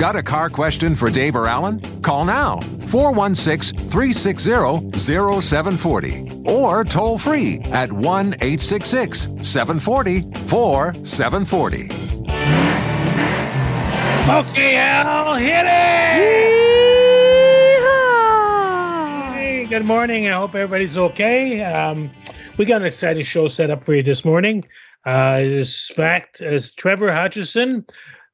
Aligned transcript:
Got 0.00 0.16
a 0.16 0.22
car 0.22 0.48
question 0.48 0.94
for 0.94 1.10
Dave 1.10 1.36
or 1.36 1.46
Alan? 1.46 1.78
Call 2.00 2.24
now 2.24 2.58
416 2.88 3.78
360 3.90 4.98
0740 4.98 6.42
or 6.46 6.84
toll 6.84 7.18
free 7.18 7.60
at 7.66 7.92
1 7.92 8.28
866 8.40 9.28
740 9.42 10.22
4740. 10.48 11.90
Okay, 14.30 14.78
Al, 14.78 15.34
hit 15.34 15.66
it! 15.66 16.20
Hey, 19.34 19.66
good 19.68 19.84
morning. 19.84 20.28
I 20.28 20.32
hope 20.32 20.54
everybody's 20.54 20.96
okay. 20.96 21.62
Um, 21.62 22.10
we 22.56 22.64
got 22.64 22.80
an 22.80 22.86
exciting 22.86 23.26
show 23.26 23.48
set 23.48 23.68
up 23.68 23.84
for 23.84 23.94
you 23.94 24.02
this 24.02 24.24
morning. 24.24 24.64
Uh, 25.04 25.40
this 25.40 25.88
fact 25.88 26.40
is 26.40 26.72
Trevor 26.72 27.12
Hutchison, 27.12 27.84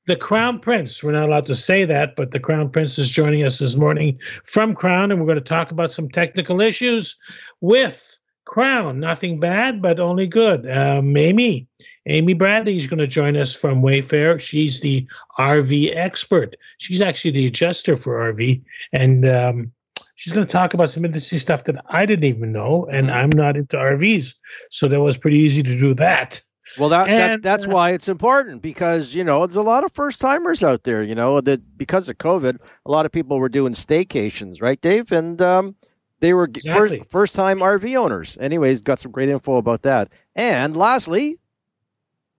the 0.06 0.16
Crown 0.16 0.60
Prince. 0.60 1.02
We're 1.02 1.12
not 1.12 1.28
allowed 1.28 1.46
to 1.46 1.56
say 1.56 1.84
that, 1.84 2.16
but 2.16 2.30
the 2.30 2.41
Crown 2.41 2.70
Prince 2.70 2.98
is 2.98 3.10
joining 3.10 3.42
us 3.42 3.59
this 3.59 3.77
morning 3.77 4.19
from 4.45 4.74
Krown, 4.74 5.10
and 5.10 5.20
we're 5.20 5.27
going 5.27 5.38
to 5.38 5.45
talk 5.45 5.73
about 5.73 5.91
some 5.91 6.09
technical 6.09 6.60
issues 6.60 7.16
with 7.60 8.18
Krown. 8.46 8.99
Nothing 8.99 9.40
bad, 9.40 9.82
but 9.82 9.99
only 9.99 10.29
good. 10.29 10.71
Um, 10.71 11.16
Amy, 11.16 11.66
Amy 12.07 12.34
Bradley 12.34 12.77
is 12.77 12.87
going 12.87 13.01
to 13.01 13.09
join 13.09 13.37
us 13.37 13.54
from 13.54 13.82
Wayfarer. 13.82 14.38
She's 14.38 14.80
the 14.80 15.07
RV 15.38 15.95
expert. 15.96 16.57
She's 16.79 17.02
actually 17.02 17.32
the 17.32 17.46
adjuster 17.46 17.96
for 17.96 18.32
RV, 18.32 18.62
and 18.93 19.29
um, 19.29 19.73
she's 20.15 20.32
going 20.32 20.46
to 20.46 20.52
talk 20.52 20.73
about 20.73 20.90
some 20.90 21.04
interesting 21.04 21.40
stuff 21.40 21.65
that 21.65 21.84
I 21.88 22.07
didn't 22.07 22.24
even 22.24 22.52
know, 22.52 22.87
and 22.93 23.10
I'm 23.10 23.30
not 23.30 23.57
into 23.57 23.77
RVs, 23.77 24.37
so 24.71 24.87
that 24.87 25.01
was 25.01 25.16
pretty 25.16 25.38
easy 25.38 25.65
to 25.65 25.79
do 25.79 25.95
that. 25.95 26.40
Well, 26.78 26.88
that, 26.90 27.06
that 27.06 27.42
that's 27.42 27.66
uh, 27.66 27.70
why 27.70 27.90
it's 27.90 28.09
important 28.09 28.62
because 28.62 29.14
you 29.14 29.24
know 29.24 29.46
there's 29.46 29.56
a 29.56 29.62
lot 29.62 29.84
of 29.84 29.92
first 29.92 30.20
timers 30.20 30.62
out 30.62 30.84
there. 30.84 31.02
You 31.02 31.14
know 31.14 31.40
that 31.40 31.78
because 31.78 32.09
of 32.09 32.18
COVID, 32.18 32.59
a 32.84 32.90
lot 32.90 33.06
of 33.06 33.12
people 33.12 33.38
were 33.38 33.48
doing 33.48 33.72
staycations, 33.72 34.60
right, 34.60 34.80
Dave? 34.80 35.12
And 35.12 35.40
um, 35.40 35.76
they 36.20 36.34
were 36.34 36.44
Exactly. 36.44 36.98
first 36.98 37.10
first 37.10 37.34
time 37.34 37.59
RV 37.59 37.96
owners. 37.96 38.37
Anyways, 38.40 38.80
got 38.80 38.98
some 39.00 39.12
great 39.12 39.28
info 39.28 39.56
about 39.56 39.82
that. 39.82 40.10
And 40.34 40.76
lastly, 40.76 41.38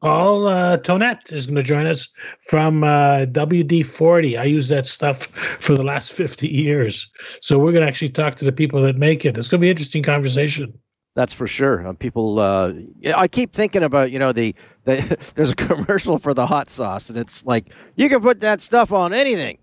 Paul 0.02 0.48
uh, 0.48 0.78
Tonette 0.78 1.34
is 1.34 1.48
going 1.48 1.56
to 1.56 1.64
join 1.64 1.88
us 1.88 2.10
from 2.40 2.84
uh, 2.84 3.26
WD 3.26 3.86
40. 3.86 4.38
I 4.38 4.44
use 4.44 4.68
that 4.68 4.86
stuff 4.86 5.26
for 5.60 5.76
the 5.76 5.84
last 5.84 6.12
50 6.14 6.48
years. 6.48 7.12
So 7.42 7.58
we're 7.58 7.72
going 7.72 7.82
to 7.82 7.88
actually 7.88 8.10
talk 8.10 8.36
to 8.38 8.46
the 8.46 8.52
people 8.52 8.82
that 8.84 8.96
make 8.96 9.26
it. 9.26 9.38
It's 9.38 9.48
going 9.48 9.60
to 9.60 9.64
be 9.64 9.68
an 9.68 9.72
interesting 9.72 10.04
conversation. 10.04 10.78
That's 11.18 11.34
for 11.34 11.48
sure. 11.48 11.86
Uh, 11.86 11.94
people, 11.94 12.38
uh, 12.38 12.74
I 13.16 13.28
keep 13.28 13.52
thinking 13.52 13.82
about 13.82 14.12
you 14.12 14.20
know 14.20 14.32
the, 14.32 14.54
the 14.84 15.18
there's 15.36 15.52
a 15.52 15.56
commercial 15.56 16.20
for 16.20 16.36
the 16.36 16.46
hot 16.46 16.70
sauce, 16.70 17.10
and 17.10 17.18
it's 17.18 17.44
like 17.44 17.74
you 17.96 18.08
can 18.08 18.22
put 18.22 18.40
that 18.42 18.62
stuff 18.62 18.94
on 18.94 19.14
anything. 19.14 19.58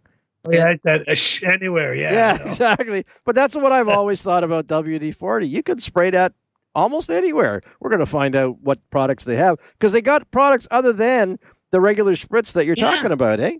Oh, 0.47 0.51
Yeah, 0.53 0.75
that 0.83 1.09
uh, 1.09 1.49
anywhere. 1.51 1.95
Yeah. 1.95 2.13
Yeah, 2.13 2.43
exactly. 2.47 3.07
But 3.25 3.37
that's 3.37 3.55
what 3.55 3.71
I've 3.71 3.89
always 3.99 4.21
thought 4.21 4.43
about 4.43 4.67
WD 4.67 5.15
40. 5.17 5.47
You 5.47 5.63
could 5.63 5.81
spray 5.81 6.11
that 6.11 6.33
almost 6.75 7.09
anywhere. 7.09 7.63
We're 7.81 7.91
going 7.91 8.01
to 8.01 8.07
find 8.07 8.35
out 8.35 8.59
what 8.61 8.81
products 8.91 9.25
they 9.25 9.37
have 9.37 9.57
because 9.79 9.93
they 9.93 10.03
got 10.03 10.29
products 10.33 10.67
other 10.73 10.93
than 10.93 11.39
the 11.71 11.81
regular 11.81 12.15
spritz 12.15 12.53
that 12.55 12.67
you're 12.67 12.75
Yeah. 12.77 12.91
talking 12.91 13.13
about, 13.13 13.39
eh? 13.39 13.59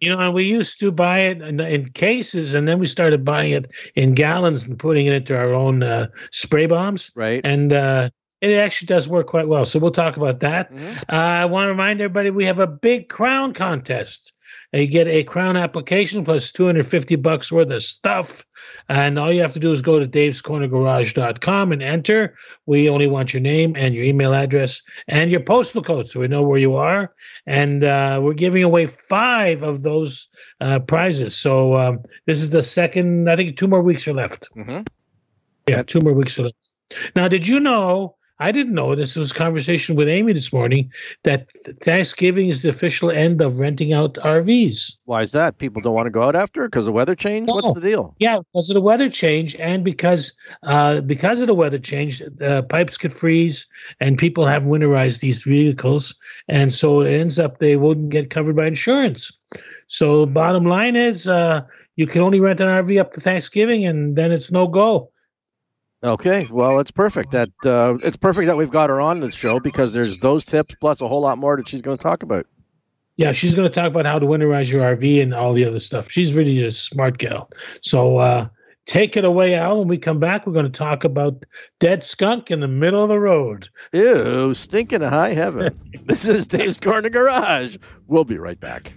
You 0.00 0.10
know, 0.10 0.18
and 0.18 0.34
we 0.34 0.44
used 0.44 0.78
to 0.80 0.92
buy 0.92 1.20
it 1.20 1.40
in, 1.40 1.58
in 1.60 1.88
cases, 1.90 2.52
and 2.52 2.68
then 2.68 2.78
we 2.78 2.86
started 2.86 3.24
buying 3.24 3.52
it 3.52 3.70
in 3.94 4.14
gallons 4.14 4.66
and 4.68 4.78
putting 4.78 5.06
it 5.06 5.14
into 5.14 5.36
our 5.36 5.54
own 5.54 5.82
uh, 5.82 6.08
spray 6.32 6.66
bombs. 6.66 7.10
Right. 7.14 7.46
And 7.46 7.72
uh, 7.72 8.10
it 8.42 8.54
actually 8.56 8.86
does 8.86 9.08
work 9.08 9.26
quite 9.26 9.48
well. 9.48 9.64
So 9.64 9.78
we'll 9.78 9.90
talk 9.92 10.16
about 10.18 10.40
that. 10.40 10.70
Mhm. 10.70 10.98
Uh, 10.98 11.02
I 11.12 11.44
want 11.46 11.66
to 11.66 11.70
remind 11.70 12.00
everybody 12.00 12.30
we 12.30 12.44
have 12.44 12.58
a 12.58 12.66
big 12.66 13.08
Krown 13.08 13.54
contest. 13.54 14.34
You 14.72 14.86
get 14.86 15.06
a 15.06 15.24
Krown 15.24 15.60
application 15.60 16.24
plus 16.24 16.52
250 16.52 17.16
bucks 17.16 17.50
worth 17.52 17.70
of 17.70 17.82
stuff. 17.82 18.44
And 18.88 19.18
all 19.18 19.32
you 19.32 19.40
have 19.40 19.52
to 19.52 19.60
do 19.60 19.72
is 19.72 19.80
go 19.80 19.98
to 19.98 20.06
davescornergarage.com 20.06 21.72
and 21.72 21.82
enter. 21.82 22.36
We 22.66 22.88
only 22.88 23.06
want 23.06 23.32
your 23.32 23.40
name 23.42 23.74
and 23.76 23.94
your 23.94 24.04
email 24.04 24.34
address 24.34 24.82
and 25.08 25.30
your 25.30 25.40
postal 25.40 25.82
code 25.82 26.08
so 26.08 26.20
we 26.20 26.28
know 26.28 26.42
where 26.42 26.58
you 26.58 26.74
are. 26.74 27.14
And 27.46 27.84
uh, 27.84 28.20
we're 28.22 28.34
giving 28.34 28.64
away 28.64 28.86
five 28.86 29.62
of 29.62 29.82
those 29.82 30.28
uh, 30.60 30.80
prizes. 30.80 31.36
So 31.36 31.76
um, 31.76 32.00
this 32.26 32.40
is 32.40 32.50
the 32.50 32.62
second, 32.62 33.30
I 33.30 33.36
think 33.36 33.56
two 33.56 33.68
more 33.68 33.82
weeks 33.82 34.08
are 34.08 34.14
left. 34.14 34.48
Mhm. 34.56 34.86
Yeah, 35.68 35.82
two 35.82 36.00
more 36.00 36.12
weeks 36.12 36.38
are 36.38 36.44
left. 36.44 36.72
Now, 37.14 37.28
did 37.28 37.46
you 37.46 37.60
know? 37.60 38.15
I 38.38 38.52
didn't 38.52 38.74
know 38.74 38.94
this 38.94 39.16
was 39.16 39.30
a 39.30 39.34
conversation 39.34 39.96
with 39.96 40.08
Amy 40.08 40.34
this 40.34 40.52
morning 40.52 40.92
that 41.22 41.48
Thanksgiving 41.80 42.48
is 42.48 42.62
the 42.62 42.68
official 42.68 43.10
end 43.10 43.40
of 43.40 43.58
renting 43.58 43.94
out 43.94 44.14
RVs. 44.14 45.00
Why 45.06 45.22
is 45.22 45.32
that? 45.32 45.56
People 45.56 45.80
don't 45.80 45.94
want 45.94 46.06
to 46.06 46.10
go 46.10 46.22
out 46.22 46.36
after 46.36 46.68
because 46.68 46.86
of 46.86 46.92
weather 46.92 47.14
change? 47.14 47.48
What's 47.48 47.72
the 47.72 47.80
deal? 47.80 48.14
Yeah, 48.18 48.40
because 48.52 48.68
of 48.68 48.74
the 48.74 48.82
weather 48.82 49.08
change, 49.08 49.56
and 49.56 49.82
because 49.84 50.36
uh, 50.64 51.00
because 51.00 51.40
of 51.40 51.46
the 51.46 51.54
weather 51.54 51.78
change, 51.78 52.22
uh, 52.42 52.62
pipes 52.62 52.98
could 52.98 53.12
freeze, 53.12 53.66
and 54.00 54.18
people 54.18 54.46
have 54.46 54.64
winterized 54.64 55.20
these 55.20 55.42
vehicles, 55.42 56.14
and 56.48 56.74
so 56.74 57.00
it 57.00 57.12
ends 57.12 57.38
up 57.38 57.58
they 57.58 57.76
wouldn't 57.76 58.10
get 58.10 58.28
covered 58.28 58.56
by 58.56 58.66
insurance. 58.66 59.32
So 59.86 60.26
bottom 60.26 60.64
line 60.64 60.96
is, 60.96 61.28
uh, 61.28 61.62
you 61.94 62.06
can 62.06 62.20
only 62.20 62.40
rent 62.40 62.60
an 62.60 62.66
RV 62.66 63.00
up 63.00 63.14
to 63.14 63.20
Thanksgiving, 63.20 63.86
and 63.86 64.16
then 64.16 64.30
it's 64.30 64.52
no 64.52 64.66
go. 64.66 65.10
Okay, 66.06 66.46
well, 66.52 66.78
it's 66.78 66.92
perfect 66.92 67.32
that 67.32 67.50
uh, 67.64 67.98
it's 68.04 68.16
perfect 68.16 68.46
that 68.46 68.56
we've 68.56 68.70
got 68.70 68.90
her 68.90 69.00
on 69.00 69.18
the 69.18 69.30
show 69.32 69.58
because 69.58 69.92
there's 69.92 70.16
those 70.18 70.44
tips 70.44 70.72
plus 70.76 71.00
a 71.00 71.08
whole 71.08 71.20
lot 71.20 71.36
more 71.36 71.56
that 71.56 71.66
she's 71.66 71.82
going 71.82 71.96
to 71.96 72.02
talk 72.02 72.22
about. 72.22 72.46
Yeah, 73.16 73.32
she's 73.32 73.56
going 73.56 73.68
to 73.68 73.74
talk 73.74 73.88
about 73.88 74.06
how 74.06 74.20
to 74.20 74.26
winterize 74.26 74.70
your 74.70 74.82
RV 74.82 75.20
and 75.20 75.34
all 75.34 75.52
the 75.52 75.64
other 75.64 75.80
stuff. 75.80 76.08
She's 76.08 76.34
really 76.34 76.62
a 76.62 76.70
smart 76.70 77.18
gal. 77.18 77.50
So 77.80 78.18
uh, 78.18 78.46
take 78.84 79.16
it 79.16 79.24
away, 79.24 79.54
Al. 79.54 79.80
When 79.80 79.88
we 79.88 79.98
come 79.98 80.20
back, 80.20 80.46
we're 80.46 80.52
going 80.52 80.70
to 80.70 80.78
talk 80.78 81.02
about 81.02 81.44
dead 81.80 82.04
skunk 82.04 82.52
in 82.52 82.60
the 82.60 82.68
middle 82.68 83.02
of 83.02 83.08
the 83.08 83.18
road. 83.18 83.68
Ew, 83.92 84.54
stinking 84.54 85.02
in 85.02 85.08
high 85.08 85.32
heaven. 85.32 85.76
this 86.04 86.24
is 86.24 86.46
Dave's 86.46 86.78
Corner 86.78 87.10
Garage. 87.10 87.78
We'll 88.06 88.24
be 88.24 88.38
right 88.38 88.60
back. 88.60 88.92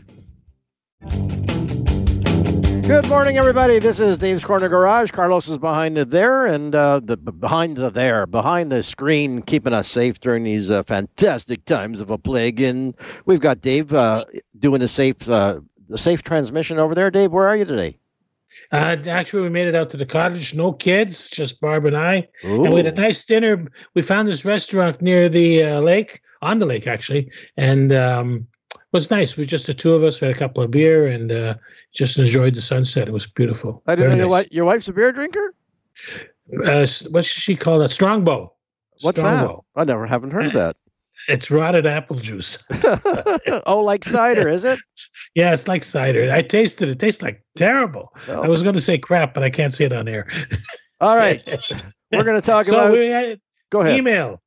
Good 2.90 3.08
morning, 3.08 3.38
everybody. 3.38 3.78
This 3.78 4.00
is 4.00 4.18
Dave's 4.18 4.44
Corner 4.44 4.68
Garage. 4.68 5.12
Carlos 5.12 5.48
is 5.48 5.60
behind 5.60 5.96
the 5.96 6.06
there 6.06 6.48
and 6.48 6.74
uh, 6.74 7.00
the 7.00 7.18
behind 7.18 7.78
the 7.78 7.92
there, 7.92 8.26
behind 8.26 8.72
the 8.72 8.82
screen, 8.82 9.44
keeping 9.44 9.74
us 9.74 9.88
safe 9.88 10.20
during 10.20 10.42
these 10.42 10.72
uh, 10.72 10.82
fantastic 10.82 11.66
times 11.66 12.02
of 12.02 12.10
a 12.10 12.18
plague. 12.18 12.60
And 12.60 12.96
we've 13.28 13.42
got 13.42 13.62
Dave 13.62 13.94
uh, 13.94 14.26
doing 14.58 14.80
the 14.80 14.88
safe, 14.88 15.30
uh, 15.30 15.60
the 15.88 16.00
safe 16.00 16.24
transmission 16.24 16.80
over 16.80 16.96
there. 16.96 17.12
Dave, 17.12 17.32
where 17.32 17.48
are 17.48 17.56
you 17.56 17.64
today? 17.64 18.00
Uh, 18.72 18.98
actually, 19.06 19.44
we 19.44 19.50
made 19.50 19.68
it 19.68 19.76
out 19.76 19.92
to 19.92 19.98
the 19.98 20.08
cottage. 20.08 20.56
No 20.56 20.74
kids, 20.74 21.30
just 21.30 21.62
Barb 21.62 21.86
and 21.86 21.96
I. 21.96 22.28
And 22.42 22.74
we 22.74 22.82
had 22.82 22.98
a 22.98 23.00
nice 23.00 23.24
dinner. 23.24 23.68
We 23.94 24.02
found 24.02 24.28
this 24.28 24.44
restaurant 24.44 25.00
near 25.00 25.30
the 25.30 25.64
uh, 25.64 25.80
lake, 25.82 26.22
on 26.42 26.58
the 26.58 26.66
lake, 26.66 26.88
actually. 26.88 27.30
And 27.56 27.94
um, 27.94 28.48
was 28.92 29.12
nice. 29.12 29.38
We 29.38 29.46
just 29.46 29.68
the 29.68 29.74
two 29.74 29.94
of 29.94 30.04
us. 30.04 30.20
We 30.22 30.28
had 30.28 30.36
a 30.36 30.40
couple 30.40 30.64
of 30.64 30.72
beer 30.72 31.08
and 31.08 31.32
uh, 31.32 31.56
just 31.94 32.18
enjoyed 32.20 32.56
the 32.56 32.62
sunset. 32.62 33.08
It 33.08 33.12
was 33.12 33.28
beautiful. 33.28 33.84
I 33.88 33.96
didn't 33.96 34.12
know 34.12 34.16
Very 34.18 34.28
your, 34.28 34.38
nice. 34.38 34.48
your 34.52 34.66
wife's 34.66 34.88
a 34.88 34.94
beer 34.94 35.12
drinker. 35.12 35.54
Uh, 36.66 36.72
s- 36.72 37.08
what 37.12 37.26
she 37.26 37.56
called? 37.56 37.84
A 37.84 37.90
Strongbow. 37.90 38.52
What's 39.02 39.20
Strongbow. 39.20 39.64
that? 39.76 39.82
I 39.82 39.84
never 39.86 40.06
haven't 40.08 40.32
heard 40.32 40.48
of 40.48 40.54
that. 40.54 40.76
It's 41.28 41.52
rotted 41.52 41.86
apple 41.86 42.16
juice. 42.16 42.66
oh, 43.68 43.82
like 43.84 44.04
cider, 44.06 44.48
is 44.48 44.64
it? 44.64 44.80
Yeah, 45.36 45.54
it's 45.54 45.68
like 45.68 45.84
cider. 45.84 46.32
I 46.32 46.42
tasted 46.42 46.88
it. 46.90 46.94
It 46.94 47.00
tastes 47.00 47.22
like 47.22 47.44
terrible. 47.56 48.12
Oh. 48.30 48.42
I 48.42 48.48
was 48.48 48.64
going 48.64 48.74
to 48.74 48.82
say 48.82 48.98
crap, 48.98 49.34
but 49.36 49.44
I 49.44 49.50
can't 49.52 49.72
say 49.72 49.86
it 49.86 49.94
on 49.94 50.08
air. 50.08 50.28
All 51.02 51.16
right, 51.16 51.44
we're 52.12 52.24
going 52.24 52.40
to 52.40 52.46
talk 52.46 52.66
so 52.66 52.78
about. 52.80 52.94
we 52.94 53.08
had 53.08 53.40
Go 53.70 53.82
ahead. 53.82 53.98
email. 53.98 54.42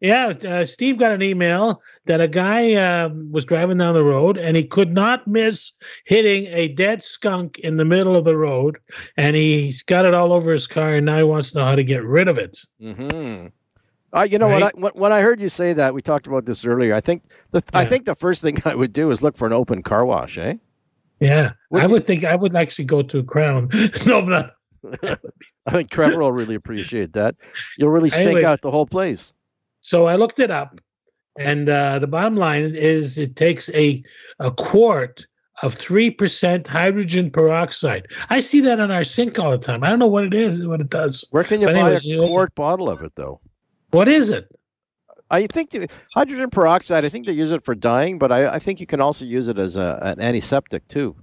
Yeah, 0.00 0.28
uh, 0.28 0.64
Steve 0.64 0.96
got 0.98 1.10
an 1.10 1.22
email 1.22 1.82
that 2.06 2.20
a 2.20 2.28
guy 2.28 2.74
uh, 2.74 3.08
was 3.30 3.44
driving 3.44 3.78
down 3.78 3.94
the 3.94 4.04
road 4.04 4.38
and 4.38 4.56
he 4.56 4.62
could 4.62 4.92
not 4.92 5.26
miss 5.26 5.72
hitting 6.04 6.46
a 6.46 6.68
dead 6.68 7.02
skunk 7.02 7.58
in 7.58 7.76
the 7.78 7.84
middle 7.84 8.14
of 8.14 8.24
the 8.24 8.36
road, 8.36 8.78
and 9.16 9.34
he's 9.34 9.82
got 9.82 10.04
it 10.04 10.14
all 10.14 10.32
over 10.32 10.52
his 10.52 10.68
car, 10.68 10.94
and 10.94 11.06
now 11.06 11.16
he 11.18 11.24
wants 11.24 11.50
to 11.50 11.58
know 11.58 11.64
how 11.64 11.74
to 11.74 11.82
get 11.82 12.04
rid 12.04 12.28
of 12.28 12.38
it. 12.38 12.58
hmm 12.80 13.46
Uh, 14.12 14.22
you 14.30 14.38
know 14.38 14.46
Right? 14.48 14.62
what? 14.62 14.74
I, 14.76 14.80
when, 14.80 14.92
when 14.94 15.12
I 15.12 15.20
heard 15.20 15.40
you 15.40 15.48
say 15.48 15.72
that, 15.72 15.92
we 15.94 16.00
talked 16.00 16.26
about 16.28 16.46
this 16.46 16.64
earlier. 16.64 16.94
I 16.94 17.00
think 17.00 17.24
the 17.50 17.62
I 17.74 17.84
think 17.84 18.04
the 18.04 18.14
first 18.14 18.40
thing 18.40 18.58
I 18.64 18.74
would 18.76 18.92
do 18.92 19.10
is 19.10 19.20
look 19.20 19.36
for 19.36 19.46
an 19.46 19.52
open 19.52 19.82
car 19.82 20.06
wash. 20.06 20.38
Eh? 20.38 20.54
Yeah, 21.20 21.54
I 21.74 21.88
would 21.88 22.06
think 22.06 22.24
I 22.24 22.36
would 22.36 22.54
actually 22.54 22.84
go 22.84 23.02
to 23.02 23.24
Krown. 23.24 23.68
no, 24.06 24.20
not. 24.20 24.54
I 25.66 25.72
think 25.72 25.90
Trevor 25.90 26.20
will 26.20 26.32
really 26.32 26.54
appreciate 26.54 27.14
that. 27.14 27.34
You'll 27.76 27.90
really 27.90 28.10
stink 28.10 28.26
Anyway. 28.28 28.44
out 28.44 28.62
the 28.62 28.70
whole 28.70 28.86
place. 28.86 29.32
So 29.80 30.06
I 30.06 30.16
looked 30.16 30.38
it 30.40 30.50
up, 30.50 30.80
and 31.38 31.68
uh, 31.68 31.98
the 31.98 32.06
bottom 32.06 32.36
line 32.36 32.74
is 32.74 33.18
it 33.18 33.36
takes 33.36 33.68
a 33.70 34.02
a 34.38 34.50
quart 34.50 35.26
of 35.62 35.74
three 35.74 36.10
percent 36.10 36.66
hydrogen 36.66 37.30
peroxide. 37.30 38.06
I 38.30 38.40
see 38.40 38.60
that 38.60 38.80
on 38.80 38.90
our 38.90 39.04
sink 39.04 39.38
all 39.38 39.50
the 39.50 39.58
time. 39.58 39.82
I 39.84 39.90
don't 39.90 39.98
know 39.98 40.06
what 40.06 40.24
it 40.24 40.34
is, 40.34 40.66
what 40.66 40.80
it 40.80 40.90
does. 40.90 41.26
Where 41.30 41.44
can 41.44 41.60
you 41.60 41.66
But 41.66 41.74
buy 41.74 41.80
anyways, 41.92 42.10
a 42.10 42.26
quart 42.28 42.54
bottle 42.54 42.88
of 42.88 43.02
it, 43.02 43.12
though? 43.16 43.40
What 43.90 44.08
is 44.08 44.30
it? 44.30 44.52
I 45.30 45.46
think 45.46 45.70
the, 45.70 45.88
hydrogen 46.14 46.50
peroxide. 46.50 47.04
I 47.04 47.08
think 47.08 47.26
they 47.26 47.32
use 47.32 47.52
it 47.52 47.64
for 47.64 47.74
dyeing, 47.74 48.18
but 48.18 48.32
I, 48.32 48.54
I 48.54 48.58
think 48.58 48.80
you 48.80 48.86
can 48.86 49.00
also 49.00 49.24
use 49.24 49.48
it 49.48 49.58
as 49.58 49.76
a, 49.76 49.98
an 50.02 50.20
antiseptic 50.20 50.88
too. 50.88 51.16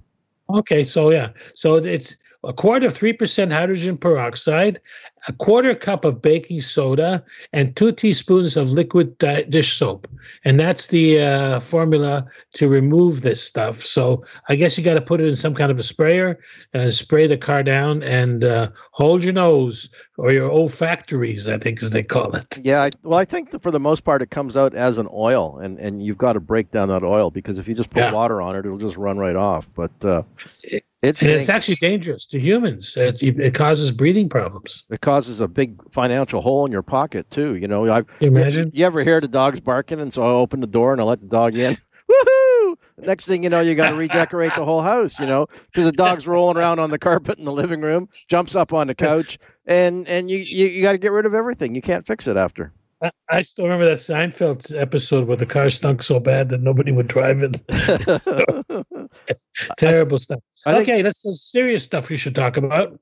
Okay, 0.48 0.84
so 0.84 1.10
yeah, 1.10 1.30
so 1.54 1.74
it's 1.74 2.16
a 2.44 2.52
quart 2.52 2.84
of 2.84 2.94
three 2.94 3.12
percent 3.12 3.52
hydrogen 3.52 3.96
peroxide, 3.96 4.80
a 5.28 5.32
quarter 5.32 5.74
cup 5.74 6.04
of 6.04 6.22
baking 6.22 6.60
soda, 6.60 7.24
and 7.52 7.74
two 7.76 7.92
teaspoons 7.92 8.56
of 8.56 8.70
liquid 8.70 9.16
dish 9.18 9.76
soap, 9.76 10.06
and 10.44 10.60
that's 10.60 10.88
the 10.88 11.20
uh, 11.20 11.60
formula 11.60 12.26
to 12.54 12.68
remove 12.68 13.22
this 13.22 13.42
stuff. 13.42 13.82
So 13.82 14.24
I 14.48 14.54
guess 14.54 14.78
you 14.78 14.84
got 14.84 14.94
to 14.94 15.00
put 15.00 15.20
it 15.20 15.26
in 15.26 15.36
some 15.36 15.54
kind 15.54 15.70
of 15.70 15.78
a 15.78 15.82
sprayer, 15.82 16.38
uh, 16.74 16.90
spray 16.90 17.26
the 17.26 17.36
car 17.36 17.62
down, 17.62 18.02
and 18.02 18.44
uh, 18.44 18.70
hold 18.92 19.24
your 19.24 19.32
nose 19.32 19.90
or 20.18 20.32
your 20.32 20.50
olfactories, 20.50 21.48
I 21.48 21.58
think, 21.58 21.82
as 21.82 21.90
they 21.90 22.02
call 22.02 22.34
it. 22.36 22.58
Yeah, 22.62 22.82
I, 22.84 22.90
well, 23.02 23.18
I 23.18 23.24
think 23.24 23.50
that 23.50 23.62
for 23.62 23.70
the 23.70 23.80
most 23.80 24.04
part 24.04 24.22
it 24.22 24.30
comes 24.30 24.56
out 24.56 24.74
as 24.74 24.98
an 24.98 25.08
oil, 25.12 25.58
and, 25.58 25.78
and 25.78 26.02
you've 26.02 26.16
got 26.18 26.34
to 26.34 26.40
break 26.40 26.70
down 26.70 26.88
that 26.88 27.02
oil 27.04 27.30
because 27.30 27.58
if 27.58 27.68
you 27.68 27.74
just 27.74 27.90
put 27.90 28.00
Yeah. 28.00 28.12
water 28.12 28.40
on 28.40 28.56
it, 28.56 28.60
it'll 28.60 28.78
just 28.78 28.96
run 28.96 29.18
right 29.18 29.36
off. 29.36 29.68
But 29.74 29.90
uh, 30.04 30.22
It- 30.62 30.84
it 31.06 31.22
And 31.22 31.30
it's 31.30 31.48
actually 31.48 31.76
dangerous 31.76 32.26
to 32.26 32.40
humans. 32.40 32.96
It, 32.96 33.22
it 33.22 33.54
causes 33.54 33.90
breathing 33.90 34.28
problems. 34.28 34.84
it 34.90 35.00
causes 35.00 35.40
a 35.40 35.46
big 35.46 35.80
financial 35.92 36.40
hole 36.40 36.66
in 36.66 36.72
your 36.72 36.82
pocket 36.82 37.30
too. 37.30 37.54
You 37.54 37.68
know, 37.68 37.90
I've 37.90 38.06
you 38.20 38.28
imagine? 38.28 38.72
You 38.74 38.84
ever 38.86 39.02
hear 39.02 39.20
the 39.20 39.28
dogs 39.28 39.60
barking, 39.60 40.00
and 40.00 40.12
so 40.12 40.22
I 40.22 40.30
open 40.30 40.60
the 40.60 40.66
door 40.66 40.92
and 40.92 41.00
I 41.00 41.04
let 41.04 41.20
the 41.20 41.28
dog 41.28 41.54
in. 41.54 41.76
Woohoo! 42.10 42.76
Next 42.98 43.26
thing 43.26 43.42
you 43.42 43.50
know, 43.50 43.60
you 43.60 43.74
got 43.74 43.90
to 43.90 43.96
redecorate 43.96 44.54
the 44.54 44.64
whole 44.64 44.82
house. 44.82 45.20
You 45.20 45.26
know, 45.26 45.46
because 45.66 45.84
the 45.84 45.92
dog's 45.92 46.26
rolling 46.26 46.56
around 46.56 46.78
on 46.78 46.90
the 46.90 46.98
carpet 46.98 47.38
in 47.38 47.44
the 47.44 47.52
living 47.52 47.82
room, 47.82 48.08
jumps 48.28 48.54
up 48.56 48.72
on 48.72 48.88
the 48.88 48.94
couch, 48.94 49.38
and 49.64 50.08
and 50.08 50.30
you 50.30 50.38
you, 50.38 50.66
you 50.66 50.82
got 50.82 50.92
to 50.92 50.98
get 50.98 51.12
rid 51.12 51.26
of 51.26 51.34
everything. 51.34 51.74
You 51.74 51.82
can't 51.82 52.06
fix 52.06 52.26
it 52.26 52.36
after. 52.36 52.72
I, 53.02 53.10
I 53.30 53.40
still 53.42 53.66
remember 53.66 53.84
that 53.86 53.98
Seinfeld 53.98 54.74
episode 54.80 55.28
where 55.28 55.36
the 55.36 55.46
car 55.46 55.68
stunk 55.68 56.02
so 56.02 56.18
bad 56.18 56.48
that 56.48 56.62
nobody 56.62 56.92
would 56.92 57.08
drive 57.08 57.42
it. 57.42 57.60
Terrible 59.78 60.18
stuff. 60.18 60.40
I 60.64 60.74
think- 60.74 60.88
okay, 60.88 61.02
that's 61.02 61.22
some 61.22 61.34
serious 61.34 61.84
stuff 61.84 62.08
we 62.10 62.16
should 62.16 62.34
talk 62.34 62.56
about. 62.56 62.98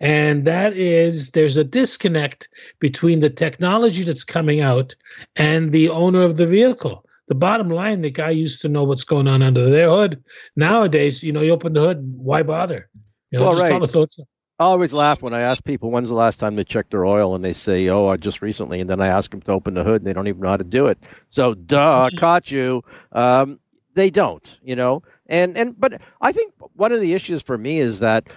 And 0.00 0.44
that 0.44 0.74
is 0.76 1.30
there's 1.30 1.56
a 1.56 1.64
disconnect 1.64 2.48
between 2.78 3.20
the 3.20 3.30
technology 3.30 4.04
that's 4.04 4.24
coming 4.24 4.60
out 4.60 4.94
and 5.36 5.72
the 5.72 5.88
owner 5.88 6.22
of 6.22 6.36
the 6.36 6.46
vehicle. 6.46 7.04
The 7.28 7.34
bottom 7.34 7.68
line, 7.68 8.00
the 8.02 8.10
guy 8.10 8.30
used 8.30 8.62
to 8.62 8.68
know 8.68 8.84
what's 8.84 9.04
going 9.04 9.28
on 9.28 9.42
under 9.42 9.68
their 9.68 9.88
hood. 9.90 10.22
Nowadays, 10.56 11.22
you 11.22 11.32
know, 11.32 11.42
you 11.42 11.52
open 11.52 11.74
the 11.74 11.80
hood, 11.80 12.14
why 12.16 12.42
bother? 12.42 12.88
You 13.30 13.38
know, 13.38 13.46
Well, 13.46 13.58
right. 13.60 13.70
call 13.70 13.80
the 13.80 13.86
tow 13.86 14.06
truck. 14.06 14.26
I 14.60 14.64
always 14.64 14.92
laugh 14.92 15.22
when 15.22 15.32
I 15.34 15.40
ask 15.42 15.62
people 15.62 15.90
when's 15.92 16.08
the 16.08 16.16
last 16.16 16.38
time 16.38 16.56
they 16.56 16.64
checked 16.64 16.90
their 16.90 17.04
oil, 17.06 17.36
and 17.36 17.44
they 17.44 17.52
say, 17.52 17.88
"Oh, 17.88 18.08
I 18.08 18.16
just 18.16 18.42
recently." 18.42 18.80
And 18.80 18.90
then 18.90 19.00
I 19.00 19.06
ask 19.06 19.30
them 19.30 19.40
to 19.42 19.52
open 19.52 19.74
the 19.74 19.84
hood, 19.84 20.00
and 20.00 20.06
they 20.06 20.12
don't 20.12 20.26
even 20.26 20.40
know 20.40 20.48
how 20.48 20.56
to 20.56 20.64
do 20.64 20.86
it. 20.86 20.98
So, 21.28 21.54
duh, 21.54 22.10
caught 22.16 22.50
you. 22.50 22.82
Um, 23.12 23.60
they 23.98 24.10
don't, 24.10 24.58
you 24.62 24.76
know. 24.76 25.02
And 25.26 25.58
and 25.58 25.78
but 25.78 26.00
I 26.20 26.32
think 26.32 26.54
one 26.74 26.92
of 26.92 27.00
the 27.00 27.14
issues 27.14 27.42
for 27.42 27.58
me 27.58 27.78
is 27.78 27.98
that 28.00 28.28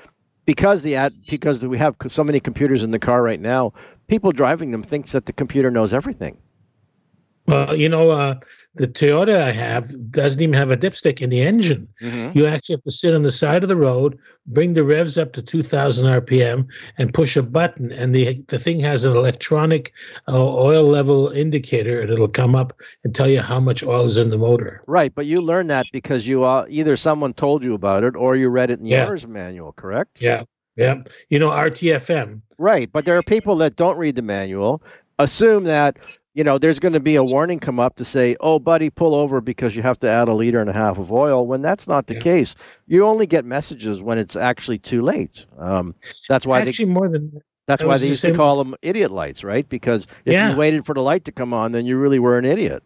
because 0.46 0.82
the 0.82 0.96
ad, 0.96 1.14
because 1.30 1.66
we 1.66 1.78
have 1.78 1.96
so 2.08 2.24
many 2.24 2.40
computers 2.40 2.84
in 2.84 2.92
the 2.92 3.00
car 3.00 3.22
right 3.22 3.40
now, 3.40 3.74
people 4.08 4.32
driving 4.32 4.72
them 4.72 4.82
thinks 4.82 5.12
that 5.12 5.28
the 5.28 5.34
computer 5.34 5.70
knows 5.70 5.94
everything. 5.94 6.38
Well, 7.46 7.76
you 7.76 7.90
know, 7.90 8.12
uh, 8.12 8.40
the 8.76 8.88
Toyota 8.88 9.42
I 9.42 9.52
have 9.52 9.94
doesn't 10.12 10.42
even 10.42 10.54
have 10.54 10.72
a 10.72 10.78
dipstick 10.78 11.22
in 11.22 11.30
the 11.30 11.42
engine. 11.42 11.88
You 12.00 12.48
actually 12.48 12.76
have 12.76 12.84
to 12.84 12.92
sit 12.92 13.14
on 13.14 13.24
the 13.24 13.32
side 13.32 13.64
of 13.64 13.70
the 13.70 13.76
road, 13.76 14.18
bring 14.48 14.74
the 14.76 14.84
revs 14.86 15.18
up 15.18 15.34
to 15.34 15.42
2,000 15.42 16.06
RPM, 16.06 16.66
and 16.98 17.14
push 17.14 17.36
a 17.36 17.44
button. 17.44 17.92
And 17.92 18.16
the 18.16 18.42
the 18.48 18.58
thing 18.58 18.80
has 18.80 19.04
an 19.04 19.16
electronic 19.16 19.92
uh, 20.30 20.42
oil 20.42 20.84
level 20.86 21.30
indicator, 21.30 22.00
and 22.02 22.10
it'll 22.10 22.30
come 22.30 22.56
up 22.56 22.72
and 23.04 23.14
tell 23.14 23.30
you 23.30 23.42
how 23.42 23.60
much 23.60 23.84
oil 23.84 24.06
is 24.06 24.16
in 24.18 24.30
the 24.30 24.38
motor. 24.38 24.82
Right, 24.88 25.14
but 25.14 25.26
you 25.26 25.42
learn 25.42 25.68
that 25.68 25.86
because 25.92 26.26
you 26.26 26.46
uh, 26.46 26.66
either 26.70 26.96
someone 26.96 27.34
told 27.34 27.64
you 27.66 27.74
about 27.74 28.06
it 28.06 28.16
or 28.16 28.38
you 28.38 28.48
read 28.50 28.72
it 28.72 28.80
in 28.80 28.86
the 28.86 28.92
Yeah. 28.92 29.06
owner's 29.06 29.28
manual, 29.28 29.74
correct? 29.74 30.22
Yeah, 30.22 30.44
yeah. 30.78 31.02
You 31.30 31.40
know, 31.40 31.50
RTFM. 31.50 32.42
Right, 32.58 32.90
but 32.92 33.04
there 33.04 33.18
are 33.18 33.24
people 33.24 33.56
that 33.58 33.76
don't 33.76 33.98
read 33.98 34.16
the 34.16 34.22
manual, 34.22 34.82
assume 35.20 35.66
that 35.66 35.98
you 36.34 36.44
know 36.44 36.58
there's 36.58 36.80
going 36.80 36.94
to 36.94 37.00
be 37.00 37.16
a 37.16 37.24
warning 37.24 37.60
come 37.60 37.80
up 37.80 37.96
to 37.96 38.06
say, 38.06 38.36
"Oh, 38.40 38.60
buddy, 38.60 38.90
pull 38.90 39.16
over 39.16 39.42
because 39.42 39.76
you 39.76 39.82
have 39.82 40.00
to 40.00 40.10
add 40.10 40.28
a 40.28 40.34
liter 40.34 40.60
and 40.62 40.70
a 40.70 40.74
half 40.74 40.98
of 40.98 41.12
oil." 41.12 41.46
When 41.46 41.62
that's 41.62 41.88
not 41.88 42.08
the 42.08 42.16
Yeah. 42.16 42.22
case, 42.22 42.56
you 42.88 43.06
only 43.06 43.28
get 43.28 43.46
messages 43.46 44.02
when 44.02 44.18
it's 44.18 44.36
actually 44.36 44.80
too 44.80 45.02
late. 45.02 45.46
Um, 45.58 45.96
that's 46.30 46.46
why 46.46 46.62
Actually, 46.62 46.86
more 46.86 47.10
than 47.10 47.32
they 47.34 47.40
that's 47.68 47.84
why 47.84 47.98
they 47.98 48.08
used 48.08 48.22
to 48.22 48.34
call 48.34 48.58
them 48.64 48.76
idiot 48.82 49.12
lights, 49.12 49.44
right? 49.44 49.68
Because 49.68 50.08
if 50.26 50.34
Yeah. 50.34 50.52
you 50.52 50.58
waited 50.58 50.86
for 50.86 50.94
the 50.94 51.02
light 51.02 51.26
to 51.26 51.32
come 51.32 51.54
on, 51.54 51.72
then 51.72 51.86
you 51.86 51.98
really 51.98 52.20
were 52.20 52.38
an 52.38 52.46
idiot. 52.46 52.84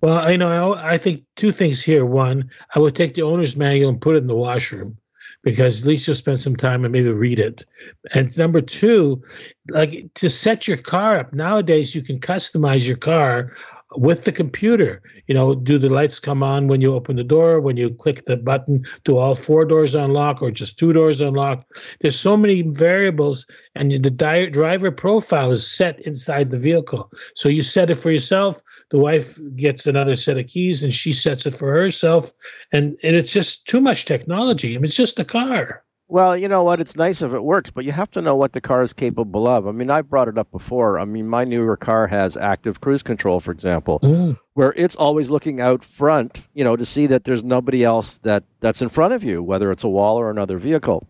Well, 0.00 0.18
I 0.18 0.36
know. 0.36 0.74
I, 0.74 0.94
I 0.94 0.98
think 0.98 1.24
two 1.36 1.52
things 1.52 1.82
here. 1.82 2.04
One, 2.04 2.50
I 2.74 2.80
would 2.80 2.96
take 2.96 3.14
the 3.14 3.22
owner's 3.22 3.56
manual 3.56 3.90
and 3.90 4.00
put 4.00 4.16
it 4.16 4.18
in 4.18 4.26
the 4.26 4.34
washroom 4.34 4.96
because 5.42 5.82
at 5.82 5.88
least 5.88 6.06
you'll 6.06 6.16
spend 6.16 6.40
some 6.40 6.56
time 6.56 6.84
and 6.84 6.92
maybe 6.92 7.08
read 7.08 7.38
it. 7.38 7.66
And 8.14 8.36
number 8.38 8.60
two, 8.60 9.22
like 9.70 10.12
to 10.14 10.30
set 10.30 10.68
your 10.68 10.76
car 10.76 11.18
up 11.18 11.32
nowadays, 11.32 11.94
you 11.94 12.02
can 12.02 12.20
customize 12.20 12.86
your 12.86 12.96
car 12.96 13.52
with 13.96 14.24
the 14.24 14.32
computer. 14.32 15.02
You 15.26 15.34
know, 15.34 15.54
do 15.54 15.78
the 15.78 15.88
lights 15.88 16.20
come 16.20 16.42
on 16.42 16.68
when 16.68 16.80
you 16.80 16.94
open 16.94 17.16
the 17.16 17.24
door? 17.24 17.60
When 17.60 17.76
you 17.76 17.90
click 17.90 18.26
the 18.26 18.36
button, 18.36 18.84
do 19.04 19.18
all 19.18 19.34
four 19.34 19.64
doors 19.64 19.94
unlock 19.94 20.42
or 20.42 20.50
just 20.50 20.78
two 20.78 20.92
doors 20.92 21.20
unlock? 21.20 21.64
There's 22.00 22.18
so 22.18 22.36
many 22.36 22.62
variables, 22.62 23.46
and 23.74 23.90
the 23.90 24.10
di- 24.10 24.50
driver 24.50 24.90
profile 24.90 25.50
is 25.50 25.70
set 25.70 26.00
inside 26.00 26.50
the 26.50 26.58
vehicle. 26.58 27.10
So 27.34 27.48
you 27.48 27.62
set 27.62 27.90
it 27.90 27.94
for 27.94 28.10
yourself 28.10 28.62
the 28.92 28.98
wife 28.98 29.38
gets 29.56 29.86
another 29.86 30.14
set 30.14 30.38
of 30.38 30.46
keys 30.46 30.82
and 30.82 30.92
she 30.92 31.12
sets 31.12 31.46
it 31.46 31.54
for 31.54 31.72
herself 31.72 32.30
and, 32.72 32.96
and 33.02 33.16
it's 33.16 33.32
just 33.32 33.66
too 33.66 33.80
much 33.80 34.04
technology 34.04 34.74
I 34.74 34.78
mean, 34.78 34.84
it's 34.84 34.94
just 34.94 35.18
a 35.18 35.24
car 35.24 35.82
Well, 36.12 36.36
you 36.36 36.46
know 36.46 36.62
what? 36.62 36.78
It's 36.78 36.94
nice 36.94 37.22
if 37.22 37.32
it 37.32 37.42
works, 37.42 37.70
but 37.70 37.86
you 37.86 37.92
have 37.92 38.10
to 38.10 38.20
know 38.20 38.36
what 38.36 38.52
the 38.52 38.60
car 38.60 38.82
is 38.82 38.92
capable 38.92 39.48
of. 39.48 39.66
I 39.66 39.72
mean, 39.72 39.88
I've 39.88 40.10
brought 40.10 40.28
it 40.28 40.36
up 40.36 40.50
before. 40.50 40.98
I 40.98 41.06
mean, 41.06 41.26
my 41.26 41.44
newer 41.44 41.74
car 41.74 42.06
has 42.06 42.36
active 42.36 42.82
cruise 42.82 43.02
control, 43.02 43.40
for 43.40 43.50
example, 43.50 43.98
mm. 44.00 44.38
where 44.52 44.74
it's 44.76 44.94
always 44.94 45.30
looking 45.30 45.58
out 45.58 45.82
front, 45.82 46.48
you 46.52 46.64
know, 46.64 46.76
to 46.76 46.84
see 46.84 47.06
that 47.06 47.24
there's 47.24 47.42
nobody 47.42 47.82
else 47.82 48.18
that 48.18 48.44
that's 48.60 48.82
in 48.82 48.90
front 48.90 49.14
of 49.14 49.24
you, 49.24 49.42
whether 49.42 49.72
it's 49.72 49.84
a 49.84 49.88
wall 49.88 50.18
or 50.18 50.30
another 50.30 50.58
vehicle. 50.58 51.08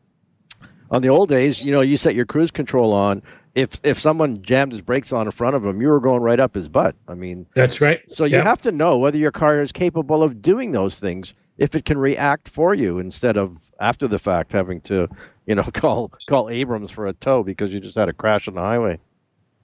On 0.93 1.03
the 1.03 1.09
old 1.09 1.29
days, 1.29 1.67
you 1.67 1.73
know, 1.73 1.81
you 1.81 1.97
set 1.97 2.15
your 2.15 2.27
cruise 2.27 2.53
control 2.53 2.93
on. 2.93 3.23
If 3.57 3.81
if 3.83 3.99
someone 3.99 4.41
jammed 4.41 4.71
his 4.71 4.83
brakes 4.83 5.13
on 5.13 5.27
in 5.27 5.33
front 5.33 5.57
of 5.57 5.67
him, 5.67 5.83
you 5.83 5.89
were 5.89 5.99
going 5.99 6.23
right 6.23 6.39
up 6.39 6.55
his 6.55 6.69
butt. 6.69 6.95
I 7.09 7.15
mean, 7.15 7.47
that's 7.57 7.81
right 7.81 8.09
so 8.09 8.25
you 8.25 8.41
have 8.41 8.63
to 8.63 8.71
know 8.71 8.99
whether 8.99 9.19
your 9.19 9.33
car 9.33 9.61
is 9.61 9.73
capable 9.73 10.23
of 10.23 10.41
doing 10.41 10.71
those 10.71 11.01
things. 11.01 11.35
If 11.59 11.75
it 11.75 11.85
can 11.85 11.99
react 11.99 12.49
for 12.49 12.75
you 12.75 12.99
instead 12.99 13.37
of 13.37 13.59
after 13.81 14.09
the 14.09 14.19
fact 14.19 14.53
having 14.53 14.81
to, 14.83 15.09
you 15.47 15.55
know, 15.55 15.63
call 15.75 16.11
call 16.27 16.49
Abrams 16.51 16.91
for 16.91 17.07
a 17.07 17.13
tow 17.13 17.43
because 17.43 17.73
you 17.75 17.81
just 17.81 17.97
had 17.97 18.09
a 18.09 18.13
crash 18.13 18.49
on 18.49 18.55
the 18.55 18.61
highway. 18.61 18.99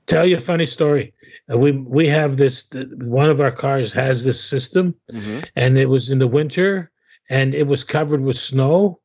tell 0.06 0.26
you 0.26 0.36
a 0.36 0.40
funny 0.40 0.64
story 0.64 1.12
uh, 1.52 1.58
we 1.58 1.72
we 1.72 2.06
have 2.08 2.36
this 2.36 2.68
one 2.98 3.28
of 3.30 3.40
our 3.40 3.50
cars 3.50 3.92
has 3.92 4.24
this 4.24 4.42
system 4.42 4.94
and 5.56 5.76
it 5.78 5.88
was 5.90 6.10
in 6.10 6.18
the 6.18 6.26
winter 6.26 6.90
and 7.30 7.54
it 7.54 7.66
was 7.66 7.84
covered 7.84 8.22
with 8.22 8.36
snow 8.36 8.98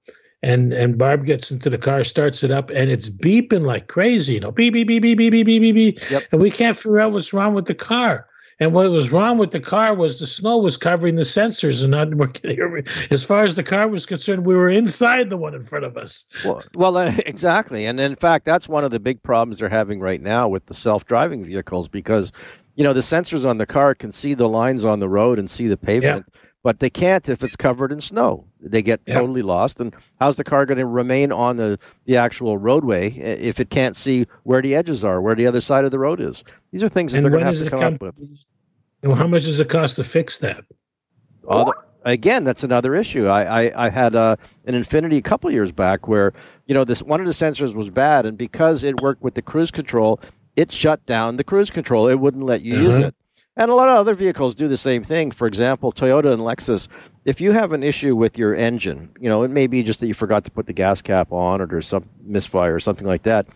and 0.43 0.73
and 0.73 0.97
Barb 0.97 1.25
gets 1.25 1.51
into 1.51 1.69
the 1.69 1.77
car, 1.77 2.03
starts 2.03 2.43
it 2.43 2.51
up, 2.51 2.69
and 2.69 2.91
it's 2.91 3.09
beeping 3.09 3.65
like 3.65 3.87
crazy, 3.87 4.33
you 4.33 4.39
know, 4.41 4.51
beep 4.51 4.73
beep 4.73 4.87
beep 4.89 5.01
beep 5.01 5.17
beep 5.17 5.31
beep 5.31 5.45
beep 5.45 5.61
beep 5.61 5.75
beep, 5.75 6.11
Yep. 6.11 6.23
and 6.33 6.41
we 6.41 6.51
can't 6.51 6.77
figure 6.77 6.99
out 6.99 7.13
what's 7.13 7.31
wrong 7.33 7.53
with 7.53 7.65
the 7.65 7.73
car. 7.73 8.27
And 8.59 8.73
what 8.73 8.89
was 8.91 9.11
wrong 9.11 9.37
with 9.37 9.51
the 9.51 9.59
car 9.59 9.93
was 9.95 10.19
the 10.19 10.27
snow 10.27 10.57
was 10.57 10.77
covering 10.77 11.15
the 11.15 11.23
sensors 11.23 11.81
and 11.81 11.91
not 11.91 12.13
working. 12.15 12.83
As 13.09 13.25
far 13.25 13.43
as 13.43 13.55
the 13.55 13.63
car 13.63 13.87
was 13.87 14.05
concerned, 14.05 14.45
we 14.45 14.55
were 14.55 14.69
inside 14.69 15.29
the 15.29 15.37
one 15.37 15.55
in 15.55 15.61
front 15.61 15.85
of 15.85 15.97
us. 15.97 16.25
Well, 16.45 16.63
well, 16.75 16.97
uh, 16.97 17.13
exactly, 17.25 17.85
and 17.85 17.99
in 17.99 18.15
fact, 18.15 18.45
that's 18.45 18.69
one 18.69 18.83
of 18.83 18.91
the 18.91 18.99
big 18.99 19.23
problems 19.23 19.59
they're 19.59 19.69
having 19.69 19.99
right 19.99 20.21
now 20.21 20.47
with 20.47 20.67
the 20.67 20.73
self-driving 20.73 21.45
vehicles 21.45 21.87
because, 21.87 22.31
you 22.75 22.83
know, 22.83 22.93
the 22.93 23.01
sensors 23.01 23.47
on 23.47 23.57
the 23.57 23.65
car 23.65 23.95
can 23.95 24.11
see 24.11 24.33
the 24.33 24.47
lines 24.49 24.85
on 24.85 24.99
the 24.99 25.09
road 25.09 25.39
and 25.39 25.49
see 25.49 25.67
the 25.67 25.77
pavement, 25.77 26.25
but 26.63 26.79
they 26.79 26.89
can't 26.89 27.27
if 27.27 27.43
it's 27.43 27.55
covered 27.55 27.91
in 27.91 27.99
snow. 27.99 28.45
They 28.61 28.81
get 28.81 29.01
Yeah. 29.05 29.15
totally 29.19 29.41
lost. 29.41 29.81
And 29.81 29.93
how's 30.21 30.37
the 30.37 30.43
car 30.45 30.65
going 30.65 30.77
to 30.77 30.85
remain 30.85 31.31
on 31.33 31.57
the 31.57 31.77
the 32.05 32.15
actual 32.15 32.57
roadway 32.57 33.09
if 33.09 33.59
it 33.59 33.69
can't 33.69 33.95
see 33.95 34.25
where 34.43 34.61
the 34.61 34.73
edges 34.73 35.03
are, 35.03 35.21
where 35.21 35.35
the 35.35 35.45
other 35.47 35.59
side 35.59 35.83
of 35.83 35.91
the 35.91 35.99
road 35.99 36.21
is? 36.21 36.43
These 36.73 36.83
are 36.83 36.89
things 36.89 37.11
that 37.11 37.19
And 37.19 37.23
they're 37.23 37.31
going 37.31 37.41
to 37.41 37.45
have 37.45 37.63
to 37.63 37.69
come 37.69 37.79
come? 37.79 37.93
up 37.93 38.01
with. 38.01 38.19
know, 39.03 39.13
how 39.13 39.27
much 39.27 39.43
does 39.43 39.59
it 39.59 39.69
cost 39.69 39.95
to 39.97 40.03
fix 40.03 40.39
that? 40.39 40.65
Again, 42.03 42.43
that's 42.43 42.63
another 42.63 42.95
issue. 42.95 43.27
I, 43.27 43.65
I, 43.65 43.85
I 43.85 43.89
had 43.89 44.15
uh, 44.15 44.35
an 44.65 44.73
Infiniti 44.73 45.17
a 45.17 45.21
couple 45.21 45.51
years 45.51 45.71
back 45.71 46.07
where 46.07 46.33
you 46.65 46.73
know 46.73 46.83
this 46.83 47.03
one 47.03 47.21
of 47.21 47.27
the 47.27 47.31
sensors 47.31 47.75
was 47.75 47.91
bad, 47.91 48.25
and 48.25 48.37
because 48.37 48.83
it 48.83 49.01
worked 49.01 49.21
with 49.21 49.35
the 49.35 49.41
cruise 49.41 49.69
control, 49.69 50.19
it 50.55 50.71
shut 50.71 51.05
down 51.05 51.37
the 51.37 51.43
cruise 51.43 51.69
control. 51.69 52.07
It 52.09 52.19
wouldn't 52.19 52.43
let 52.43 52.63
you 52.63 52.73
mm-hmm. 52.73 52.83
use 52.83 52.97
it. 52.97 53.15
And 53.55 53.69
a 53.69 53.75
lot 53.75 53.87
of 53.87 53.95
other 53.95 54.15
vehicles 54.15 54.55
do 54.55 54.67
the 54.67 54.75
same 54.75 55.03
thing. 55.03 55.29
For 55.29 55.47
example, 55.47 55.91
Toyota 55.91 56.33
and 56.33 56.41
Lexus, 56.41 56.87
if 57.23 57.39
you 57.39 57.51
have 57.51 57.71
an 57.71 57.83
issue 57.83 58.15
with 58.15 58.35
your 58.35 58.55
engine, 58.55 59.11
you 59.19 59.29
know, 59.29 59.43
it 59.43 59.51
may 59.51 59.67
be 59.67 59.83
just 59.83 59.99
that 59.99 60.07
you 60.07 60.15
forgot 60.15 60.43
to 60.45 60.51
put 60.51 60.65
the 60.65 60.73
gas 60.73 61.03
cap 61.03 61.31
on 61.31 61.61
or 61.61 61.67
there's 61.67 61.87
some 61.87 62.09
misfire 62.23 62.73
or 62.73 62.79
something 62.79 63.05
like 63.05 63.21
that, 63.23 63.47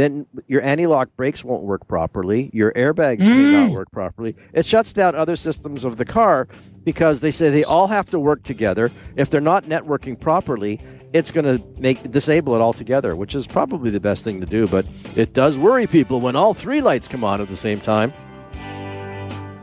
then 0.00 0.26
your 0.46 0.62
anti-lock 0.62 1.14
brakes 1.16 1.44
won't 1.44 1.64
work 1.64 1.86
properly. 1.86 2.50
Your 2.52 2.72
airbags 2.72 3.20
mm. 3.20 3.28
may 3.28 3.52
not 3.52 3.70
mm. 3.70 3.74
work 3.74 3.90
properly. 3.92 4.36
It 4.52 4.64
shuts 4.66 4.92
down 4.92 5.14
other 5.14 5.36
systems 5.36 5.84
of 5.84 5.96
the 5.96 6.04
car 6.04 6.48
because 6.84 7.20
they 7.20 7.30
say 7.30 7.50
they 7.50 7.64
all 7.64 7.86
have 7.86 8.06
to 8.10 8.18
work 8.18 8.42
together. 8.42 8.90
If 9.16 9.30
they're 9.30 9.40
not 9.40 9.64
networking 9.64 10.18
properly, 10.18 10.80
it's 11.12 11.30
going 11.30 11.44
to 11.44 11.64
make 11.78 12.10
disable 12.10 12.54
it 12.54 12.60
altogether, 12.60 13.16
which 13.16 13.34
is 13.34 13.46
probably 13.46 13.90
the 13.90 14.00
best 14.00 14.24
thing 14.24 14.40
to 14.40 14.46
do. 14.46 14.66
But 14.66 14.86
it 15.16 15.32
does 15.32 15.58
worry 15.58 15.86
people 15.86 16.20
when 16.20 16.36
all 16.36 16.54
three 16.54 16.80
lights 16.80 17.08
come 17.08 17.24
on 17.24 17.40
at 17.40 17.48
the 17.48 17.56
same 17.56 17.80
time. 17.80 18.12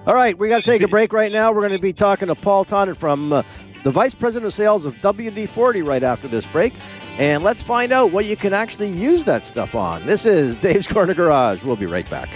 All 0.06 0.13
right, 0.13 0.38
we 0.38 0.48
got 0.48 0.63
to 0.63 0.63
take 0.63 0.84
a 0.84 0.88
break 0.88 1.12
right 1.12 1.32
now. 1.32 1.51
We're 1.51 1.67
going 1.67 1.74
to 1.74 1.79
be 1.79 1.91
talking 1.91 2.29
to 2.29 2.36
Paul 2.36 2.63
Tonnett 2.63 2.96
from 2.96 3.34
uh, 3.34 3.44
the 3.84 3.91
Vice 3.91 4.13
President 4.13 4.48
of 4.48 4.53
Sales 4.53 4.86
of 4.86 4.96
WD 4.96 5.50
40 5.50 5.82
right 5.82 6.03
after 6.03 6.27
this 6.27 6.46
break. 6.46 6.74
And 7.20 7.44
let's 7.44 7.64
find 7.64 7.92
out 7.92 8.12
what 8.12 8.26
you 8.26 8.36
can 8.36 8.54
actually 8.54 8.90
use 8.90 9.26
that 9.26 9.46
stuff 9.46 9.74
on. 9.74 10.06
This 10.06 10.26
is 10.26 10.56
Dave's 10.58 10.88
Corner 10.88 11.16
Garage. 11.16 11.64
We'll 11.64 11.76
be 11.76 11.88
right 11.88 12.08
back. 12.10 12.30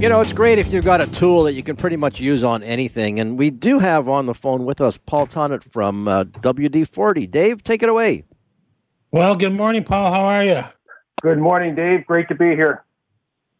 You 0.00 0.08
know, 0.08 0.20
it's 0.20 0.32
great 0.32 0.58
if 0.58 0.72
you've 0.72 0.84
got 0.84 1.00
a 1.00 1.10
tool 1.12 1.42
that 1.42 1.54
you 1.54 1.62
can 1.62 1.76
pretty 1.76 1.96
much 1.96 2.20
use 2.20 2.44
on 2.44 2.62
anything. 2.62 3.20
And 3.20 3.36
we 3.36 3.50
do 3.50 3.78
have 3.78 4.08
on 4.08 4.26
the 4.26 4.32
phone 4.32 4.64
with 4.64 4.80
us 4.80 4.96
Paul 4.96 5.26
Tonnett 5.26 5.64
from 5.64 6.08
uh, 6.08 6.24
WD 6.24 6.88
40. 6.88 7.26
Dave, 7.26 7.62
take 7.62 7.82
it 7.82 7.88
away. 7.88 8.24
Well, 9.10 9.34
good 9.34 9.52
morning, 9.52 9.84
Paul. 9.84 10.12
How 10.12 10.20
are 10.26 10.44
you? 10.44 10.60
Good 11.20 11.38
morning, 11.38 11.74
Dave. 11.74 12.06
Great 12.06 12.28
to 12.28 12.34
be 12.34 12.50
here. 12.50 12.84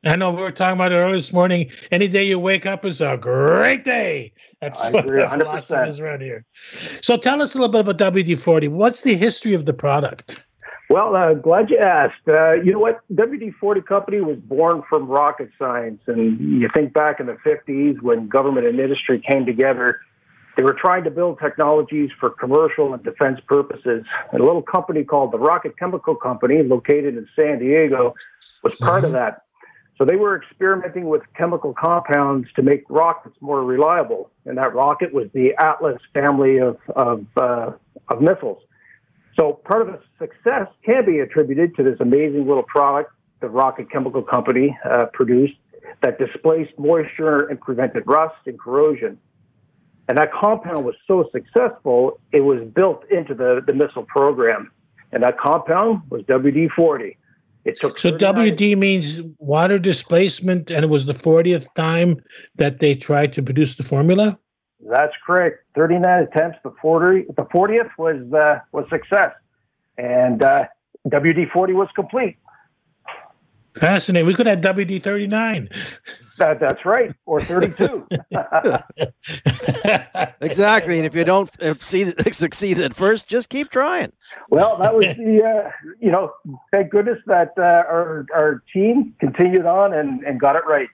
I 0.04 0.14
know 0.14 0.30
we 0.30 0.42
were 0.42 0.52
talking 0.52 0.76
about 0.76 0.92
it 0.92 0.96
earlier 0.96 1.16
this 1.16 1.32
morning. 1.32 1.70
Any 1.90 2.06
day 2.06 2.24
you 2.24 2.38
wake 2.38 2.66
up 2.66 2.84
is 2.84 3.00
a 3.00 3.16
great 3.16 3.82
day. 3.82 4.32
That's 4.60 4.86
I 4.86 4.90
what 4.92 5.04
agree, 5.06 5.22
the 5.22 5.28
philosophy 5.28 5.88
is 5.88 6.00
around 6.00 6.20
here. 6.20 6.44
So 6.54 7.16
tell 7.16 7.42
us 7.42 7.54
a 7.54 7.58
little 7.58 7.72
bit 7.72 7.80
about 7.80 8.14
WD 8.14 8.38
40. 8.38 8.68
What's 8.68 9.02
the 9.02 9.16
history 9.16 9.54
of 9.54 9.64
the 9.64 9.72
product? 9.72 10.46
Well, 10.88 11.16
uh, 11.16 11.34
glad 11.34 11.68
you 11.68 11.78
asked. 11.78 12.28
Uh, 12.28 12.52
you 12.54 12.72
know 12.72 12.78
what? 12.78 13.00
WD 13.12 13.54
40 13.60 13.82
Company 13.82 14.20
was 14.20 14.38
born 14.38 14.82
from 14.88 15.08
rocket 15.08 15.50
science. 15.58 16.00
And 16.06 16.60
you 16.60 16.68
think 16.74 16.92
back 16.92 17.18
in 17.18 17.26
the 17.26 17.36
50s 17.44 18.00
when 18.00 18.28
government 18.28 18.66
and 18.66 18.78
industry 18.78 19.20
came 19.28 19.44
together, 19.44 20.00
they 20.56 20.62
were 20.62 20.76
trying 20.80 21.04
to 21.04 21.10
build 21.10 21.40
technologies 21.40 22.10
for 22.18 22.30
commercial 22.30 22.94
and 22.94 23.02
defense 23.02 23.40
purposes. 23.46 24.04
And 24.32 24.40
a 24.40 24.44
little 24.44 24.62
company 24.62 25.04
called 25.04 25.32
the 25.32 25.38
Rocket 25.38 25.78
Chemical 25.78 26.14
Company, 26.14 26.62
located 26.62 27.16
in 27.16 27.28
San 27.36 27.58
Diego, 27.58 28.14
was 28.62 28.74
part 28.80 29.04
mm-hmm. 29.04 29.06
of 29.06 29.12
that. 29.12 29.42
So 29.98 30.04
they 30.04 30.16
were 30.16 30.40
experimenting 30.40 31.08
with 31.08 31.22
chemical 31.36 31.74
compounds 31.74 32.48
to 32.54 32.62
make 32.62 32.84
rockets 32.88 33.36
more 33.40 33.64
reliable. 33.64 34.30
And 34.46 34.56
that 34.56 34.72
rocket 34.72 35.12
was 35.12 35.26
the 35.34 35.54
Atlas 35.58 36.00
family 36.14 36.58
of, 36.58 36.78
of, 36.94 37.26
uh, 37.36 37.72
of 38.08 38.20
missiles. 38.20 38.62
So 39.38 39.54
part 39.64 39.82
of 39.82 39.88
its 39.88 40.04
success 40.18 40.68
can 40.88 41.04
be 41.04 41.18
attributed 41.18 41.74
to 41.76 41.82
this 41.82 41.96
amazing 42.00 42.46
little 42.46 42.62
product 42.62 43.12
the 43.40 43.48
Rocket 43.48 43.90
Chemical 43.90 44.22
Company 44.22 44.76
uh, 44.84 45.06
produced 45.12 45.54
that 46.02 46.18
displaced 46.18 46.76
moisture 46.78 47.46
and 47.46 47.60
prevented 47.60 48.04
rust 48.06 48.36
and 48.46 48.58
corrosion. 48.58 49.18
And 50.08 50.18
that 50.18 50.32
compound 50.32 50.84
was 50.84 50.94
so 51.06 51.28
successful, 51.32 52.18
it 52.32 52.40
was 52.40 52.64
built 52.74 53.04
into 53.10 53.34
the, 53.34 53.62
the 53.66 53.74
missile 53.74 54.04
program. 54.04 54.70
And 55.12 55.22
that 55.22 55.38
compound 55.38 56.02
was 56.10 56.22
WD 56.22 56.70
40. 56.72 57.16
It 57.68 57.78
took 57.78 57.98
so 57.98 58.10
WD 58.10 58.78
means 58.78 59.20
water 59.38 59.78
displacement, 59.78 60.70
and 60.70 60.82
it 60.82 60.88
was 60.88 61.04
the 61.04 61.12
40th 61.12 61.66
time 61.74 62.16
that 62.56 62.78
they 62.78 62.94
tried 62.94 63.34
to 63.34 63.42
produce 63.42 63.76
the 63.76 63.82
formula. 63.82 64.38
That's 64.80 65.12
correct. 65.26 65.64
39 65.74 66.22
attempts. 66.22 66.58
The 66.64 66.72
40, 66.80 67.26
the 67.36 67.42
40th 67.42 67.90
was 67.98 68.32
uh, 68.32 68.60
was 68.72 68.86
success, 68.88 69.32
and 69.98 70.42
uh, 70.42 70.64
WD 71.08 71.50
40 71.50 71.74
was 71.74 71.88
complete. 71.94 72.38
Fascinating. 73.78 74.26
We 74.26 74.34
could 74.34 74.46
have 74.46 74.60
WD 74.60 75.02
39. 75.02 75.68
That, 76.38 76.60
that's 76.60 76.84
right, 76.84 77.12
or 77.26 77.40
32. 77.40 78.06
exactly. 80.40 80.98
And 80.98 81.06
if 81.06 81.14
you 81.14 81.24
don't 81.24 81.50
succeed 81.80 82.78
at 82.78 82.94
first, 82.94 83.26
just 83.26 83.48
keep 83.48 83.70
trying. 83.70 84.12
Well, 84.50 84.76
that 84.78 84.94
was 84.94 85.06
the, 85.16 85.42
uh, 85.44 85.70
you 86.00 86.10
know, 86.10 86.32
thank 86.72 86.90
goodness 86.90 87.18
that 87.26 87.52
uh, 87.58 87.62
our, 87.62 88.26
our 88.34 88.62
team 88.72 89.14
continued 89.20 89.66
on 89.66 89.94
and, 89.94 90.22
and 90.24 90.40
got 90.40 90.56
it 90.56 90.62
right. 90.66 90.88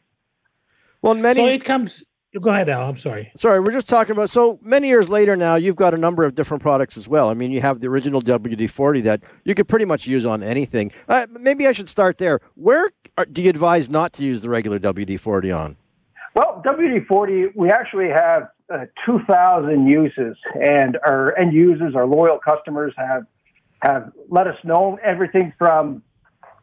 Well, 1.02 1.14
many. 1.14 1.40
So 1.40 1.46
it 1.46 1.64
comes 1.64 2.04
Go 2.40 2.50
ahead, 2.50 2.68
Al. 2.68 2.88
I'm 2.88 2.96
sorry. 2.96 3.30
Sorry, 3.36 3.60
we're 3.60 3.72
just 3.72 3.88
talking 3.88 4.12
about. 4.12 4.28
So 4.28 4.58
many 4.60 4.88
years 4.88 5.08
later 5.08 5.36
now, 5.36 5.54
you've 5.54 5.76
got 5.76 5.94
a 5.94 5.96
number 5.96 6.24
of 6.24 6.34
different 6.34 6.62
products 6.62 6.96
as 6.96 7.08
well. 7.08 7.28
I 7.28 7.34
mean, 7.34 7.52
you 7.52 7.60
have 7.60 7.80
the 7.80 7.86
original 7.86 8.20
WD 8.20 8.70
40 8.70 9.02
that 9.02 9.22
you 9.44 9.54
could 9.54 9.68
pretty 9.68 9.84
much 9.84 10.06
use 10.06 10.26
on 10.26 10.42
anything. 10.42 10.90
Uh, 11.08 11.26
maybe 11.30 11.68
I 11.68 11.72
should 11.72 11.88
start 11.88 12.18
there. 12.18 12.40
Where 12.56 12.90
are, 13.16 13.24
do 13.24 13.40
you 13.40 13.50
advise 13.50 13.88
not 13.88 14.12
to 14.14 14.24
use 14.24 14.42
the 14.42 14.50
regular 14.50 14.80
WD 14.80 15.20
40 15.20 15.52
on? 15.52 15.76
Well, 16.34 16.60
WD 16.66 17.06
40, 17.06 17.52
we 17.54 17.70
actually 17.70 18.08
have 18.08 18.48
uh, 18.68 18.86
2,000 19.06 19.86
uses, 19.86 20.36
and 20.60 20.98
our 21.06 21.38
end 21.38 21.52
users, 21.52 21.94
our 21.94 22.06
loyal 22.06 22.38
customers, 22.38 22.92
have 22.96 23.26
have 23.82 24.12
let 24.30 24.46
us 24.46 24.56
know 24.64 24.98
everything 25.04 25.52
from 25.58 26.02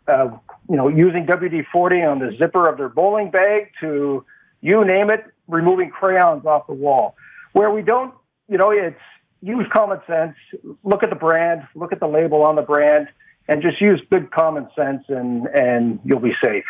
uh, 0.07 0.29
you 0.69 0.75
know 0.75 0.89
using 0.89 1.25
WD 1.25 1.63
40 1.71 2.01
on 2.01 2.19
the 2.19 2.35
zipper 2.37 2.67
of 2.67 2.77
their 2.77 2.89
bowling 2.89 3.31
bag 3.31 3.69
to 3.79 4.25
you 4.61 4.85
name 4.85 5.09
it, 5.09 5.25
removing 5.47 5.89
crayons 5.89 6.45
off 6.45 6.67
the 6.67 6.73
wall. 6.73 7.15
Where 7.53 7.71
we 7.71 7.81
don't, 7.81 8.13
you 8.47 8.57
know, 8.57 8.71
it's 8.71 8.99
use 9.41 9.67
common 9.73 9.99
sense, 10.07 10.35
look 10.83 11.03
at 11.03 11.09
the 11.09 11.15
brand, 11.15 11.67
look 11.75 11.91
at 11.91 11.99
the 11.99 12.07
label 12.07 12.43
on 12.43 12.55
the 12.55 12.61
brand, 12.61 13.07
and 13.47 13.61
just 13.61 13.81
use 13.81 14.01
good 14.11 14.31
common 14.31 14.67
sense, 14.75 15.03
and 15.09 15.47
and 15.47 15.99
you'll 16.05 16.19
be 16.19 16.33
safe. 16.43 16.63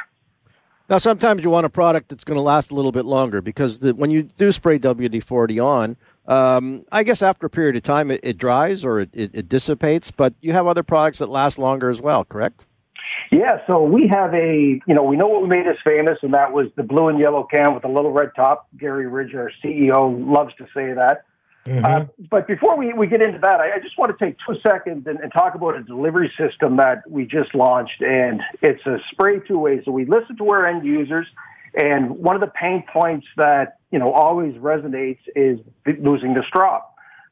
Now, 0.89 0.97
sometimes 0.97 1.41
you 1.41 1.49
want 1.49 1.65
a 1.65 1.69
product 1.69 2.09
that's 2.09 2.25
going 2.25 2.35
to 2.35 2.41
last 2.41 2.69
a 2.69 2.75
little 2.75 2.91
bit 2.91 3.05
longer 3.05 3.41
because 3.41 3.79
the, 3.79 3.95
when 3.95 4.11
you 4.11 4.23
do 4.23 4.51
spray 4.51 4.77
WD 4.77 5.23
40 5.23 5.57
on, 5.57 5.95
um, 6.27 6.83
I 6.91 7.03
guess 7.03 7.21
after 7.21 7.45
a 7.45 7.49
period 7.49 7.77
of 7.77 7.83
time 7.83 8.11
it, 8.11 8.19
it 8.23 8.37
dries 8.37 8.83
or 8.83 8.99
it, 8.99 9.09
it, 9.13 9.31
it 9.33 9.47
dissipates, 9.47 10.11
but 10.11 10.33
you 10.41 10.51
have 10.51 10.67
other 10.67 10.83
products 10.83 11.19
that 11.19 11.29
last 11.29 11.57
longer 11.57 11.89
as 11.89 12.01
well, 12.01 12.25
correct? 12.25 12.65
Yeah, 13.31 13.65
so 13.65 13.81
we 13.81 14.09
have 14.11 14.33
a, 14.33 14.81
you 14.85 14.93
know, 14.93 15.03
we 15.03 15.15
know 15.15 15.27
what 15.27 15.41
we 15.41 15.47
made 15.47 15.65
us 15.65 15.77
famous, 15.85 16.17
and 16.21 16.33
that 16.33 16.51
was 16.51 16.67
the 16.75 16.83
blue 16.83 17.07
and 17.07 17.17
yellow 17.17 17.43
can 17.43 17.73
with 17.73 17.83
the 17.83 17.87
little 17.87 18.11
red 18.11 18.31
top. 18.35 18.67
Gary 18.77 19.07
Ridge, 19.07 19.33
our 19.33 19.49
CEO, 19.63 20.27
loves 20.27 20.53
to 20.57 20.65
say 20.75 20.93
that. 20.93 21.23
Mm-hmm. 21.65 21.85
Uh, 21.85 22.05
but 22.29 22.45
before 22.45 22.75
we, 22.75 22.91
we 22.91 23.07
get 23.07 23.21
into 23.21 23.39
that, 23.39 23.61
I, 23.61 23.75
I 23.75 23.79
just 23.79 23.97
want 23.97 24.17
to 24.17 24.25
take 24.25 24.35
two 24.45 24.55
seconds 24.67 25.05
and, 25.07 25.19
and, 25.19 25.31
talk 25.31 25.53
about 25.53 25.77
a 25.77 25.83
delivery 25.83 26.31
system 26.37 26.77
that 26.77 27.09
we 27.09 27.25
just 27.25 27.53
launched. 27.53 28.01
And 28.01 28.41
it's 28.61 28.83
a 28.85 28.97
spray 29.11 29.39
two 29.47 29.59
ways. 29.59 29.83
So 29.85 29.91
we 29.91 30.05
listen 30.05 30.35
to 30.37 30.49
our 30.49 30.65
end 30.65 30.85
users. 30.85 31.27
And 31.75 32.17
one 32.17 32.35
of 32.35 32.41
the 32.41 32.51
pain 32.59 32.83
points 32.91 33.27
that, 33.37 33.77
you 33.91 33.99
know, 33.99 34.11
always 34.11 34.55
resonates 34.55 35.19
is 35.35 35.59
losing 35.85 36.33
the 36.33 36.43
straw. 36.47 36.81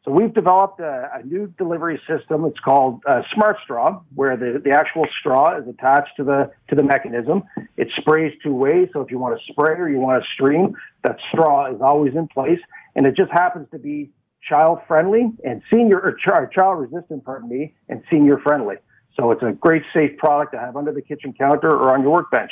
So 0.09 0.13
we've 0.13 0.33
developed 0.33 0.79
a, 0.79 1.11
a 1.13 1.23
new 1.23 1.53
delivery 1.59 2.01
system. 2.07 2.43
It's 2.45 2.57
called 2.61 3.03
uh, 3.07 3.21
Smart 3.35 3.57
Straw, 3.63 4.01
where 4.15 4.35
the, 4.35 4.59
the 4.63 4.71
actual 4.71 5.05
straw 5.19 5.55
is 5.59 5.67
attached 5.67 6.17
to 6.17 6.23
the 6.23 6.49
to 6.69 6.75
the 6.75 6.81
mechanism. 6.81 7.43
It 7.77 7.89
sprays 7.99 8.33
two 8.41 8.55
ways. 8.55 8.89
So 8.91 9.01
if 9.01 9.11
you 9.11 9.19
want 9.19 9.39
to 9.39 9.53
spray 9.53 9.75
or 9.75 9.87
you 9.87 9.99
want 9.99 10.23
to 10.23 10.27
stream, 10.33 10.73
that 11.03 11.17
straw 11.31 11.71
is 11.71 11.79
always 11.79 12.15
in 12.15 12.27
place, 12.27 12.57
and 12.95 13.05
it 13.05 13.15
just 13.15 13.31
happens 13.31 13.67
to 13.69 13.77
be 13.77 14.09
child 14.41 14.79
friendly 14.87 15.29
and 15.45 15.61
senior 15.71 15.99
or 15.99 16.13
ch- 16.13 16.55
child 16.55 16.79
resistant, 16.79 17.23
pardon 17.23 17.47
me, 17.47 17.75
and 17.87 18.01
senior 18.11 18.39
friendly. 18.39 18.77
So 19.15 19.29
it's 19.29 19.43
a 19.43 19.51
great 19.51 19.83
safe 19.93 20.17
product 20.17 20.53
to 20.53 20.59
have 20.59 20.75
under 20.75 20.91
the 20.91 21.03
kitchen 21.03 21.33
counter 21.33 21.69
or 21.69 21.93
on 21.93 22.01
your 22.01 22.13
workbench. 22.13 22.51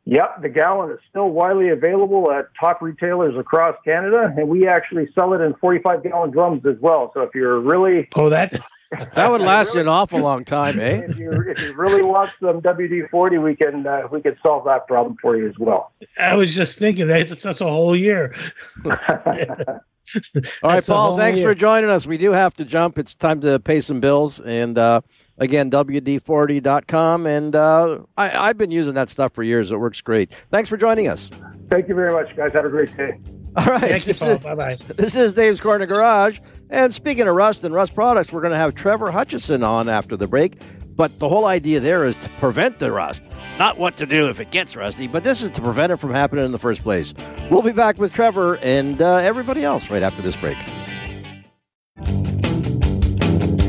Yep, 0.09 0.43
the 0.43 0.49
gallon 0.49 0.93
is 0.93 1.01
still 1.11 1.31
widely 1.31 1.69
available 1.69 2.31
at 2.31 2.47
top 2.59 2.81
retailers 2.81 3.37
across 3.37 3.75
Canada, 3.85 4.33
and 4.37 4.49
we 4.49 4.69
actually 4.69 5.09
sell 5.19 5.35
it 5.35 5.41
in 5.41 5.53
45 5.55 6.05
gallon 6.05 6.31
drums 6.31 6.65
as 6.65 6.77
well. 6.81 7.11
So 7.13 7.23
if 7.23 7.35
you're 7.35 7.59
really 7.59 8.09
oh 8.15 8.29
that 8.29 8.53
that 9.17 9.29
would 9.29 9.41
last 9.41 9.69
really, 9.69 9.81
an 9.81 9.89
awful 9.89 10.21
long 10.21 10.45
time, 10.45 10.79
eh? 10.79 11.01
If 11.09 11.19
you, 11.19 11.33
if 11.33 11.61
you 11.61 11.75
really 11.75 12.03
want 12.03 12.31
some 12.41 12.61
WD 12.61 13.11
forty, 13.11 13.39
we 13.39 13.57
can 13.57 13.85
uh, 13.85 14.03
we 14.13 14.21
can 14.21 14.37
solve 14.47 14.65
that 14.67 14.87
problem 14.87 15.17
for 15.21 15.37
you 15.37 15.49
as 15.49 15.59
well. 15.59 15.91
I 16.21 16.37
was 16.37 16.55
just 16.55 16.79
thinking 16.79 17.09
that 17.09 17.29
that's 17.29 17.61
a 17.61 17.69
whole 17.69 17.97
year. 17.97 18.33
All 18.85 20.71
right, 20.71 20.87
Paul. 20.87 21.17
Thanks 21.17 21.41
year. 21.41 21.49
for 21.49 21.55
joining 21.57 21.91
us. 21.91 22.07
We 22.07 22.17
do 22.17 22.31
have 22.31 22.55
to 22.55 22.65
jump. 22.65 22.97
It's 22.97 23.17
time 23.17 23.41
to 23.41 23.59
pay 23.59 23.81
some 23.81 23.99
bills, 23.99 24.39
and 24.39 24.79
uh, 24.79 25.01
again, 25.39 25.71
WD40.com. 25.71 27.27
And 27.27 27.57
uh, 27.57 27.99
I, 28.17 28.49
I've 28.49 28.59
been 28.59 28.71
using 28.71 28.95
that 28.95 29.11
stuff 29.11 29.35
for 29.35 29.43
years. 29.43 29.73
It 29.73 29.79
works 29.79 30.01
great. 30.01 30.35
Thanks 30.51 30.69
for 30.69 30.77
joining 30.77 31.09
us. 31.09 31.31
Thank 31.71 31.89
you 31.89 31.95
very 31.95 32.13
much, 32.13 32.37
guys. 32.37 32.53
Have 32.53 32.65
a 32.65 32.71
great 32.71 32.97
day. 32.97 33.19
All 33.57 33.67
right. 33.67 33.81
Thank 33.81 34.07
you, 34.07 34.15
Paul. 34.15 34.39
Bye 34.39 34.55
bye. 34.55 34.77
This 34.97 35.17
is 35.17 35.35
Dave's 35.35 35.61
Corner 35.61 35.87
Garage. 35.87 36.39
And 36.69 36.93
speaking 36.93 37.29
of 37.29 37.35
rust 37.35 37.65
and 37.65 37.75
rust 37.75 37.95
products, 37.95 38.33
we're 38.33 38.41
going 38.41 38.53
to 38.53 38.59
have 38.59 38.75
Trevor 38.75 39.11
Hutchison 39.11 39.63
on 39.63 39.89
after 39.89 40.17
the 40.17 40.27
break. 40.27 40.61
But 40.97 41.19
the 41.19 41.29
whole 41.29 41.45
idea 41.45 41.79
there 41.79 42.05
is 42.05 42.17
to 42.17 42.31
prevent 42.31 42.79
the 42.79 42.91
rust, 42.91 43.29
not 43.59 43.79
what 43.79 43.99
to 43.99 44.07
do 44.07 44.31
if 44.31 44.41
it 44.41 44.51
gets 44.51 44.77
rusty, 44.77 45.07
but 45.07 45.25
this 45.25 45.43
is 45.43 45.51
to 45.51 45.61
prevent 45.61 45.93
it 45.93 45.99
from 45.99 46.11
happening 46.11 46.47
in 46.47 46.53
the 46.53 46.59
first 46.59 46.83
place. 46.83 47.13
We'll 47.51 47.61
be 47.61 47.73
back 47.73 47.99
with 47.99 48.15
Trevor 48.15 48.57
and 48.63 49.01
uh, 49.03 49.17
everybody 49.17 49.63
else 49.63 49.91
right 49.91 50.03
after 50.03 50.23
this 50.23 50.37
break. 50.37 50.57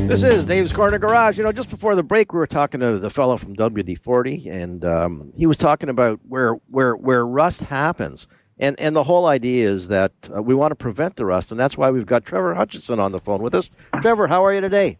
This 0.08 0.22
is 0.22 0.46
Dave's 0.46 0.72
Corner 0.72 0.98
Garage. 0.98 1.36
You 1.36 1.44
know, 1.44 1.52
just 1.52 1.68
before 1.68 1.94
the 1.94 2.02
break, 2.02 2.32
we 2.32 2.38
were 2.38 2.46
talking 2.46 2.80
to 2.80 2.98
the 2.98 3.10
fellow 3.10 3.36
from 3.36 3.54
WD 3.54 4.02
40, 4.02 4.48
and 4.48 4.82
um, 4.82 5.34
he 5.36 5.44
was 5.44 5.58
talking 5.58 5.90
about 5.90 6.18
where, 6.26 6.54
where, 6.70 6.96
where 6.96 7.26
rust 7.26 7.60
happens. 7.60 8.26
And 8.58 8.80
and 8.80 8.96
the 8.96 9.04
whole 9.04 9.26
idea 9.26 9.68
is 9.68 9.88
that 9.88 10.12
uh, 10.34 10.42
we 10.42 10.54
want 10.54 10.70
to 10.70 10.76
prevent 10.76 11.16
the 11.16 11.26
rust, 11.26 11.50
and 11.50 11.60
that's 11.60 11.76
why 11.76 11.90
we've 11.90 12.06
got 12.06 12.24
Trevor 12.24 12.54
Hutchinson 12.54 12.98
on 12.98 13.12
the 13.12 13.20
phone 13.20 13.42
with 13.42 13.54
us. 13.54 13.70
Trevor, 14.00 14.28
how 14.28 14.42
are 14.46 14.54
you 14.54 14.62
today? 14.62 14.98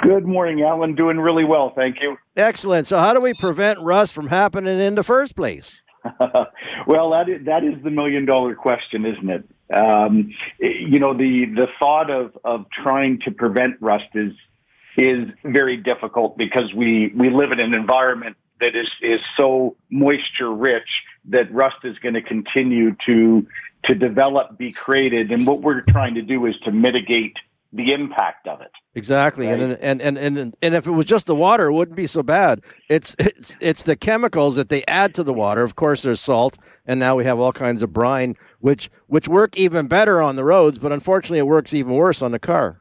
Good 0.00 0.26
morning, 0.26 0.62
Alan. 0.62 0.94
Doing 0.94 1.18
really 1.18 1.44
well, 1.44 1.74
thank 1.76 1.96
you. 2.00 2.16
Excellent. 2.34 2.86
So, 2.86 2.98
how 2.98 3.12
do 3.12 3.20
we 3.20 3.34
prevent 3.34 3.78
rust 3.80 4.14
from 4.14 4.28
happening 4.28 4.80
in 4.80 4.94
the 4.94 5.04
first 5.04 5.36
place? 5.36 5.82
well, 6.86 7.10
that 7.10 7.28
is, 7.28 7.44
that 7.44 7.64
is 7.64 7.74
the 7.84 7.90
million 7.90 8.24
dollar 8.24 8.54
question, 8.54 9.04
isn't 9.04 9.28
it? 9.28 9.44
Um, 9.72 10.34
you 10.58 10.98
know, 10.98 11.14
the 11.14 11.44
the 11.54 11.66
thought 11.80 12.10
of 12.10 12.36
of 12.44 12.66
trying 12.70 13.20
to 13.24 13.30
prevent 13.30 13.76
rust 13.80 14.08
is 14.14 14.32
is 14.96 15.28
very 15.44 15.76
difficult 15.76 16.36
because 16.36 16.72
we 16.74 17.12
we 17.14 17.30
live 17.30 17.52
in 17.52 17.60
an 17.60 17.74
environment 17.74 18.36
that 18.60 18.74
is 18.74 18.88
is 19.02 19.20
so 19.38 19.76
moisture 19.90 20.52
rich 20.52 20.88
that 21.26 21.52
rust 21.52 21.76
is 21.84 21.98
going 21.98 22.14
to 22.14 22.22
continue 22.22 22.96
to 23.06 23.46
to 23.84 23.94
develop, 23.94 24.58
be 24.58 24.72
created, 24.72 25.30
and 25.30 25.46
what 25.46 25.60
we're 25.60 25.82
trying 25.82 26.14
to 26.14 26.22
do 26.22 26.46
is 26.46 26.54
to 26.64 26.72
mitigate 26.72 27.36
the 27.72 27.92
impact 27.92 28.48
of 28.48 28.60
it. 28.60 28.70
Exactly, 28.94 29.46
right? 29.46 29.60
and, 29.60 29.72
and 29.80 30.00
and 30.00 30.18
and 30.18 30.56
and 30.62 30.74
if 30.74 30.86
it 30.86 30.90
was 30.90 31.04
just 31.04 31.26
the 31.26 31.34
water, 31.34 31.66
it 31.66 31.72
wouldn't 31.72 31.96
be 31.96 32.06
so 32.06 32.22
bad. 32.22 32.62
It's 32.88 33.14
it's 33.18 33.56
it's 33.60 33.82
the 33.82 33.96
chemicals 33.96 34.56
that 34.56 34.68
they 34.68 34.84
add 34.88 35.14
to 35.14 35.22
the 35.22 35.34
water. 35.34 35.62
Of 35.62 35.76
course, 35.76 36.02
there's 36.02 36.20
salt, 36.20 36.56
and 36.86 36.98
now 36.98 37.16
we 37.16 37.24
have 37.24 37.38
all 37.38 37.52
kinds 37.52 37.82
of 37.82 37.92
brine, 37.92 38.36
which 38.60 38.90
which 39.06 39.28
work 39.28 39.56
even 39.56 39.86
better 39.86 40.22
on 40.22 40.36
the 40.36 40.44
roads, 40.44 40.78
but 40.78 40.92
unfortunately, 40.92 41.38
it 41.38 41.46
works 41.46 41.74
even 41.74 41.92
worse 41.92 42.22
on 42.22 42.32
the 42.32 42.38
car. 42.38 42.80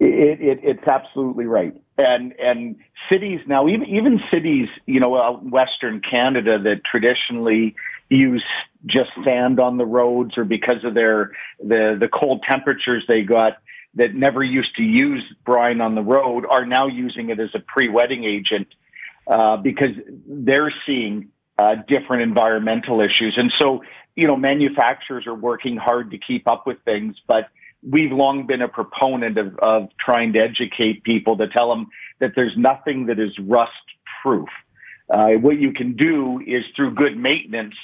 It, 0.00 0.40
it, 0.40 0.60
it's 0.62 0.86
absolutely 0.86 1.46
right, 1.46 1.74
and 1.96 2.34
and 2.38 2.76
cities 3.10 3.40
now, 3.46 3.68
even 3.68 3.86
even 3.86 4.20
cities, 4.32 4.68
you 4.86 5.00
know, 5.00 5.40
Western 5.42 6.02
Canada 6.08 6.58
that 6.62 6.82
traditionally 6.84 7.74
use 8.10 8.44
just 8.86 9.10
sand 9.24 9.60
on 9.60 9.78
the 9.78 9.86
roads, 9.86 10.36
or 10.36 10.44
because 10.44 10.84
of 10.84 10.94
their 10.94 11.30
the 11.58 11.96
the 11.98 12.08
cold 12.08 12.44
temperatures 12.46 13.04
they 13.08 13.22
got 13.22 13.54
that 13.96 14.14
never 14.14 14.42
used 14.42 14.74
to 14.76 14.82
use 14.82 15.22
brine 15.44 15.80
on 15.80 15.94
the 15.94 16.02
road, 16.02 16.44
are 16.48 16.66
now 16.66 16.86
using 16.86 17.30
it 17.30 17.38
as 17.38 17.50
a 17.54 17.60
pre-wetting 17.60 18.24
agent 18.24 18.68
uh, 19.26 19.56
because 19.56 19.94
they're 20.26 20.72
seeing 20.86 21.28
uh, 21.58 21.76
different 21.86 22.22
environmental 22.22 23.00
issues, 23.00 23.34
and 23.36 23.52
so 23.60 23.80
you 24.16 24.26
know, 24.26 24.36
manufacturers 24.36 25.26
are 25.26 25.34
working 25.34 25.76
hard 25.76 26.10
to 26.12 26.18
keep 26.18 26.48
up 26.48 26.66
with 26.66 26.78
things, 26.84 27.16
but 27.26 27.48
we've 27.82 28.12
long 28.12 28.46
been 28.46 28.62
a 28.62 28.68
proponent 28.68 29.38
of, 29.38 29.58
of 29.58 29.88
trying 29.98 30.32
to 30.34 30.40
educate 30.40 31.02
people 31.04 31.36
to 31.36 31.48
tell 31.48 31.68
them 31.68 31.88
that 32.20 32.32
there's 32.36 32.54
nothing 32.56 33.06
that 33.06 33.18
is 33.18 33.30
rust 33.40 33.72
proof. 34.22 34.48
Uh, 35.10 35.32
what 35.32 35.58
you 35.58 35.72
can 35.72 35.96
do 35.96 36.40
is 36.46 36.64
through 36.76 36.94
good 36.94 37.16
maintenance, 37.16 37.74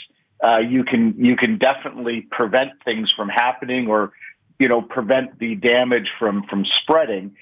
uh, 0.42 0.58
you 0.58 0.84
can 0.84 1.14
you 1.18 1.36
can 1.36 1.58
definitely 1.58 2.26
prevent 2.30 2.70
things 2.82 3.12
from 3.14 3.28
happening 3.28 3.88
or 3.88 4.12
you 4.60 4.68
know 4.68 4.82
prevent 4.82 5.40
the 5.40 5.56
damage 5.56 6.08
from 6.18 6.44
from 6.48 6.64
spreading. 6.82 7.34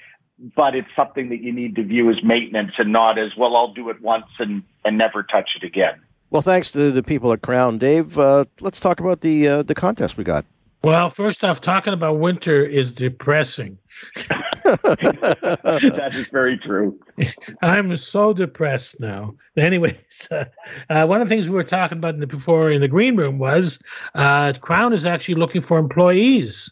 But 0.55 0.73
it's 0.73 0.87
something 0.97 1.29
that 1.29 1.41
you 1.41 1.51
need 1.51 1.75
to 1.75 1.83
view 1.83 2.09
as 2.09 2.15
maintenance 2.23 2.71
and 2.77 2.93
not 2.93 3.19
as 3.19 3.31
well. 3.37 3.57
I'll 3.57 3.73
do 3.73 3.89
it 3.89 4.01
once 4.01 4.25
and 4.39 4.63
and 4.85 4.97
never 4.97 5.21
touch 5.21 5.49
it 5.61 5.65
again. 5.65 6.01
Well, 6.31 6.41
thanks 6.41 6.71
to 6.71 6.91
the 6.91 7.03
people 7.03 7.33
at 7.33 7.41
Krown. 7.41 7.77
Dave. 7.77 8.17
Uh, 8.17 8.45
let's 8.61 8.79
talk 8.79 8.99
about 8.99 9.19
the 9.21 9.47
uh, 9.47 9.63
the 9.63 9.75
contest 9.75 10.17
we 10.17 10.23
got. 10.23 10.45
Well, 10.81 11.09
first 11.09 11.43
off, 11.43 11.59
talking 11.59 11.91
about 11.91 12.19
winter 12.19 12.63
is 12.65 12.93
depressing. 12.93 13.77
that 14.63 16.11
is 16.13 16.27
very 16.29 16.57
true. 16.57 16.97
I'm 17.61 17.97
so 17.97 18.31
depressed 18.31 19.01
now. 19.01 19.35
Anyways, 19.57 20.29
uh, 20.31 20.45
uh, 20.89 21.05
one 21.05 21.21
of 21.21 21.27
the 21.27 21.35
things 21.35 21.49
we 21.49 21.55
were 21.55 21.65
talking 21.65 21.97
about 21.97 22.13
in 22.13 22.21
the, 22.21 22.27
before 22.27 22.71
in 22.71 22.79
the 22.79 22.87
green 22.87 23.17
room 23.17 23.39
was 23.39 23.83
uh, 24.15 24.53
Krown 24.53 24.93
is 24.93 25.05
actually 25.05 25.35
looking 25.35 25.61
for 25.61 25.77
employees. 25.79 26.71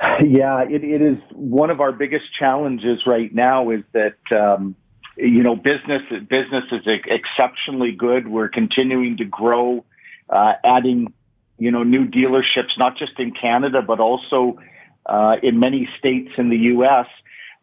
Yeah, 0.00 0.62
it, 0.62 0.84
it 0.84 1.02
is 1.02 1.18
one 1.32 1.70
of 1.70 1.80
our 1.80 1.92
biggest 1.92 2.24
challenges 2.38 3.00
right 3.06 3.34
now. 3.34 3.70
Is 3.70 3.82
that 3.92 4.18
um, 4.36 4.76
you 5.16 5.42
know 5.42 5.56
business 5.56 6.02
business 6.28 6.64
is 6.72 6.82
exceptionally 6.86 7.92
good. 7.92 8.28
We're 8.28 8.48
continuing 8.48 9.16
to 9.16 9.24
grow, 9.24 9.84
uh, 10.30 10.52
adding 10.64 11.12
you 11.58 11.72
know, 11.72 11.82
new 11.82 12.06
dealerships, 12.06 12.78
not 12.78 12.96
just 12.96 13.18
in 13.18 13.32
Canada, 13.32 13.82
but 13.82 14.00
also 14.00 14.58
uh, 15.04 15.36
in 15.42 15.58
many 15.58 15.88
states 15.98 16.30
in 16.38 16.48
the 16.48 16.56
U.S. 16.56 17.06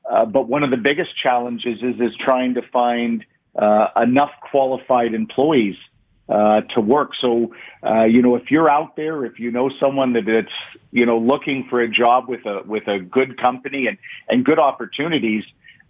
Uh, 0.10 0.26
but 0.26 0.48
one 0.48 0.64
of 0.64 0.70
the 0.70 0.78
biggest 0.78 1.12
challenges 1.24 1.80
is 1.82 1.96
is 2.00 2.16
trying 2.20 2.56
to 2.56 2.62
find 2.74 3.26
uh, 3.56 3.88
enough 4.02 4.32
qualified 4.52 5.14
employees 5.14 5.76
uh, 6.28 6.62
to 6.74 6.82
work. 6.82 7.12
So, 7.22 7.54
uh, 7.84 8.06
you 8.06 8.22
know, 8.22 8.36
if 8.36 8.50
you're 8.50 8.70
out 8.70 8.96
there, 8.96 9.26
if 9.26 9.40
you 9.40 9.52
know 9.52 9.70
someone 9.82 10.14
that 10.14 10.28
it's 10.28 10.50
you 10.92 11.06
know 11.06 11.18
looking 11.18 11.68
for 11.70 11.82
a 11.82 11.90
job 11.90 12.28
with 12.28 12.46
a 12.46 12.62
with 12.66 12.88
a 12.88 13.00
good 13.00 13.42
company 13.42 13.88
and 13.88 13.98
and 14.28 14.44
good 14.44 14.60
opportunities, 14.60 15.44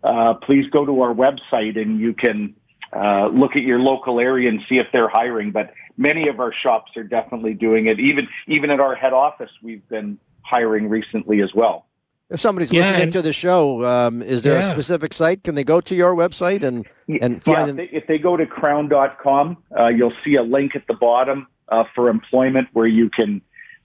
uh, 0.03 0.33
please 0.35 0.65
go 0.71 0.85
to 0.85 1.01
our 1.01 1.13
website 1.13 1.79
and 1.79 1.99
you 1.99 2.13
can 2.13 2.55
uh, 2.93 3.27
look 3.27 3.55
at 3.55 3.63
your 3.63 3.79
local 3.79 4.19
area 4.19 4.49
and 4.49 4.61
see 4.69 4.75
if 4.75 4.87
they're 4.91 5.09
hiring. 5.11 5.51
But 5.51 5.73
many 5.97 6.27
of 6.27 6.39
our 6.39 6.53
shops 6.53 6.91
are 6.97 7.03
definitely 7.03 7.53
doing 7.53 7.87
it. 7.87 7.99
Even 7.99 8.27
even 8.47 8.71
at 8.71 8.79
our 8.79 8.95
head 8.95 9.13
office, 9.13 9.51
we've 9.63 9.87
been 9.89 10.17
hiring 10.41 10.89
recently 10.89 11.41
as 11.41 11.49
well. 11.55 11.84
If 12.29 12.39
somebody's 12.39 12.73
yeah, 12.73 12.81
listening 12.81 13.03
and, 13.03 13.13
to 13.13 13.21
the 13.21 13.33
show, 13.33 13.85
um, 13.85 14.23
is 14.23 14.41
there 14.41 14.59
yeah. 14.59 14.67
a 14.67 14.71
specific 14.71 15.13
site? 15.13 15.43
Can 15.43 15.53
they 15.53 15.63
go 15.63 15.79
to 15.81 15.93
your 15.93 16.15
website 16.15 16.63
and 16.63 16.87
and 17.21 17.43
find? 17.43 17.77
Yeah, 17.77 17.83
if 17.83 17.91
they, 17.91 17.97
if 17.97 18.07
they 18.07 18.17
go 18.17 18.35
to 18.35 18.45
krown.com, 18.45 19.57
uh, 19.79 19.87
you'll 19.89 20.13
see 20.23 20.35
a 20.35 20.41
link 20.41 20.75
at 20.75 20.87
the 20.87 20.95
bottom 20.95 21.47
uh, 21.69 21.83
for 21.93 22.09
employment 22.09 22.69
where 22.73 22.89
you 22.89 23.11
can 23.11 23.41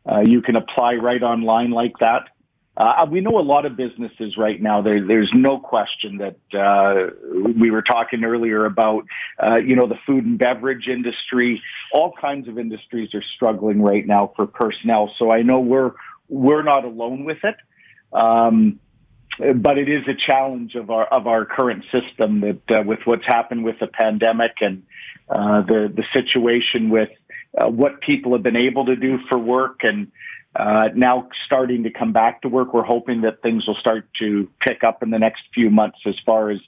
uh, 0.06 0.22
you 0.26 0.40
can 0.40 0.56
apply 0.56 0.94
right 0.94 1.22
online 1.22 1.70
like 1.70 1.92
that. 2.00 2.28
Uh, 2.76 3.04
we 3.10 3.20
know 3.20 3.38
a 3.38 3.42
lot 3.42 3.66
of 3.66 3.76
businesses 3.76 4.38
right 4.38 4.62
now. 4.62 4.80
There, 4.80 5.06
there's 5.06 5.30
no 5.34 5.58
question 5.58 6.18
that 6.18 6.58
uh, 6.58 7.10
we 7.54 7.70
were 7.70 7.82
talking 7.82 8.24
earlier 8.24 8.64
about, 8.64 9.04
uh, 9.44 9.56
you 9.56 9.76
know, 9.76 9.86
the 9.86 9.98
food 10.06 10.24
and 10.24 10.38
beverage 10.38 10.88
industry. 10.88 11.60
All 11.92 12.14
kinds 12.18 12.48
of 12.48 12.58
industries 12.58 13.10
are 13.12 13.22
struggling 13.36 13.82
right 13.82 14.06
now 14.06 14.32
for 14.34 14.46
personnel. 14.46 15.12
So 15.18 15.30
I 15.30 15.42
know 15.42 15.60
we're 15.60 15.92
we're 16.28 16.62
not 16.62 16.84
alone 16.84 17.24
with 17.24 17.38
it. 17.42 17.56
Um, 18.12 18.80
but 19.38 19.78
it 19.78 19.88
is 19.88 20.02
a 20.06 20.14
challenge 20.14 20.74
of 20.74 20.90
our 20.90 21.06
of 21.06 21.26
our 21.26 21.44
current 21.44 21.84
system 21.84 22.40
that 22.40 22.78
uh, 22.78 22.82
with 22.82 23.00
what's 23.04 23.24
happened 23.26 23.64
with 23.64 23.78
the 23.78 23.86
pandemic 23.86 24.52
and 24.60 24.82
uh, 25.28 25.62
the 25.62 25.92
the 25.94 26.04
situation 26.12 26.90
with 26.90 27.08
uh, 27.58 27.68
what 27.68 28.00
people 28.00 28.32
have 28.32 28.42
been 28.42 28.56
able 28.56 28.86
to 28.86 28.96
do 28.96 29.18
for 29.28 29.38
work 29.38 29.80
and 29.82 30.10
uh, 30.56 30.88
now 30.94 31.28
starting 31.46 31.84
to 31.84 31.90
come 31.90 32.12
back 32.12 32.42
to 32.42 32.48
work. 32.48 32.74
We're 32.74 32.82
hoping 32.82 33.22
that 33.22 33.40
things 33.40 33.66
will 33.66 33.76
start 33.76 34.08
to 34.20 34.48
pick 34.66 34.82
up 34.84 35.02
in 35.02 35.10
the 35.10 35.18
next 35.18 35.42
few 35.54 35.70
months 35.70 35.98
as 36.06 36.14
far 36.26 36.50
as 36.50 36.58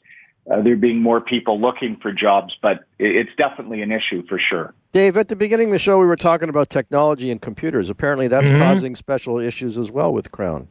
uh, 0.50 0.62
there 0.62 0.76
being 0.76 1.00
more 1.00 1.20
people 1.20 1.60
looking 1.60 1.96
for 2.00 2.12
jobs, 2.12 2.54
but 2.62 2.84
it's 2.98 3.30
definitely 3.38 3.82
an 3.82 3.92
issue 3.92 4.26
for 4.28 4.40
sure. 4.40 4.74
Dave, 4.92 5.16
at 5.16 5.28
the 5.28 5.36
beginning 5.36 5.68
of 5.68 5.72
the 5.72 5.78
show, 5.78 5.98
we 5.98 6.06
were 6.06 6.16
talking 6.16 6.48
about 6.48 6.68
technology 6.68 7.30
and 7.30 7.40
computers. 7.40 7.90
Apparently, 7.90 8.28
that's 8.28 8.48
mm-hmm. 8.48 8.60
causing 8.60 8.94
special 8.94 9.38
issues 9.38 9.78
as 9.78 9.90
well 9.90 10.12
with 10.12 10.30
Krown. 10.32 10.66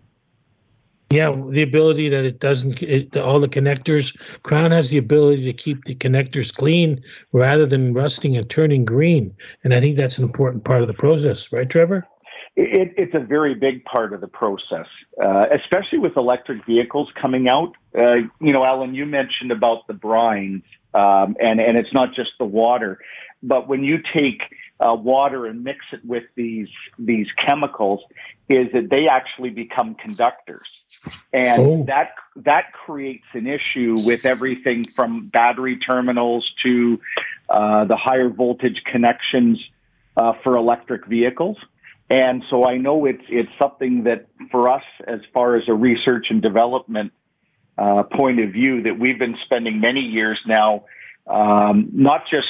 Yeah, 1.11 1.35
the 1.49 1.61
ability 1.61 2.07
that 2.07 2.23
it 2.23 2.39
doesn't, 2.39 2.81
it, 2.81 3.17
all 3.17 3.41
the 3.41 3.49
connectors, 3.49 4.17
Krown 4.43 4.71
has 4.71 4.91
the 4.91 4.97
ability 4.97 5.43
to 5.43 5.51
keep 5.51 5.83
the 5.83 5.93
connectors 5.93 6.55
clean 6.55 7.03
rather 7.33 7.65
than 7.65 7.93
rusting 7.93 8.37
and 8.37 8.49
turning 8.49 8.85
green. 8.85 9.35
And 9.65 9.73
I 9.73 9.81
think 9.81 9.97
that's 9.97 10.17
an 10.17 10.23
important 10.23 10.63
part 10.63 10.81
of 10.81 10.87
the 10.87 10.93
process, 10.93 11.51
right, 11.51 11.69
Trevor? 11.69 12.07
It, 12.55 12.93
it's 12.97 13.13
a 13.13 13.19
very 13.19 13.55
big 13.55 13.83
part 13.83 14.13
of 14.13 14.21
the 14.21 14.27
process, 14.27 14.87
uh, 15.21 15.47
especially 15.51 15.99
with 15.99 16.15
electric 16.15 16.65
vehicles 16.65 17.09
coming 17.21 17.49
out. 17.49 17.73
Uh, 17.97 18.15
you 18.39 18.53
know, 18.53 18.63
Alan, 18.63 18.95
you 18.95 19.05
mentioned 19.05 19.51
about 19.51 19.87
the 19.87 19.93
brines, 19.93 20.63
um, 20.93 21.35
and, 21.41 21.59
and 21.59 21.77
it's 21.77 21.93
not 21.93 22.13
just 22.13 22.31
the 22.39 22.45
water, 22.45 22.99
but 23.43 23.67
when 23.67 23.83
you 23.83 23.99
take 24.13 24.43
uh, 24.81 24.93
water 24.93 25.45
and 25.45 25.63
mix 25.63 25.85
it 25.93 26.03
with 26.03 26.23
these 26.35 26.69
these 26.97 27.27
chemicals 27.37 28.01
is 28.49 28.67
that 28.73 28.89
they 28.89 29.07
actually 29.07 29.49
become 29.49 29.95
conductors, 29.95 30.85
and 31.33 31.61
oh. 31.61 31.83
that 31.85 32.11
that 32.35 32.73
creates 32.73 33.25
an 33.33 33.47
issue 33.47 33.95
with 34.05 34.25
everything 34.25 34.83
from 34.85 35.27
battery 35.29 35.77
terminals 35.77 36.49
to 36.63 36.99
uh, 37.49 37.85
the 37.85 37.97
higher 37.97 38.29
voltage 38.29 38.81
connections 38.91 39.59
uh, 40.17 40.33
for 40.43 40.55
electric 40.55 41.05
vehicles. 41.07 41.57
And 42.09 42.43
so 42.49 42.65
I 42.65 42.77
know 42.77 43.05
it's 43.05 43.23
it's 43.29 43.51
something 43.59 44.03
that 44.03 44.27
for 44.51 44.69
us, 44.69 44.83
as 45.07 45.21
far 45.33 45.55
as 45.55 45.63
a 45.67 45.73
research 45.73 46.27
and 46.29 46.41
development 46.41 47.13
uh, 47.77 48.03
point 48.03 48.39
of 48.39 48.51
view, 48.51 48.83
that 48.83 48.99
we've 48.99 49.17
been 49.17 49.37
spending 49.45 49.79
many 49.79 50.01
years 50.01 50.39
now, 50.45 50.85
um, 51.27 51.89
not 51.93 52.23
just 52.29 52.47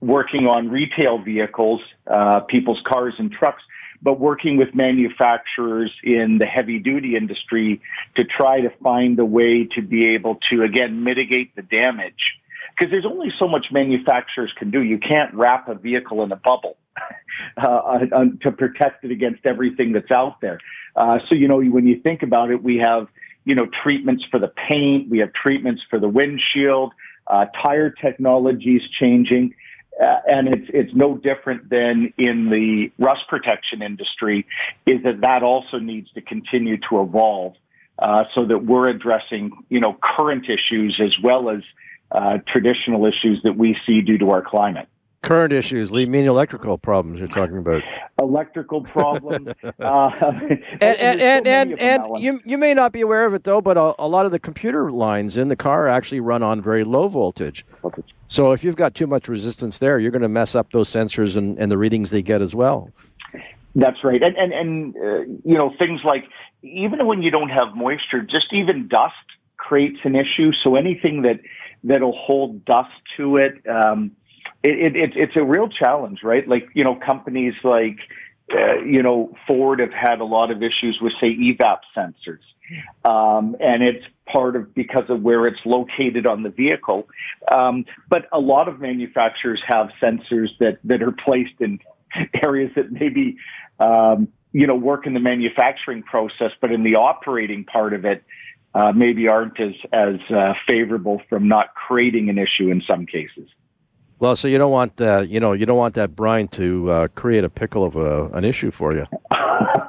working 0.00 0.46
on 0.46 0.70
retail 0.70 1.18
vehicles, 1.18 1.80
uh, 2.06 2.40
people's 2.40 2.80
cars 2.86 3.14
and 3.18 3.30
trucks, 3.32 3.62
but 4.02 4.20
working 4.20 4.56
with 4.56 4.74
manufacturers 4.74 5.92
in 6.02 6.38
the 6.38 6.46
heavy 6.46 6.78
duty 6.78 7.16
industry 7.16 7.80
to 8.16 8.24
try 8.24 8.60
to 8.60 8.70
find 8.82 9.18
a 9.18 9.24
way 9.24 9.68
to 9.74 9.82
be 9.82 10.14
able 10.14 10.38
to, 10.50 10.62
again, 10.62 11.04
mitigate 11.04 11.54
the 11.56 11.62
damage. 11.62 12.14
Because 12.76 12.90
there's 12.90 13.06
only 13.06 13.32
so 13.38 13.48
much 13.48 13.66
manufacturers 13.72 14.52
can 14.58 14.70
do. 14.70 14.82
You 14.82 14.98
can't 14.98 15.32
wrap 15.34 15.68
a 15.68 15.74
vehicle 15.74 16.22
in 16.22 16.32
a 16.32 16.36
bubble 16.36 16.76
uh, 17.56 17.98
to 18.42 18.52
protect 18.52 19.04
it 19.04 19.10
against 19.10 19.46
everything 19.46 19.92
that's 19.92 20.10
out 20.10 20.40
there. 20.40 20.58
Uh, 20.94 21.18
so, 21.28 21.34
you 21.34 21.48
know, 21.48 21.60
when 21.60 21.86
you 21.86 22.00
think 22.00 22.22
about 22.22 22.50
it, 22.50 22.62
we 22.62 22.78
have, 22.78 23.08
you 23.44 23.54
know, 23.54 23.66
treatments 23.82 24.24
for 24.30 24.38
the 24.38 24.52
paint, 24.68 25.08
we 25.10 25.18
have 25.18 25.32
treatments 25.32 25.82
for 25.88 25.98
the 25.98 26.08
windshield, 26.08 26.92
uh, 27.26 27.46
tire 27.64 27.90
technology 27.90 28.76
is 28.76 28.82
changing. 29.00 29.54
Uh, 30.00 30.16
and 30.26 30.48
it's 30.48 30.70
it's 30.74 30.94
no 30.94 31.16
different 31.16 31.70
than 31.70 32.12
in 32.18 32.50
the 32.50 32.92
rust 32.98 33.22
protection 33.28 33.82
industry. 33.82 34.46
Is 34.84 35.02
that 35.04 35.22
that 35.22 35.42
also 35.42 35.78
needs 35.78 36.10
to 36.12 36.20
continue 36.20 36.76
to 36.90 37.00
evolve 37.00 37.54
uh, 37.98 38.24
so 38.34 38.44
that 38.44 38.64
we're 38.64 38.88
addressing 38.88 39.52
you 39.70 39.80
know 39.80 39.96
current 40.02 40.44
issues 40.44 41.00
as 41.02 41.16
well 41.22 41.48
as 41.48 41.62
uh, 42.12 42.38
traditional 42.46 43.06
issues 43.06 43.40
that 43.44 43.56
we 43.56 43.76
see 43.86 44.02
due 44.02 44.18
to 44.18 44.30
our 44.30 44.42
climate. 44.42 44.88
Current 45.26 45.52
issues, 45.52 45.90
leave 45.90 46.08
mean 46.08 46.24
electrical 46.26 46.78
problems 46.78 47.18
you're 47.18 47.26
talking 47.26 47.58
about. 47.58 47.82
Electrical 48.20 48.80
problems. 48.84 49.48
uh, 49.80 50.10
and 50.20 50.60
and, 50.80 51.20
and, 51.20 51.46
and, 51.48 51.80
and 51.80 52.22
you, 52.22 52.40
you 52.44 52.56
may 52.56 52.74
not 52.74 52.92
be 52.92 53.00
aware 53.00 53.26
of 53.26 53.34
it, 53.34 53.42
though, 53.42 53.60
but 53.60 53.76
a, 53.76 53.94
a, 53.98 54.06
lot 54.06 54.24
of 54.24 54.30
the 54.30 54.38
computer 54.38 54.92
lines 54.92 55.36
in 55.36 55.48
the 55.48 55.56
car 55.56 55.88
actually 55.88 56.20
run 56.20 56.44
on 56.44 56.62
very 56.62 56.84
low 56.84 57.08
voltage. 57.08 57.66
voltage. 57.82 58.14
So 58.28 58.52
if 58.52 58.62
you've 58.62 58.76
got 58.76 58.94
too 58.94 59.08
much 59.08 59.26
resistance 59.26 59.78
there, 59.78 59.98
you're 59.98 60.12
going 60.12 60.22
to 60.22 60.28
mess 60.28 60.54
up 60.54 60.70
those 60.70 60.88
sensors 60.88 61.36
and, 61.36 61.58
and 61.58 61.72
the 61.72 61.78
readings 61.78 62.10
they 62.10 62.22
get 62.22 62.40
as 62.40 62.54
well. 62.54 62.92
That's 63.74 64.04
right. 64.04 64.22
And, 64.22 64.36
and, 64.36 64.52
and 64.52 64.96
uh, 64.96 65.20
you 65.44 65.58
know, 65.58 65.74
things 65.76 66.02
like 66.04 66.22
even 66.62 67.04
when 67.04 67.22
you 67.22 67.32
don't 67.32 67.50
have 67.50 67.74
moisture, 67.74 68.22
just 68.22 68.52
even 68.52 68.86
dust 68.86 69.14
creates 69.56 69.98
an 70.04 70.14
issue. 70.14 70.52
So 70.62 70.76
anything 70.76 71.22
that, 71.22 71.40
that'll 71.82 72.16
hold 72.16 72.64
dust 72.64 72.92
to 73.16 73.38
it, 73.38 73.54
um, 73.68 74.12
it, 74.66 74.96
it, 74.96 75.12
it's 75.16 75.36
a 75.36 75.44
real 75.44 75.68
challenge, 75.68 76.20
right? 76.22 76.46
Like, 76.46 76.68
you 76.74 76.84
know, 76.84 76.96
companies 76.96 77.54
like, 77.62 77.98
uh, 78.52 78.80
you 78.84 79.02
know, 79.02 79.34
Ford 79.46 79.80
have 79.80 79.92
had 79.92 80.20
a 80.20 80.24
lot 80.24 80.50
of 80.50 80.58
issues 80.58 80.98
with, 81.00 81.12
say, 81.20 81.28
EVAP 81.28 81.78
sensors. 81.96 82.42
Um, 83.08 83.56
and 83.60 83.82
it's 83.82 84.04
part 84.32 84.56
of 84.56 84.74
because 84.74 85.08
of 85.08 85.22
where 85.22 85.44
it's 85.44 85.60
located 85.64 86.26
on 86.26 86.42
the 86.42 86.48
vehicle. 86.48 87.08
Um, 87.52 87.84
but 88.08 88.26
a 88.32 88.40
lot 88.40 88.68
of 88.68 88.80
manufacturers 88.80 89.62
have 89.66 89.90
sensors 90.02 90.48
that, 90.58 90.78
that 90.84 91.02
are 91.02 91.12
placed 91.12 91.60
in 91.60 91.78
areas 92.42 92.72
that 92.76 92.90
maybe, 92.90 93.36
um, 93.78 94.28
you 94.52 94.66
know, 94.66 94.74
work 94.74 95.06
in 95.06 95.14
the 95.14 95.20
manufacturing 95.20 96.02
process, 96.02 96.50
but 96.60 96.72
in 96.72 96.82
the 96.82 96.96
operating 96.96 97.64
part 97.64 97.92
of 97.92 98.04
it, 98.04 98.24
uh, 98.74 98.92
maybe 98.92 99.28
aren't 99.28 99.58
as, 99.60 99.74
as 99.92 100.16
uh, 100.34 100.52
favorable 100.68 101.22
from 101.28 101.48
not 101.48 101.74
creating 101.74 102.28
an 102.28 102.38
issue 102.38 102.70
in 102.70 102.82
some 102.90 103.06
cases. 103.06 103.48
Well, 104.18 104.34
so 104.34 104.48
you 104.48 104.56
don't 104.56 104.72
want 104.72 104.96
that, 104.96 105.28
you 105.28 105.40
know, 105.40 105.52
you 105.52 105.66
don't 105.66 105.76
want 105.76 105.94
that 105.94 106.16
brine 106.16 106.48
to 106.48 106.90
uh, 106.90 107.08
create 107.08 107.44
a 107.44 107.50
pickle 107.50 107.84
of 107.84 107.96
a, 107.96 108.26
an 108.28 108.44
issue 108.44 108.70
for 108.70 108.94
you. 108.94 109.04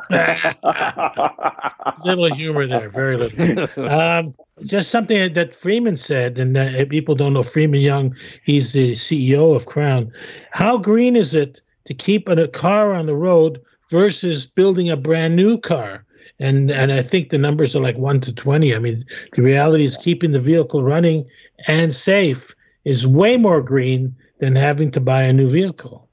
little 2.04 2.34
humor 2.34 2.68
there, 2.68 2.90
very 2.90 3.16
little. 3.16 3.68
Um, 3.88 4.36
just 4.64 4.92
something 4.92 5.34
that 5.34 5.56
Freeman 5.56 5.98
said, 5.98 6.38
and 6.38 6.56
that 6.56 6.90
people 6.90 7.16
don't 7.16 7.34
know 7.34 7.44
Freeman 7.44 7.80
Young. 7.80 8.16
He's 8.44 8.74
the 8.74 8.92
CEO 8.94 9.56
of 9.56 9.66
Krown. 9.66 10.12
How 10.52 10.78
green 10.78 11.16
is 11.16 11.34
it 11.36 11.62
to 11.86 11.94
keep 11.94 12.28
a 12.28 12.48
car 12.48 12.94
on 12.94 13.06
the 13.06 13.16
road 13.16 13.62
versus 13.90 14.46
building 14.46 14.90
a 14.90 14.98
brand 14.98 15.36
new 15.36 15.58
car? 15.58 16.04
And 16.40 16.72
and 16.72 16.92
I 16.92 17.02
think 17.02 17.30
the 17.30 17.38
numbers 17.38 17.76
are 17.76 17.82
like 17.82 17.98
one 17.98 18.20
to 18.22 18.34
twenty. 18.34 18.76
I 18.76 18.80
mean, 18.80 19.06
the 19.34 19.42
reality 19.42 19.86
is 19.86 19.98
keeping 19.98 20.32
the 20.32 20.40
vehicle 20.40 20.84
running 20.84 21.26
and 21.68 21.94
safe 21.94 22.54
is 22.88 23.06
way 23.06 23.36
more 23.36 23.62
green 23.62 24.16
than 24.40 24.56
having 24.56 24.90
to 24.92 25.02
buy 25.02 25.24
a 25.24 25.34
new 25.34 25.48
vehicle. 25.48 26.08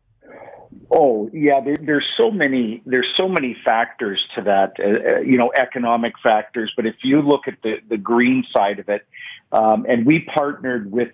Oh 0.91 1.31
yeah, 1.33 1.61
there, 1.61 1.77
there's 1.81 2.07
so 2.17 2.31
many 2.31 2.83
there's 2.85 3.13
so 3.17 3.29
many 3.29 3.57
factors 3.65 4.21
to 4.35 4.43
that, 4.43 4.73
uh, 4.79 5.17
uh, 5.17 5.21
you 5.21 5.39
know, 5.39 5.53
economic 5.57 6.15
factors. 6.23 6.73
But 6.77 6.87
if 6.87 6.97
you 7.03 7.23
look 7.23 7.43
at 7.47 7.55
the 7.63 7.77
the 7.89 7.97
green 7.97 8.45
side 8.57 8.79
of 8.81 8.89
it, 8.89 9.07
um, 9.53 9.87
and 9.89 10.05
we 10.05 10.27
partnered 10.35 10.91
with 10.91 11.11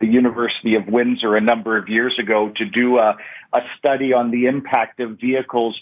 the 0.00 0.06
University 0.06 0.76
of 0.76 0.86
Windsor 0.88 1.36
a 1.36 1.40
number 1.40 1.76
of 1.76 1.88
years 1.88 2.14
ago 2.18 2.50
to 2.56 2.64
do 2.64 2.98
a, 2.98 3.16
a 3.54 3.60
study 3.78 4.12
on 4.12 4.30
the 4.30 4.46
impact 4.46 4.98
of 4.98 5.20
vehicles 5.20 5.78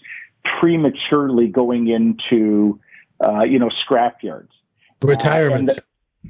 prematurely 0.60 1.48
going 1.48 1.88
into, 1.88 2.78
uh, 3.24 3.42
you 3.42 3.58
know, 3.58 3.70
scrapyards. 3.84 4.50
Retirement. 5.02 5.70
Uh, 5.70 5.80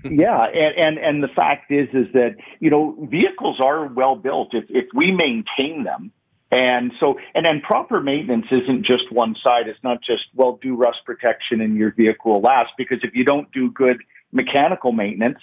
yeah, 0.04 0.44
and, 0.44 0.74
and 0.76 0.98
and 0.98 1.22
the 1.22 1.28
fact 1.28 1.70
is 1.70 1.88
is 1.92 2.12
that 2.14 2.36
you 2.60 2.70
know 2.70 3.08
vehicles 3.10 3.60
are 3.60 3.86
well 3.86 4.16
built 4.16 4.54
if 4.54 4.64
if 4.68 4.86
we 4.94 5.12
maintain 5.12 5.84
them. 5.84 6.12
And 6.52 6.92
so, 6.98 7.14
and 7.34 7.46
then 7.46 7.60
proper 7.60 8.00
maintenance 8.00 8.46
isn't 8.50 8.84
just 8.84 9.12
one 9.12 9.36
side. 9.44 9.68
It's 9.68 9.78
not 9.84 9.98
just, 10.02 10.24
well, 10.34 10.58
do 10.60 10.74
rust 10.74 10.98
protection 11.06 11.60
and 11.60 11.76
your 11.76 11.92
vehicle 11.92 12.32
will 12.32 12.40
last. 12.40 12.72
Because 12.76 12.98
if 13.02 13.14
you 13.14 13.24
don't 13.24 13.50
do 13.52 13.70
good 13.70 13.98
mechanical 14.32 14.90
maintenance, 14.90 15.38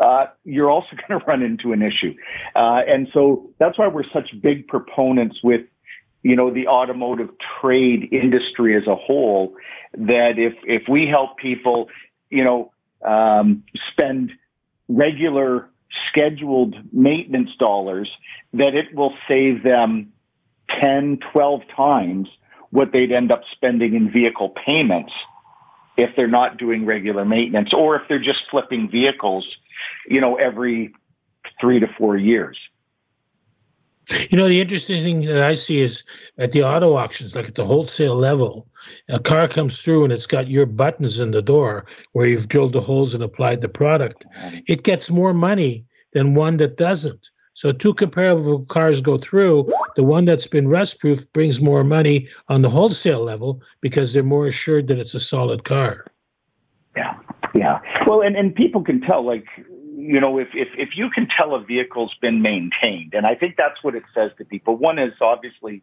uh, 0.00 0.26
you're 0.44 0.70
also 0.70 0.88
going 1.08 1.20
to 1.20 1.26
run 1.26 1.42
into 1.42 1.72
an 1.72 1.82
issue. 1.82 2.14
Uh, 2.56 2.80
and 2.86 3.08
so 3.14 3.50
that's 3.58 3.78
why 3.78 3.86
we're 3.86 4.02
such 4.12 4.28
big 4.42 4.66
proponents 4.66 5.36
with, 5.44 5.66
you 6.22 6.34
know, 6.34 6.52
the 6.52 6.66
automotive 6.66 7.30
trade 7.60 8.08
industry 8.10 8.76
as 8.76 8.86
a 8.88 8.96
whole, 8.96 9.54
that 9.94 10.32
if, 10.36 10.54
if 10.64 10.82
we 10.88 11.06
help 11.06 11.38
people, 11.38 11.88
you 12.28 12.42
know, 12.42 12.72
um, 13.04 13.64
spend 13.90 14.32
regular 14.88 15.68
scheduled 16.08 16.74
maintenance 16.92 17.50
dollars, 17.58 18.10
that 18.52 18.74
it 18.74 18.94
will 18.94 19.14
save 19.28 19.62
them 19.62 20.12
10, 20.82 21.18
12 21.32 21.60
times 21.76 22.28
what 22.70 22.92
they'd 22.92 23.12
end 23.12 23.32
up 23.32 23.42
spending 23.52 23.94
in 23.94 24.12
vehicle 24.12 24.54
payments 24.66 25.12
if 25.96 26.10
they're 26.16 26.28
not 26.28 26.56
doing 26.56 26.86
regular 26.86 27.24
maintenance 27.24 27.70
or 27.76 27.96
if 27.96 28.02
they're 28.08 28.18
just 28.18 28.40
flipping 28.50 28.88
vehicles, 28.90 29.46
you 30.08 30.20
know, 30.20 30.36
every 30.36 30.94
three 31.60 31.80
to 31.80 31.86
four 31.98 32.16
years. 32.16 32.56
You 34.30 34.36
know, 34.36 34.48
the 34.48 34.60
interesting 34.60 35.02
thing 35.02 35.22
that 35.22 35.42
I 35.42 35.54
see 35.54 35.80
is 35.80 36.02
at 36.38 36.52
the 36.52 36.64
auto 36.64 36.96
auctions, 36.96 37.36
like 37.36 37.48
at 37.48 37.54
the 37.54 37.64
wholesale 37.64 38.16
level, 38.16 38.66
a 39.08 39.20
car 39.20 39.46
comes 39.46 39.80
through 39.80 40.04
and 40.04 40.12
it's 40.12 40.26
got 40.26 40.48
your 40.48 40.66
buttons 40.66 41.20
in 41.20 41.30
the 41.30 41.42
door 41.42 41.86
where 42.12 42.28
you've 42.28 42.48
drilled 42.48 42.72
the 42.72 42.80
holes 42.80 43.14
and 43.14 43.22
applied 43.22 43.60
the 43.60 43.68
product. 43.68 44.24
It 44.66 44.82
gets 44.82 45.10
more 45.10 45.34
money 45.34 45.84
than 46.12 46.34
one 46.34 46.56
that 46.56 46.76
doesn't. 46.76 47.30
So 47.52 47.72
two 47.72 47.94
comparable 47.94 48.64
cars 48.66 49.00
go 49.00 49.18
through. 49.18 49.70
The 49.96 50.02
one 50.02 50.24
that's 50.24 50.46
been 50.46 50.68
rust 50.68 50.98
proof 50.98 51.30
brings 51.32 51.60
more 51.60 51.84
money 51.84 52.28
on 52.48 52.62
the 52.62 52.70
wholesale 52.70 53.22
level 53.22 53.60
because 53.80 54.12
they're 54.12 54.22
more 54.22 54.46
assured 54.46 54.88
that 54.88 54.98
it's 54.98 55.14
a 55.14 55.20
solid 55.20 55.64
car. 55.64 56.06
Yeah. 56.96 57.16
Yeah. 57.54 57.80
Well, 58.06 58.22
and, 58.22 58.36
and 58.36 58.54
people 58.54 58.82
can 58.82 59.00
tell, 59.00 59.24
like, 59.26 59.44
you 60.00 60.20
know, 60.20 60.38
if, 60.38 60.48
if, 60.54 60.68
if 60.76 60.90
you 60.96 61.10
can 61.10 61.28
tell 61.36 61.54
a 61.54 61.60
vehicle's 61.60 62.14
been 62.20 62.42
maintained, 62.42 63.14
and 63.14 63.26
I 63.26 63.34
think 63.34 63.56
that's 63.56 63.82
what 63.82 63.94
it 63.94 64.02
says 64.14 64.30
to 64.38 64.44
people. 64.44 64.76
One 64.76 64.98
is 64.98 65.12
obviously 65.20 65.82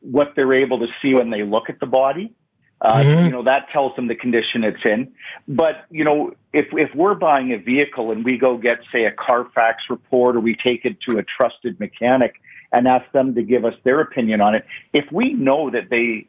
what 0.00 0.32
they're 0.34 0.54
able 0.54 0.78
to 0.80 0.86
see 1.02 1.14
when 1.14 1.30
they 1.30 1.42
look 1.42 1.68
at 1.68 1.80
the 1.80 1.86
body. 1.86 2.34
Uh, 2.80 2.92
mm-hmm. 2.92 3.24
You 3.24 3.30
know, 3.32 3.42
that 3.42 3.66
tells 3.72 3.96
them 3.96 4.06
the 4.06 4.14
condition 4.14 4.62
it's 4.62 4.78
in. 4.84 5.12
But, 5.48 5.86
you 5.90 6.04
know, 6.04 6.34
if, 6.52 6.66
if 6.72 6.94
we're 6.94 7.16
buying 7.16 7.52
a 7.52 7.58
vehicle 7.58 8.12
and 8.12 8.24
we 8.24 8.38
go 8.38 8.56
get, 8.56 8.78
say, 8.92 9.02
a 9.02 9.10
Carfax 9.10 9.82
report 9.90 10.36
or 10.36 10.40
we 10.40 10.54
take 10.54 10.84
it 10.84 10.96
to 11.08 11.18
a 11.18 11.24
trusted 11.24 11.80
mechanic 11.80 12.34
and 12.70 12.86
ask 12.86 13.10
them 13.12 13.34
to 13.34 13.42
give 13.42 13.64
us 13.64 13.74
their 13.82 14.00
opinion 14.00 14.40
on 14.40 14.54
it, 14.54 14.64
if 14.92 15.06
we 15.10 15.32
know 15.32 15.70
that 15.70 15.90
they, 15.90 16.28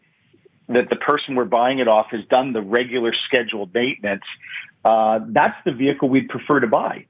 that 0.70 0.90
the 0.90 0.96
person 0.96 1.36
we're 1.36 1.46
buying 1.46 1.78
it 1.80 1.88
off 1.88 2.08
has 2.12 2.22
done 2.32 2.54
the 2.54 2.62
regular 2.62 3.14
scheduled 3.28 3.72
maintenance, 3.74 4.24
uh, 4.86 5.20
that's 5.30 5.58
the 5.66 5.72
vehicle 5.72 6.10
we'd 6.10 6.30
prefer 6.30 6.60
to 6.60 6.68
buy 6.68 7.06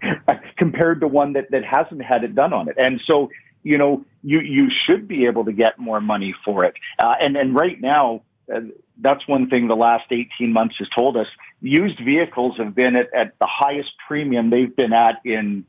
compared 0.56 1.00
to 1.00 1.08
one 1.08 1.32
that, 1.32 1.50
that 1.50 1.62
hasn't 1.64 2.02
had 2.02 2.24
it 2.24 2.34
done 2.34 2.52
on 2.52 2.68
it. 2.68 2.76
And 2.78 3.00
so, 3.06 3.30
you 3.62 3.78
know, 3.78 4.04
you, 4.22 4.40
you 4.40 4.68
should 4.86 5.08
be 5.08 5.26
able 5.26 5.44
to 5.44 5.52
get 5.52 5.78
more 5.78 6.00
money 6.00 6.34
for 6.44 6.64
it. 6.64 6.74
Uh, 7.02 7.14
and, 7.20 7.36
and 7.36 7.54
right 7.54 7.80
now, 7.80 8.22
uh, 8.54 8.60
that's 9.00 9.26
one 9.26 9.48
thing 9.48 9.68
the 9.68 9.76
last 9.76 10.04
18 10.10 10.52
months 10.52 10.76
has 10.78 10.88
told 10.96 11.16
us. 11.16 11.26
Used 11.60 11.98
vehicles 12.04 12.56
have 12.58 12.74
been 12.74 12.96
at, 12.96 13.12
at 13.14 13.38
the 13.38 13.48
highest 13.48 13.90
premium 14.06 14.50
they've 14.50 14.74
been 14.74 14.92
at 14.92 15.16
in 15.24 15.64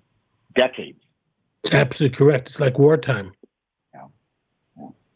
decades. 0.55 0.99
It's 1.63 1.73
absolutely 1.73 2.17
correct. 2.17 2.49
It's 2.49 2.59
like 2.59 2.79
wartime. 2.79 3.33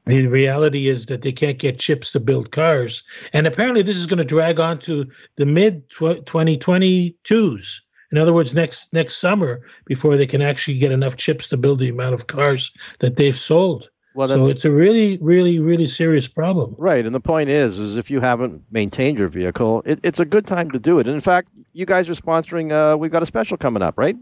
The 0.05 0.27
reality 0.27 0.87
is 0.87 1.07
that 1.07 1.23
they 1.23 1.31
can't 1.31 1.57
get 1.57 1.79
chips 1.79 2.11
to 2.11 2.19
build 2.19 2.51
cars. 2.51 3.03
And 3.33 3.47
apparently, 3.47 3.81
this 3.81 3.97
is 3.97 4.05
going 4.05 4.19
to 4.19 4.25
drag 4.25 4.59
on 4.59 4.77
to 4.79 5.07
the 5.37 5.45
mid 5.45 5.89
2022s. 5.89 7.81
In 8.11 8.17
other 8.19 8.33
words, 8.33 8.53
next 8.53 8.93
next 8.93 9.17
summer, 9.17 9.61
before 9.85 10.15
they 10.15 10.27
can 10.27 10.41
actually 10.41 10.77
get 10.77 10.91
enough 10.91 11.17
chips 11.17 11.47
to 11.49 11.57
build 11.57 11.79
the 11.79 11.89
amount 11.89 12.13
of 12.13 12.27
cars 12.27 12.71
that 12.99 13.17
they've 13.17 13.35
sold. 13.35 13.89
Well, 14.13 14.29
so 14.29 14.47
it's 14.47 14.63
a 14.63 14.71
really, 14.71 15.17
really, 15.17 15.59
really 15.59 15.87
serious 15.87 16.25
problem. 16.29 16.73
Right, 16.77 17.05
and 17.05 17.13
the 17.13 17.19
point 17.19 17.49
is, 17.49 17.77
is 17.77 17.97
if 17.97 18.09
you 18.09 18.21
haven't 18.21 18.63
maintained 18.71 19.19
your 19.19 19.27
vehicle, 19.27 19.83
it, 19.85 19.99
it's 20.03 20.21
a 20.21 20.25
good 20.25 20.47
time 20.47 20.71
to 20.71 20.79
do 20.79 20.99
it. 20.99 21.07
And 21.07 21.15
in 21.15 21.19
fact, 21.19 21.49
you 21.73 21.85
guys 21.85 22.09
are 22.09 22.13
sponsoring. 22.13 22.71
Uh, 22.71 22.95
we've 22.97 23.11
got 23.11 23.23
a 23.23 23.25
special 23.25 23.57
coming 23.57 23.83
up, 23.83 23.97
right? 23.97 24.15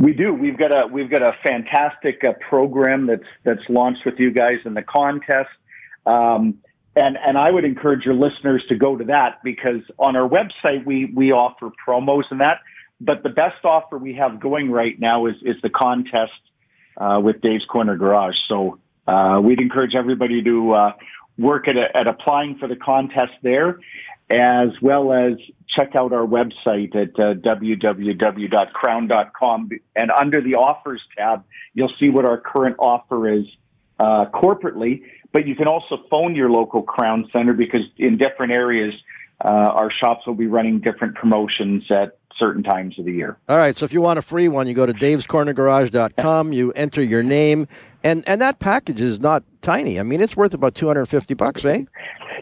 We 0.00 0.14
do. 0.14 0.32
We've 0.32 0.56
got 0.56 0.72
a 0.72 0.86
we've 0.86 1.10
got 1.10 1.20
a 1.20 1.32
fantastic 1.42 2.24
uh, 2.24 2.32
program 2.48 3.06
that's 3.06 3.28
that's 3.44 3.60
launched 3.68 4.06
with 4.06 4.14
you 4.16 4.32
guys 4.32 4.56
in 4.64 4.72
the 4.72 4.82
contest. 4.82 5.50
Um, 6.06 6.60
and 6.96 7.18
and 7.18 7.36
I 7.36 7.50
would 7.50 7.66
encourage 7.66 8.06
your 8.06 8.14
listeners 8.14 8.64
to 8.70 8.76
go 8.76 8.96
to 8.96 9.04
that 9.04 9.42
because 9.44 9.82
on 9.98 10.16
our 10.16 10.26
website 10.26 10.86
we 10.86 11.04
we 11.14 11.32
offer 11.32 11.70
promos 11.86 12.22
and 12.30 12.40
that. 12.40 12.60
But 12.98 13.22
the 13.22 13.28
best 13.28 13.62
offer 13.62 13.98
we 13.98 14.14
have 14.14 14.40
going 14.40 14.70
right 14.70 14.98
now 14.98 15.26
is 15.26 15.34
is 15.42 15.56
the 15.62 15.68
contest 15.68 16.32
uh, 16.96 17.20
with 17.22 17.42
Dave's 17.42 17.66
Corner 17.66 17.98
Garage. 17.98 18.36
So 18.48 18.78
uh, 19.06 19.42
we'd 19.44 19.60
encourage 19.60 19.94
everybody 19.94 20.42
to 20.42 20.72
uh, 20.72 20.92
work 21.36 21.68
at, 21.68 21.76
a, 21.76 21.94
at 21.94 22.06
applying 22.06 22.56
for 22.56 22.68
the 22.68 22.76
contest 22.76 23.32
there, 23.42 23.78
as 24.30 24.68
well 24.80 25.12
as 25.12 25.34
check 25.76 25.90
out 25.96 26.12
our 26.12 26.26
website 26.26 26.94
at 26.96 27.18
uh, 27.18 27.34
www.krown.com. 27.34 28.50
And 29.96 30.10
under 30.10 30.40
the 30.40 30.54
offers 30.54 31.00
tab, 31.16 31.44
you'll 31.74 31.92
see 32.00 32.10
what 32.10 32.24
our 32.24 32.40
current 32.40 32.76
offer 32.78 33.32
is 33.32 33.44
uh, 33.98 34.26
corporately. 34.32 35.02
But 35.32 35.46
you 35.46 35.54
can 35.54 35.68
also 35.68 35.98
phone 36.10 36.34
your 36.34 36.50
local 36.50 36.82
Krown 36.82 37.30
Center 37.32 37.52
because 37.52 37.82
in 37.96 38.18
different 38.18 38.52
areas, 38.52 38.94
uh, 39.44 39.48
our 39.48 39.92
shops 39.92 40.26
will 40.26 40.34
be 40.34 40.48
running 40.48 40.80
different 40.80 41.14
promotions 41.14 41.84
at 41.90 42.18
certain 42.36 42.62
times 42.62 42.98
of 42.98 43.04
the 43.04 43.12
year. 43.12 43.36
All 43.48 43.58
right. 43.58 43.76
So 43.76 43.84
if 43.84 43.92
you 43.92 44.00
want 44.00 44.18
a 44.18 44.22
free 44.22 44.48
one, 44.48 44.66
you 44.66 44.74
go 44.74 44.86
to 44.86 44.92
davescornergarage.com, 44.92 46.52
you 46.52 46.72
enter 46.72 47.02
your 47.02 47.22
name, 47.22 47.68
and, 48.02 48.26
and 48.26 48.40
that 48.40 48.58
package 48.58 49.00
is 49.00 49.20
not 49.20 49.44
tiny. 49.62 50.00
I 50.00 50.02
mean, 50.02 50.20
it's 50.20 50.36
worth 50.36 50.54
about 50.54 50.74
250 50.74 51.34
bucks, 51.34 51.64
right? 51.64 51.86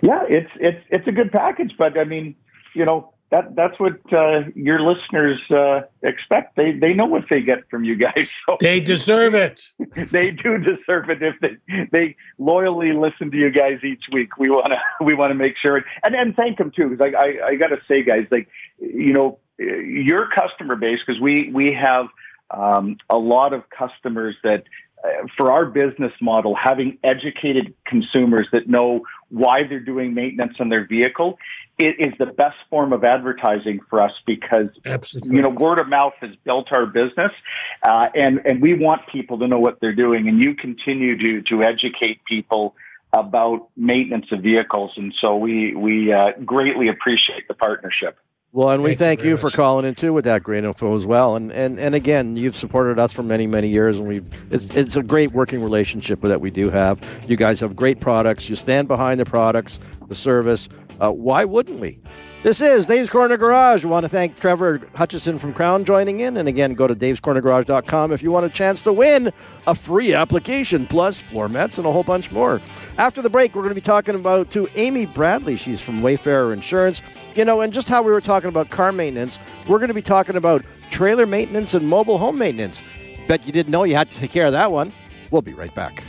Yeah, 0.03 0.25
it's, 0.29 0.51
it's, 0.61 0.85
it's 0.91 1.07
a 1.07 1.13
good 1.13 1.33
package, 1.33 1.73
but 1.79 1.99
I 1.99 2.05
mean, 2.05 2.35
you 2.75 2.85
know, 2.85 3.13
that 3.31 3.55
that's 3.55 3.79
what 3.79 4.01
uh, 4.13 4.45
your 4.55 4.81
listeners 4.81 5.39
uh, 5.51 5.81
expect. 6.03 6.57
They 6.57 6.73
they 6.73 6.95
know 6.95 7.05
what 7.05 7.25
they 7.29 7.43
get 7.43 7.69
from 7.71 7.85
you 7.85 7.97
guys. 7.97 8.31
So 8.49 8.57
they 8.61 8.81
deserve 8.81 9.35
it. 9.35 9.63
they 10.11 10.31
do 10.31 10.57
deserve 10.59 11.11
it 11.11 11.23
if 11.23 11.35
they 11.41 11.87
they 11.93 12.17
loyally 12.39 12.93
listen 12.93 13.31
to 13.31 13.37
you 13.37 13.51
guys 13.51 13.81
each 13.85 14.05
week. 14.11 14.39
We 14.39 14.49
want 14.49 14.69
to 14.69 14.79
we 15.05 15.15
want 15.15 15.31
to 15.31 15.35
make 15.35 15.55
sure 15.61 15.83
and 16.05 16.15
and 16.15 16.35
thank 16.35 16.57
them 16.57 16.73
too. 16.75 16.89
Because 16.89 17.13
I 17.15 17.19
I, 17.19 17.47
I 17.49 17.55
got 17.57 17.69
to 17.69 17.79
say, 17.87 18.03
guys, 18.03 18.27
like 18.31 18.49
you 18.79 19.13
know, 19.13 19.39
your 19.59 20.29
customer 20.35 20.77
base 20.77 21.01
because 21.07 21.21
we 21.21 21.51
we 21.53 21.75
have 21.79 22.07
um, 22.51 22.97
a 23.11 23.19
lot 23.19 23.53
of 23.53 23.65
customers 23.69 24.37
that 24.43 24.65
uh, 25.05 25.27
for 25.37 25.53
our 25.53 25.67
business 25.67 26.13
model 26.23 26.57
having 26.57 26.99
educated 27.05 27.75
consumers 27.87 28.49
that 28.53 28.69
know 28.69 29.03
why 29.31 29.67
they're 29.69 29.81
doing 29.81 30.15
maintenance 30.15 30.55
on 30.61 30.69
their 30.69 30.87
vehicle 30.87 31.39
it 31.79 31.95
is 32.01 32.13
the 32.19 32.27
best 32.27 32.57
form 32.69 32.93
of 32.93 33.05
advertising 33.05 33.79
for 33.89 34.03
us 34.03 34.13
because 34.27 34.69
Absolutely. 34.85 35.37
you 35.37 35.43
know 35.43 35.51
word 35.51 35.81
of 35.81 35.89
mouth 35.89 36.15
has 36.21 36.31
built 36.45 36.69
our 36.73 36.87
business 36.87 37.33
uh, 37.83 38.07
and 38.15 38.41
and 38.45 38.61
we 38.61 38.75
want 38.75 39.03
people 39.11 39.39
to 39.39 39.49
know 39.49 39.59
what 39.59 39.81
they're 39.81 39.95
doing 39.95 40.29
and 40.29 40.43
you 40.43 40.55
continue 40.55 41.17
to 41.17 41.43
to 41.43 41.63
educate 41.63 42.25
people 42.25 42.75
about 43.13 43.69
maintenance 43.77 44.27
of 44.33 44.43
vehicles 44.43 44.91
and 44.97 45.15
so 45.23 45.37
we 45.37 45.75
we 45.75 46.13
uh, 46.13 46.31
greatly 46.45 46.89
appreciate 46.89 47.47
the 47.49 47.55
partnership 47.55 48.19
well, 48.53 48.71
and 48.71 48.83
we 48.83 48.95
thank, 48.95 49.23
you, 49.23 49.37
for 49.37 49.51
calling 49.51 49.85
in 49.85 49.95
too 49.95 50.13
with 50.13 50.25
that 50.25 50.43
great 50.43 50.65
info 50.65 50.95
as 50.95 51.07
well. 51.07 51.37
And 51.37 51.53
and 51.53 51.79
and 51.79 51.95
again, 51.95 52.37
you've 52.37 52.57
supported 52.57 52.99
us 52.99 53.13
for 53.13 53.23
many 53.23 53.47
many 53.47 53.69
years, 53.69 53.99
and 53.99 54.09
we've 54.09 54.29
it's 54.53 54.75
it's 54.75 54.97
a 54.97 55.03
great 55.03 55.33
working 55.33 55.63
relationship 55.63 56.21
that 56.23 56.41
we 56.41 56.51
do 56.51 56.71
have. 56.71 56.99
You 57.29 57.37
guys 57.37 57.61
have 57.61 57.77
great 57.77 58.01
products. 58.01 58.49
You 58.49 58.57
stand 58.57 58.89
behind 58.89 59.21
the 59.21 59.27
products, 59.27 59.79
the 60.09 60.15
service. 60.15 60.69
Uh, 61.01 61.13
why 61.13 61.45
wouldn't 61.45 61.79
we? 61.79 61.99
This 62.45 62.61
is 62.61 62.87
Dave's 62.87 63.11
Corner 63.11 63.37
Garage. 63.37 63.85
We 63.85 63.91
want 63.91 64.05
to 64.05 64.09
thank 64.09 64.39
Trevor 64.39 64.81
Hutchison 64.95 65.41
from 65.41 65.53
Krown 65.53 65.85
joining 65.85 66.21
in. 66.21 66.37
And 66.37 66.49
again, 66.49 66.75
go 66.75 66.87
to 66.87 66.95
davescornergarage.com 66.95 68.13
if 68.13 68.23
you 68.23 68.31
want 68.31 68.47
a 68.47 68.49
chance 68.49 68.83
to 68.83 68.93
win 68.93 69.33
a 69.67 69.75
free 69.75 70.15
application, 70.15 70.87
plus 70.87 71.21
floor 71.21 71.49
mats 71.49 71.79
and 71.79 71.87
a 71.87 71.93
whole 71.93 72.05
bunch 72.05 72.31
more. 72.31 72.61
After 72.97 73.23
the 73.23 73.29
break, 73.29 73.57
we're 73.57 73.63
going 73.63 73.75
to 73.75 73.81
be 73.81 73.81
talking 73.81 74.15
about 74.15 74.51
to 74.53 74.69
Amy 74.77 75.07
Bradley. 75.07 75.57
She's 75.57 75.81
from 75.81 76.01
Wayfarer 76.01 76.53
Insurance. 76.53 77.03
You 77.39 77.45
know, 77.45 77.61
and 77.61 77.73
just 77.73 77.89
how 77.89 78.03
we 78.03 78.11
were 78.11 78.21
talking 78.21 78.49
about 78.49 78.69
car 78.69 78.91
maintenance, 78.91 79.39
we're 79.69 79.79
going 79.79 79.87
to 79.87 79.95
be 79.95 80.03
talking 80.03 80.35
about 80.35 80.65
trailer 80.91 81.25
maintenance 81.25 81.73
and 81.73 81.89
mobile 81.89 82.19
home 82.19 82.37
maintenance. 82.37 82.83
Bet 83.29 83.47
you 83.47 83.53
didn't 83.53 83.71
know 83.71 83.85
you 83.85 83.95
had 83.95 84.09
to 84.09 84.15
take 84.17 84.33
care 84.33 84.47
of 84.47 84.51
that 84.51 84.73
one. 84.73 84.91
We'll 85.31 85.43
be 85.43 85.55
right 85.55 85.73
back. 85.73 86.03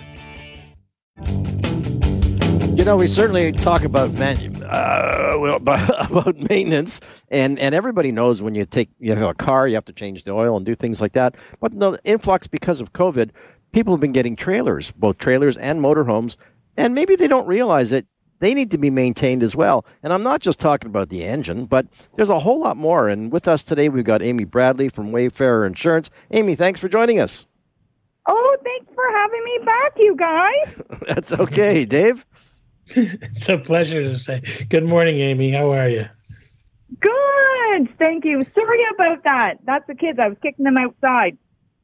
You 2.76 2.84
know, 2.84 2.98
we 2.98 3.06
certainly 3.06 3.52
talk 3.52 3.84
about 3.84 4.12
man, 4.14 4.38
uh, 4.64 5.38
about 6.10 6.36
maintenance, 6.36 7.00
and, 7.30 7.60
and 7.60 7.76
everybody 7.76 8.12
knows 8.12 8.42
when 8.42 8.56
you 8.56 8.66
take 8.66 8.90
you 8.98 9.14
have 9.14 9.30
a 9.30 9.36
car, 9.36 9.68
you 9.68 9.76
have 9.76 9.86
to 9.86 9.94
change 9.94 10.24
the 10.24 10.32
oil 10.32 10.58
and 10.58 10.66
do 10.66 10.74
things 10.74 11.00
like 11.00 11.12
that. 11.12 11.36
But 11.60 11.80
the 11.80 12.00
influx 12.06 12.48
because 12.48 12.82
of 12.82 12.92
COVID, 12.94 13.30
people 13.72 13.94
have 13.94 14.02
been 14.02 14.14
getting 14.14 14.36
trailers, 14.36 14.92
both 14.94 15.20
trailers 15.20 15.58
and 15.58 15.80
motorhomes, 15.80 16.38
and 16.76 16.96
maybe 16.96 17.16
they 17.16 17.28
don't 17.28 17.46
realize 17.46 17.92
it. 17.92 18.08
They 18.40 18.54
need 18.54 18.72
to 18.72 18.78
be 18.78 18.90
maintained 18.90 19.44
as 19.44 19.56
well. 19.56 19.86
And 20.02 20.14
I'm 20.14 20.24
not 20.24 20.42
just 20.42 20.60
talking 20.60 20.90
about 20.90 21.10
the 21.10 21.24
engine, 21.24 21.66
but 21.66 21.88
there's 22.16 22.30
a 22.30 22.40
whole 22.40 22.60
lot 22.60 22.78
more. 22.78 23.10
And 23.10 23.32
with 23.32 23.48
us 23.48 23.64
today, 23.64 23.90
we've 23.90 24.04
got 24.04 24.22
Amy 24.22 24.46
Bradley 24.46 24.90
from 24.90 25.12
Wayfarer 25.12 25.66
Insurance. 25.66 26.10
Amy, 26.32 26.56
thanks 26.56 26.80
for 26.80 26.88
joining 26.88 27.20
us. 27.20 27.46
Oh, 28.28 28.58
thanks 28.64 28.94
for 28.94 29.04
having 29.18 29.44
me 29.44 29.60
back, 29.66 29.92
you 29.98 30.16
guys. 30.16 30.84
That's 31.08 31.32
okay, 31.34 31.86
Dave. 31.86 32.26
it's 32.88 33.50
a 33.50 33.58
pleasure 33.58 34.02
to 34.02 34.16
say. 34.16 34.42
Good 34.70 34.86
morning, 34.86 35.20
Amy. 35.20 35.52
How 35.52 35.72
are 35.72 35.90
you? 35.90 36.06
Good. 37.00 37.90
Thank 38.00 38.26
you. 38.26 38.46
Sorry 38.56 38.80
about 38.96 39.24
that. 39.24 39.56
That's 39.66 39.86
the 39.88 39.96
kids. 39.96 40.20
I 40.22 40.28
was 40.28 40.38
kicking 40.42 40.66
them 40.66 40.78
outside. 40.78 41.38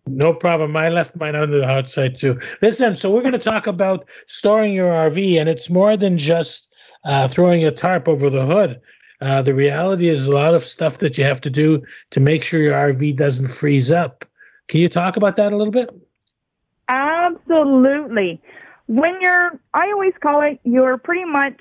No 0.08 0.34
problem. 0.34 0.76
I 0.78 0.90
left 0.90 1.16
mine 1.16 1.36
on 1.36 1.50
the 1.50 1.64
outside 1.64 2.16
too. 2.16 2.40
Listen, 2.62 2.96
so 2.96 3.12
we're 3.12 3.22
going 3.22 3.34
to 3.34 3.40
talk 3.40 3.66
about 3.66 4.08
storing 4.28 4.74
your 4.74 4.92
RV, 4.92 5.40
and 5.40 5.50
it's 5.50 5.70
more 5.70 5.98
than 5.98 6.18
just 6.18 6.74
uh, 7.06 7.28
throwing 7.28 7.64
a 7.64 7.72
tarp 7.72 8.08
over 8.08 8.30
the 8.30 8.46
hood. 8.46 8.80
Uh, 9.22 9.42
the 9.42 9.54
reality 9.54 10.10
is 10.10 10.28
a 10.28 10.32
lot 10.32 10.54
of 10.54 10.64
stuff 10.64 11.00
that 11.00 11.18
you 11.18 11.24
have 11.24 11.42
to 11.42 11.50
do 11.50 11.82
to 12.12 12.20
make 12.20 12.44
sure 12.44 12.62
your 12.62 12.74
RV 12.74 13.16
doesn't 13.16 13.48
freeze 13.48 13.92
up. 13.92 14.26
Can 14.68 14.82
you 14.82 14.90
talk 14.90 15.18
about 15.18 15.38
that 15.38 15.54
a 15.54 15.58
little 15.58 15.72
bit? 15.72 15.90
Absolutely. 16.88 18.42
When 18.88 19.20
you're, 19.22 19.60
I 19.74 19.92
always 19.92 20.14
call 20.22 20.42
it, 20.42 20.60
you're 20.64 20.98
pretty 20.98 21.26
much, 21.26 21.60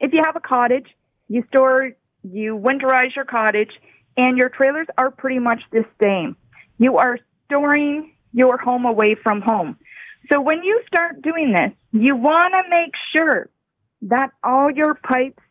if 0.00 0.12
you 0.12 0.22
have 0.24 0.34
a 0.34 0.40
cottage, 0.40 0.86
you 1.28 1.44
store, 1.48 1.92
you 2.24 2.56
winterize 2.56 3.14
your 3.14 3.24
cottage, 3.24 3.70
and 4.16 4.36
your 4.36 4.48
trailers 4.48 4.86
are 4.98 5.10
pretty 5.10 5.38
much 5.38 5.60
the 5.70 5.84
same. 6.02 6.36
You 6.78 6.96
are 6.96 7.18
storing 7.46 8.12
your 8.32 8.58
home 8.58 8.84
away 8.84 9.16
from 9.22 9.40
home. 9.40 9.76
So 10.30 10.40
when 10.40 10.62
you 10.62 10.82
start 10.86 11.22
doing 11.22 11.52
this, 11.52 11.72
you 11.92 12.16
want 12.16 12.52
to 12.52 12.68
make 12.68 12.92
sure 13.14 13.48
that 14.02 14.30
all 14.44 14.70
your 14.70 14.94
pipes 14.94 15.42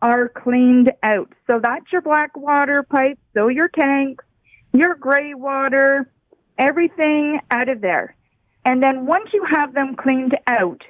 are 0.00 0.28
cleaned 0.28 0.90
out. 1.02 1.32
So 1.46 1.60
that's 1.62 1.84
your 1.92 2.02
black 2.02 2.36
water 2.36 2.82
pipes, 2.82 3.20
so 3.34 3.48
your 3.48 3.68
tanks, 3.68 4.24
your 4.72 4.94
gray 4.96 5.34
water, 5.34 6.10
everything 6.58 7.38
out 7.50 7.68
of 7.68 7.80
there. 7.80 8.16
And 8.64 8.82
then 8.82 9.06
once 9.06 9.28
you 9.32 9.44
have 9.50 9.74
them 9.74 9.94
cleaned 9.96 10.36
out, 10.48 10.82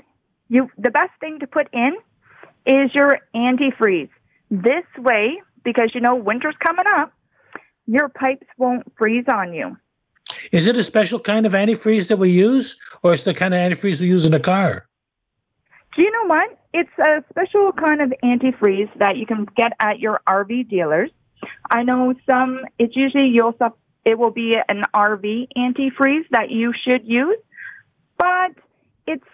you 0.48 0.70
the 0.78 0.90
best 0.90 1.12
thing 1.20 1.40
to 1.40 1.46
put 1.46 1.68
in 1.72 1.92
is 2.66 2.90
your 2.94 3.18
antifreeze. 3.34 4.10
This 4.50 4.84
way, 4.98 5.42
because 5.64 5.90
you 5.94 6.00
know 6.00 6.14
winter's 6.14 6.56
coming 6.64 6.84
up, 6.98 7.12
your 7.86 8.08
pipes 8.08 8.46
won't 8.58 8.92
freeze 8.96 9.24
on 9.32 9.52
you. 9.52 9.76
Is 10.50 10.66
it 10.66 10.76
a 10.76 10.82
special 10.82 11.20
kind 11.20 11.46
of 11.46 11.52
antifreeze 11.52 12.08
that 12.08 12.18
we 12.18 12.30
use, 12.30 12.78
or 13.02 13.12
is 13.12 13.24
the 13.24 13.34
kind 13.34 13.54
of 13.54 13.58
antifreeze 13.58 14.00
we 14.00 14.08
use 14.08 14.26
in 14.26 14.34
a 14.34 14.40
car? 14.40 14.86
Do 15.96 16.04
you 16.04 16.10
know 16.10 16.26
what? 16.26 16.58
It's 16.72 16.90
a 16.98 17.22
special 17.30 17.72
kind 17.72 18.00
of 18.00 18.12
antifreeze 18.24 18.90
that 18.98 19.16
you 19.16 19.26
can 19.26 19.46
get 19.56 19.72
at 19.80 20.00
your 20.00 20.20
RV 20.26 20.68
dealers. 20.68 21.10
I 21.70 21.82
know 21.82 22.14
some. 22.28 22.60
It's 22.78 22.96
usually 22.96 23.28
you'll 23.28 23.54
it 24.04 24.18
will 24.18 24.30
be 24.30 24.56
an 24.68 24.82
RV 24.94 25.48
antifreeze 25.56 26.24
that 26.30 26.50
you 26.50 26.72
should 26.84 27.06
use, 27.06 27.38
but 28.18 28.52
it's 29.06 29.24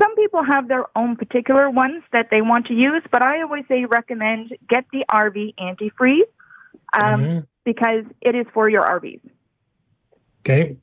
some 0.00 0.14
people 0.14 0.44
have 0.44 0.68
their 0.68 0.86
own 0.96 1.16
particular 1.16 1.68
ones 1.68 2.04
that 2.12 2.28
they 2.30 2.40
want 2.40 2.66
to 2.66 2.74
use. 2.74 3.02
But 3.10 3.22
I 3.22 3.42
always 3.42 3.64
say 3.68 3.84
recommend 3.84 4.56
get 4.68 4.84
the 4.92 5.04
RV 5.10 5.54
antifreeze 5.56 6.28
um, 7.02 7.20
mm-hmm. 7.20 7.38
because 7.64 8.04
it 8.20 8.34
is 8.34 8.46
for 8.54 8.68
your 8.68 8.82
RVs. 8.82 9.20
Okay. 10.40 10.76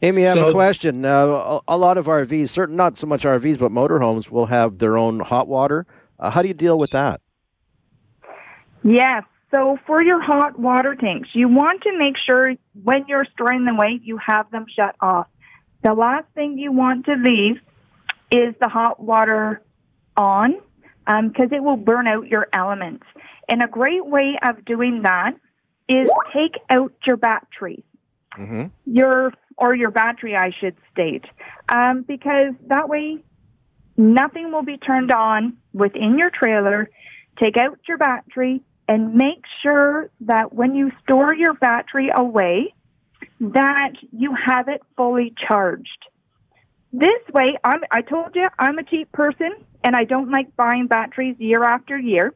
Amy, 0.00 0.24
I 0.26 0.28
have 0.28 0.38
so, 0.38 0.48
a 0.48 0.52
question. 0.52 1.04
Uh, 1.04 1.60
a 1.66 1.76
lot 1.76 1.98
of 1.98 2.06
RVs, 2.06 2.50
certain 2.50 2.76
not 2.76 2.96
so 2.96 3.06
much 3.06 3.24
RVs, 3.24 3.58
but 3.58 3.72
motorhomes 3.72 4.30
will 4.30 4.46
have 4.46 4.78
their 4.78 4.96
own 4.96 5.18
hot 5.20 5.48
water. 5.48 5.86
Uh, 6.20 6.30
how 6.30 6.42
do 6.42 6.48
you 6.48 6.54
deal 6.54 6.78
with 6.78 6.90
that? 6.90 7.20
Yes. 8.84 9.24
So 9.52 9.78
for 9.86 10.02
your 10.02 10.20
hot 10.20 10.58
water 10.58 10.94
tanks, 10.94 11.30
you 11.32 11.48
want 11.48 11.82
to 11.82 11.98
make 11.98 12.14
sure 12.26 12.54
when 12.82 13.06
you're 13.08 13.26
storing 13.32 13.64
them 13.64 13.76
away, 13.76 14.00
you 14.02 14.18
have 14.24 14.50
them 14.50 14.66
shut 14.74 14.94
off. 15.00 15.26
The 15.82 15.94
last 15.94 16.26
thing 16.34 16.58
you 16.58 16.70
want 16.70 17.06
to 17.06 17.14
leave 17.14 17.56
is 18.30 18.54
the 18.60 18.68
hot 18.68 19.02
water 19.02 19.62
on 20.16 20.54
because 21.06 21.48
um, 21.50 21.52
it 21.52 21.62
will 21.62 21.76
burn 21.76 22.06
out 22.06 22.26
your 22.28 22.46
elements. 22.52 23.06
And 23.48 23.62
a 23.62 23.68
great 23.68 24.04
way 24.04 24.38
of 24.46 24.64
doing 24.64 25.02
that 25.02 25.32
is 25.88 26.08
take 26.34 26.60
out 26.68 26.92
your 27.06 27.16
batteries. 27.16 27.82
Mm-hmm. 28.36 28.66
Your 28.86 29.32
or 29.56 29.74
your 29.74 29.90
battery, 29.90 30.36
I 30.36 30.50
should 30.60 30.76
state, 30.92 31.24
um, 31.72 32.02
because 32.06 32.54
that 32.66 32.88
way 32.88 33.18
nothing 33.96 34.52
will 34.52 34.62
be 34.62 34.76
turned 34.78 35.12
on 35.12 35.56
within 35.72 36.18
your 36.18 36.30
trailer. 36.30 36.88
Take 37.40 37.56
out 37.56 37.78
your 37.88 37.98
battery 37.98 38.62
and 38.86 39.14
make 39.14 39.42
sure 39.62 40.10
that 40.20 40.54
when 40.54 40.74
you 40.74 40.90
store 41.02 41.34
your 41.34 41.54
battery 41.54 42.10
away, 42.16 42.74
that 43.40 43.92
you 44.12 44.34
have 44.46 44.68
it 44.68 44.82
fully 44.96 45.34
charged. 45.48 46.06
This 46.92 47.20
way, 47.32 47.58
I'm, 47.64 47.80
I 47.90 48.00
told 48.00 48.34
you 48.34 48.48
I'm 48.58 48.78
a 48.78 48.82
cheap 48.82 49.12
person 49.12 49.50
and 49.84 49.94
I 49.94 50.04
don't 50.04 50.30
like 50.30 50.56
buying 50.56 50.86
batteries 50.86 51.36
year 51.38 51.62
after 51.62 51.98
year. 51.98 52.32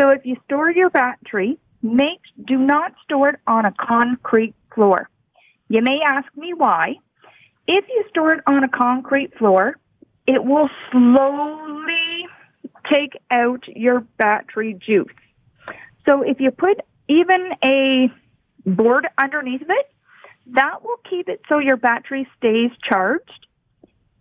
So 0.00 0.08
if 0.08 0.24
you 0.24 0.36
store 0.46 0.70
your 0.70 0.90
battery, 0.90 1.58
make 1.82 2.20
do 2.46 2.56
not 2.56 2.94
store 3.04 3.30
it 3.30 3.40
on 3.46 3.66
a 3.66 3.72
concrete 3.72 4.54
floor. 4.74 5.08
You 5.70 5.82
may 5.82 6.00
ask 6.04 6.26
me 6.36 6.52
why. 6.52 6.96
If 7.68 7.84
you 7.88 8.04
store 8.10 8.34
it 8.34 8.40
on 8.44 8.64
a 8.64 8.68
concrete 8.68 9.38
floor, 9.38 9.76
it 10.26 10.44
will 10.44 10.68
slowly 10.90 12.26
take 12.90 13.12
out 13.30 13.62
your 13.68 14.00
battery 14.18 14.74
juice. 14.74 15.06
So 16.08 16.22
if 16.22 16.40
you 16.40 16.50
put 16.50 16.80
even 17.08 17.52
a 17.64 18.12
board 18.66 19.06
underneath 19.16 19.62
of 19.62 19.70
it, 19.70 19.94
that 20.54 20.82
will 20.82 20.98
keep 21.08 21.28
it 21.28 21.40
so 21.48 21.60
your 21.60 21.76
battery 21.76 22.26
stays 22.36 22.72
charged. 22.82 23.46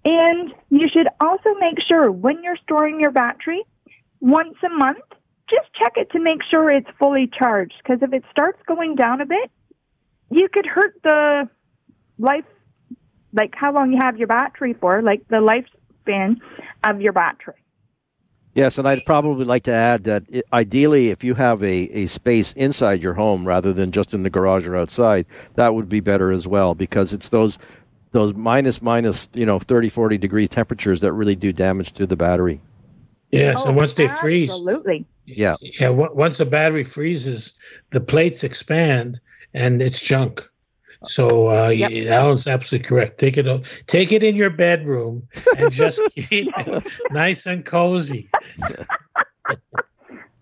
And 0.06 0.54
you 0.70 0.88
should 0.88 1.08
also 1.20 1.56
make 1.60 1.80
sure 1.90 2.12
when 2.12 2.44
you're 2.44 2.58
storing 2.58 3.00
your 3.00 3.12
battery, 3.12 3.64
once 4.20 4.56
a 4.64 4.70
month, 4.70 5.04
just 5.50 5.74
check 5.74 5.94
it 5.96 6.12
to 6.12 6.20
make 6.20 6.42
sure 6.54 6.70
it's 6.70 6.90
fully 7.00 7.28
charged. 7.28 7.74
Because 7.82 8.04
if 8.04 8.14
it 8.14 8.24
starts 8.30 8.60
going 8.68 8.94
down 8.94 9.20
a 9.20 9.26
bit, 9.26 9.50
you 10.30 10.48
could 10.50 10.66
hurt 10.66 10.94
the 11.04 11.50
life, 12.18 12.46
like 13.34 13.54
how 13.56 13.74
long 13.74 13.92
you 13.92 14.00
have 14.02 14.18
your 14.18 14.28
battery 14.28 14.74
for, 14.74 15.02
like 15.02 15.28
the 15.28 15.38
lifespan 15.38 16.38
of 16.86 17.02
your 17.02 17.14
battery. 17.14 17.56
Yes, 18.56 18.78
and 18.78 18.88
I'd 18.88 19.06
probably 19.06 19.46
like 19.46 19.64
to 19.64 19.72
add 19.72 20.04
that 20.06 20.24
it, 20.28 20.44
ideally, 20.52 21.10
if 21.10 21.24
you 21.24 21.36
have 21.36 21.64
a, 21.64 21.88
a 21.92 22.08
space 22.08 22.52
inside 22.54 23.02
your 23.02 23.14
home 23.14 23.48
rather 23.48 23.72
than 23.74 23.92
just 23.92 24.14
in 24.14 24.24
the 24.24 24.30
garage 24.30 24.68
or 24.68 24.76
outside, 24.76 25.26
that 25.54 25.76
would 25.76 25.88
be 25.88 26.00
better 26.00 26.32
as 26.32 26.48
well 26.48 26.74
because 26.74 27.14
it's 27.14 27.30
those 27.30 27.60
those 28.12 28.34
minus 28.34 28.82
minus 28.82 29.30
you 29.34 29.46
know 29.46 29.60
30 29.60 29.90
40 29.90 30.18
degree 30.18 30.48
temperatures 30.48 31.02
that 31.02 31.14
really 31.14 31.36
do 31.36 31.54
damage 31.54 31.94
to 31.94 32.08
the 32.08 32.18
battery. 32.18 32.60
Yes 33.32 33.62
oh, 33.64 33.70
and 33.70 33.78
once 33.78 33.94
they 33.94 34.08
freeze 34.08 34.50
absolutely. 34.50 35.06
Yeah. 35.26 35.56
Yeah 35.62 35.90
once 35.90 36.40
a 36.40 36.46
battery 36.46 36.84
freezes 36.84 37.54
the 37.92 38.00
plates 38.00 38.44
expand 38.44 39.20
and 39.54 39.82
it's 39.82 40.02
junk 40.02 40.50
so 41.04 41.50
uh, 41.50 41.70
yep. 41.70 41.92
Alan's 42.12 42.48
absolutely 42.48 42.88
correct. 42.88 43.20
Take 43.20 43.38
it, 43.38 43.48
take 43.88 44.12
it 44.12 44.24
in 44.24 44.36
your 44.36 44.50
bedroom 44.50 45.28
and 45.58 45.72
just 45.72 46.02
keep 46.16 46.50
it 46.58 46.88
nice 47.12 47.46
and 47.46 47.64
cozy. 47.64 48.30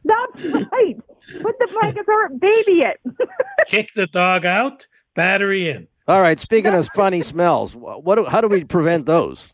That's 0.06 0.36
right. 0.36 0.96
Put 1.42 1.60
the 1.60 1.68
blankets 1.80 2.08
on, 2.08 2.38
baby 2.40 2.84
it. 2.86 3.00
Kick 3.68 3.94
the 3.94 4.08
dog 4.08 4.46
out. 4.46 4.88
Battery 5.16 5.70
in. 5.70 5.88
All 6.08 6.22
right. 6.22 6.40
Speaking 6.40 6.74
of 6.74 6.88
funny 6.96 7.22
smells, 7.22 7.76
what? 7.76 8.28
How 8.28 8.40
do 8.40 8.48
we 8.48 8.64
prevent 8.64 9.06
those? 9.06 9.54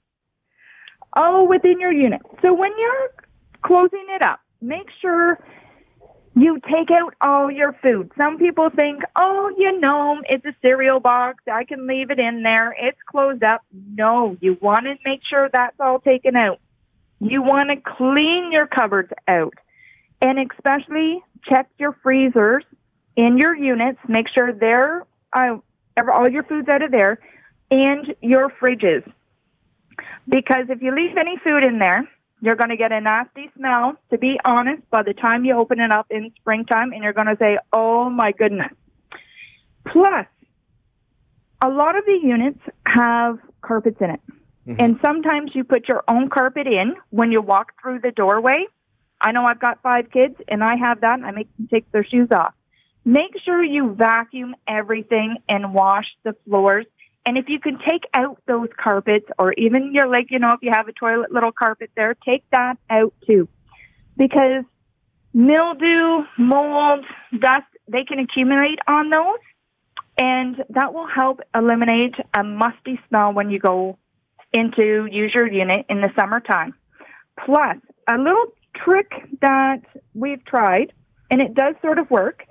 Oh, 1.15 1.43
within 1.43 1.79
your 1.79 1.91
unit. 1.91 2.21
So 2.41 2.53
when 2.53 2.71
you're 2.77 3.13
closing 3.63 4.05
it 4.09 4.21
up, 4.25 4.39
make 4.61 4.87
sure 5.01 5.39
you 6.35 6.59
take 6.59 6.89
out 6.89 7.13
all 7.21 7.51
your 7.51 7.73
food. 7.73 8.11
Some 8.17 8.37
people 8.39 8.69
think, 8.69 9.03
oh, 9.15 9.53
you 9.57 9.79
know, 9.79 10.21
it's 10.27 10.45
a 10.45 10.55
cereal 10.61 10.99
box. 10.99 11.43
I 11.51 11.63
can 11.63 11.85
leave 11.87 12.09
it 12.09 12.19
in 12.19 12.41
there. 12.41 12.75
It's 12.77 12.97
closed 13.05 13.43
up. 13.43 13.61
No, 13.71 14.35
you 14.41 14.57
want 14.59 14.85
to 14.85 14.95
make 15.05 15.21
sure 15.29 15.49
that's 15.51 15.79
all 15.79 15.99
taken 15.99 16.35
out. 16.35 16.59
You 17.19 17.43
want 17.43 17.69
to 17.69 17.75
clean 17.97 18.51
your 18.51 18.65
cupboards 18.65 19.11
out. 19.27 19.53
And 20.21 20.39
especially 20.51 21.23
check 21.47 21.69
your 21.77 21.95
freezers 22.01 22.63
in 23.15 23.37
your 23.37 23.55
units. 23.55 23.99
Make 24.07 24.27
sure 24.35 24.51
they're, 24.53 25.05
uh, 25.33 25.57
all 26.11 26.29
your 26.29 26.43
food's 26.43 26.67
out 26.67 26.81
of 26.81 26.91
there. 26.91 27.19
And 27.69 28.15
your 28.21 28.49
fridges. 28.49 29.09
Because 30.27 30.65
if 30.69 30.81
you 30.81 30.95
leave 30.95 31.15
any 31.17 31.37
food 31.43 31.63
in 31.63 31.79
there, 31.79 32.07
you're 32.43 32.57
going 32.57 32.71
to 32.71 32.75
get 32.75 32.91
a 32.91 32.99
nasty 32.99 33.49
smell, 33.55 33.93
to 34.09 34.17
be 34.17 34.37
honest, 34.43 34.81
by 34.89 35.01
the 35.01 35.13
time 35.13 35.45
you 35.45 35.57
open 35.57 35.79
it 35.79 35.91
up 35.91 36.07
in 36.09 36.29
springtime, 36.41 36.91
and 36.91 37.01
you're 37.01 37.13
going 37.13 37.27
to 37.27 37.37
say, 37.39 37.57
oh 37.71 38.09
my 38.09 38.33
goodness. 38.33 38.73
Plus, 39.87 40.25
a 41.63 41.69
lot 41.69 41.97
of 41.97 42.03
the 42.05 42.19
units 42.21 42.59
have 42.85 43.39
carpets 43.61 43.95
in 44.01 44.09
it. 44.09 44.19
Mm-hmm. 44.67 44.75
And 44.77 44.99
sometimes 45.01 45.51
you 45.55 45.63
put 45.63 45.87
your 45.87 46.03
own 46.09 46.29
carpet 46.29 46.67
in 46.67 46.95
when 47.11 47.31
you 47.31 47.41
walk 47.41 47.71
through 47.81 47.99
the 48.01 48.11
doorway. 48.11 48.65
I 49.21 49.31
know 49.31 49.45
I've 49.45 49.61
got 49.61 49.81
five 49.81 50.11
kids, 50.11 50.35
and 50.49 50.61
I 50.61 50.75
have 50.75 50.99
that, 50.99 51.13
and 51.13 51.25
I 51.25 51.31
make 51.31 51.47
them 51.55 51.69
take 51.71 51.89
their 51.93 52.03
shoes 52.03 52.27
off. 52.35 52.53
Make 53.05 53.39
sure 53.45 53.63
you 53.63 53.93
vacuum 53.93 54.53
everything 54.67 55.37
and 55.47 55.73
wash 55.73 56.07
the 56.23 56.35
floors 56.43 56.87
and 57.25 57.37
if 57.37 57.45
you 57.47 57.59
can 57.59 57.79
take 57.79 58.03
out 58.13 58.41
those 58.47 58.69
carpets 58.77 59.25
or 59.39 59.53
even 59.53 59.93
your 59.93 60.07
like, 60.07 60.27
you 60.29 60.39
know, 60.39 60.49
if 60.49 60.59
you 60.61 60.71
have 60.73 60.87
a 60.87 60.93
toilet 60.93 61.31
little 61.31 61.51
carpet 61.51 61.89
there, 61.95 62.15
take 62.15 62.43
that 62.51 62.77
out 62.89 63.13
too. 63.25 63.47
Because 64.17 64.63
mildew, 65.33 66.25
mold, 66.37 67.05
dust, 67.37 67.65
they 67.87 68.03
can 68.03 68.19
accumulate 68.19 68.79
on 68.87 69.09
those 69.09 69.39
and 70.17 70.63
that 70.69 70.93
will 70.93 71.07
help 71.07 71.39
eliminate 71.55 72.15
a 72.37 72.43
musty 72.43 72.99
smell 73.07 73.33
when 73.33 73.49
you 73.49 73.59
go 73.59 73.97
into 74.51 75.07
use 75.11 75.31
your 75.33 75.51
unit 75.51 75.85
in 75.89 76.01
the 76.01 76.09
summertime. 76.17 76.75
Plus, 77.45 77.77
a 78.07 78.17
little 78.17 78.53
trick 78.75 79.11
that 79.41 79.81
we've 80.13 80.43
tried, 80.45 80.93
and 81.31 81.41
it 81.41 81.55
does 81.55 81.73
sort 81.81 81.97
of 81.97 82.09
work, 82.11 82.43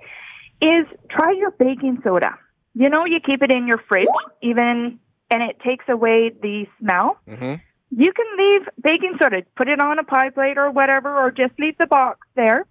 is 0.61 0.85
try 1.09 1.31
your 1.31 1.51
baking 1.51 1.99
soda. 2.03 2.37
You 2.75 2.89
know, 2.89 3.05
you 3.05 3.19
keep 3.23 3.41
it 3.43 3.51
in 3.51 3.67
your 3.67 3.77
fridge, 3.87 4.07
even, 4.41 4.99
and 5.29 5.43
it 5.43 5.59
takes 5.59 5.85
away 5.87 6.31
the 6.41 6.65
smell. 6.79 7.17
Mm-hmm. 7.27 7.55
You 7.95 8.11
can 8.13 8.25
leave 8.37 8.67
baking 8.81 9.17
soda, 9.21 9.43
put 9.55 9.67
it 9.67 9.79
on 9.79 9.99
a 9.99 10.03
pie 10.03 10.31
plate 10.31 10.57
or 10.57 10.71
whatever, 10.71 11.15
or 11.15 11.29
just 11.29 11.53
leave 11.59 11.77
the 11.77 11.85
box 11.85 12.27
there, 12.35 12.65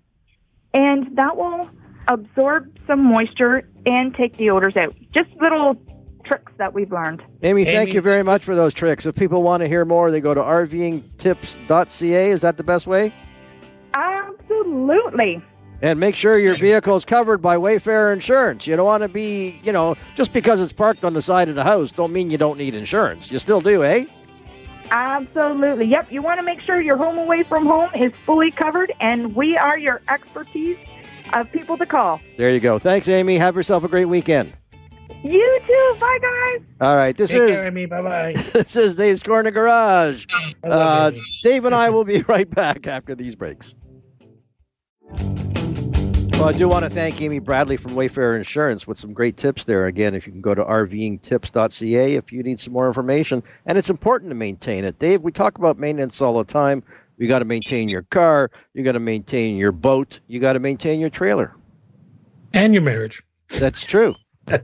and 0.74 1.16
that 1.16 1.36
will 1.36 1.70
absorb 2.08 2.76
some 2.86 3.04
moisture 3.04 3.68
and 3.86 4.12
take 4.14 4.36
the 4.36 4.50
odors 4.50 4.76
out. 4.76 4.94
Just 5.14 5.30
little 5.40 5.80
tricks 6.24 6.52
that 6.58 6.74
we've 6.74 6.90
learned. 6.90 7.22
Amy, 7.42 7.64
thank 7.64 7.88
Amy- 7.88 7.94
you 7.94 8.00
very 8.00 8.22
much 8.22 8.44
for 8.44 8.56
those 8.56 8.74
tricks. 8.74 9.06
If 9.06 9.14
people 9.16 9.42
want 9.42 9.60
to 9.62 9.68
hear 9.68 9.84
more, 9.84 10.10
they 10.10 10.20
go 10.20 10.34
to 10.34 10.40
rvingtips.ca. 10.40 12.30
Is 12.30 12.40
that 12.40 12.56
the 12.56 12.64
best 12.64 12.86
way? 12.86 13.12
Absolutely. 13.94 15.42
And 15.82 15.98
make 15.98 16.14
sure 16.14 16.38
your 16.38 16.54
vehicle 16.54 16.94
is 16.94 17.04
covered 17.04 17.42
by 17.42 17.58
Wayfarer 17.58 18.12
Insurance. 18.12 18.68
You 18.68 18.76
don't 18.76 18.86
want 18.86 19.02
to 19.02 19.08
be, 19.08 19.60
you 19.64 19.72
know, 19.72 19.96
just 20.14 20.32
because 20.32 20.60
it's 20.60 20.72
parked 20.72 21.04
on 21.04 21.12
the 21.12 21.20
side 21.20 21.48
of 21.48 21.56
the 21.56 21.64
house, 21.64 21.90
don't 21.90 22.12
mean 22.12 22.30
you 22.30 22.38
don't 22.38 22.56
need 22.56 22.76
insurance. 22.76 23.32
You 23.32 23.40
still 23.40 23.60
do, 23.60 23.82
eh? 23.82 24.04
Absolutely. 24.92 25.86
Yep. 25.86 26.12
You 26.12 26.22
want 26.22 26.38
to 26.38 26.44
make 26.44 26.60
sure 26.60 26.80
your 26.80 26.96
home 26.96 27.18
away 27.18 27.42
from 27.42 27.66
home 27.66 27.90
is 27.96 28.12
fully 28.24 28.52
covered, 28.52 28.92
and 29.00 29.34
we 29.34 29.56
are 29.56 29.76
your 29.76 30.00
expertise 30.08 30.78
of 31.32 31.50
people 31.50 31.76
to 31.78 31.86
call. 31.86 32.20
There 32.36 32.50
you 32.50 32.60
go. 32.60 32.78
Thanks, 32.78 33.08
Amy. 33.08 33.36
Have 33.36 33.56
yourself 33.56 33.82
a 33.82 33.88
great 33.88 34.04
weekend. 34.04 34.52
You 35.24 35.60
too. 35.66 35.96
Bye, 35.98 36.18
guys. 36.20 36.62
All 36.80 36.96
right, 36.96 37.16
this 37.16 37.30
Take 37.30 37.40
is 37.42 37.56
care 37.56 37.66
of 37.68 37.74
me. 37.74 37.86
Bye 37.86 38.02
bye. 38.02 38.32
this 38.52 38.76
is 38.76 38.96
Dave's 38.96 39.20
Corner 39.20 39.50
Garage. 39.50 40.26
Uh, 40.62 41.12
Dave 41.42 41.64
and 41.64 41.74
I 41.74 41.90
will 41.90 42.04
be 42.04 42.22
right 42.28 42.48
back 42.48 42.86
after 42.86 43.14
these 43.14 43.34
breaks. 43.34 43.74
Well, 46.42 46.52
I 46.52 46.58
do 46.58 46.68
want 46.68 46.82
to 46.82 46.90
thank 46.90 47.22
Amy 47.22 47.38
Bradley 47.38 47.76
from 47.76 47.94
Wayfarer 47.94 48.36
Insurance 48.36 48.84
with 48.84 48.98
some 48.98 49.12
great 49.12 49.36
tips 49.36 49.62
there. 49.62 49.86
Again, 49.86 50.12
if 50.12 50.26
you 50.26 50.32
can 50.32 50.40
go 50.40 50.56
to 50.56 50.64
rvingtips.ca 50.64 52.14
if 52.14 52.32
you 52.32 52.42
need 52.42 52.58
some 52.58 52.72
more 52.72 52.88
information. 52.88 53.44
And 53.64 53.78
it's 53.78 53.88
important 53.88 54.28
to 54.32 54.34
maintain 54.34 54.82
it. 54.82 54.98
Dave, 54.98 55.22
we 55.22 55.30
talk 55.30 55.56
about 55.56 55.78
maintenance 55.78 56.20
all 56.20 56.36
the 56.38 56.52
time. 56.52 56.82
You 57.16 57.28
got 57.28 57.38
to 57.38 57.44
maintain 57.44 57.88
your 57.88 58.02
car, 58.02 58.50
you 58.74 58.82
got 58.82 58.92
to 58.92 58.98
maintain 58.98 59.56
your 59.56 59.70
boat, 59.70 60.18
you 60.26 60.40
got 60.40 60.54
to 60.54 60.58
maintain 60.58 60.98
your 60.98 61.10
trailer. 61.10 61.54
and 62.52 62.74
your 62.74 62.82
marriage. 62.82 63.22
That's 63.60 63.86
true. 63.86 64.16
you 64.50 64.58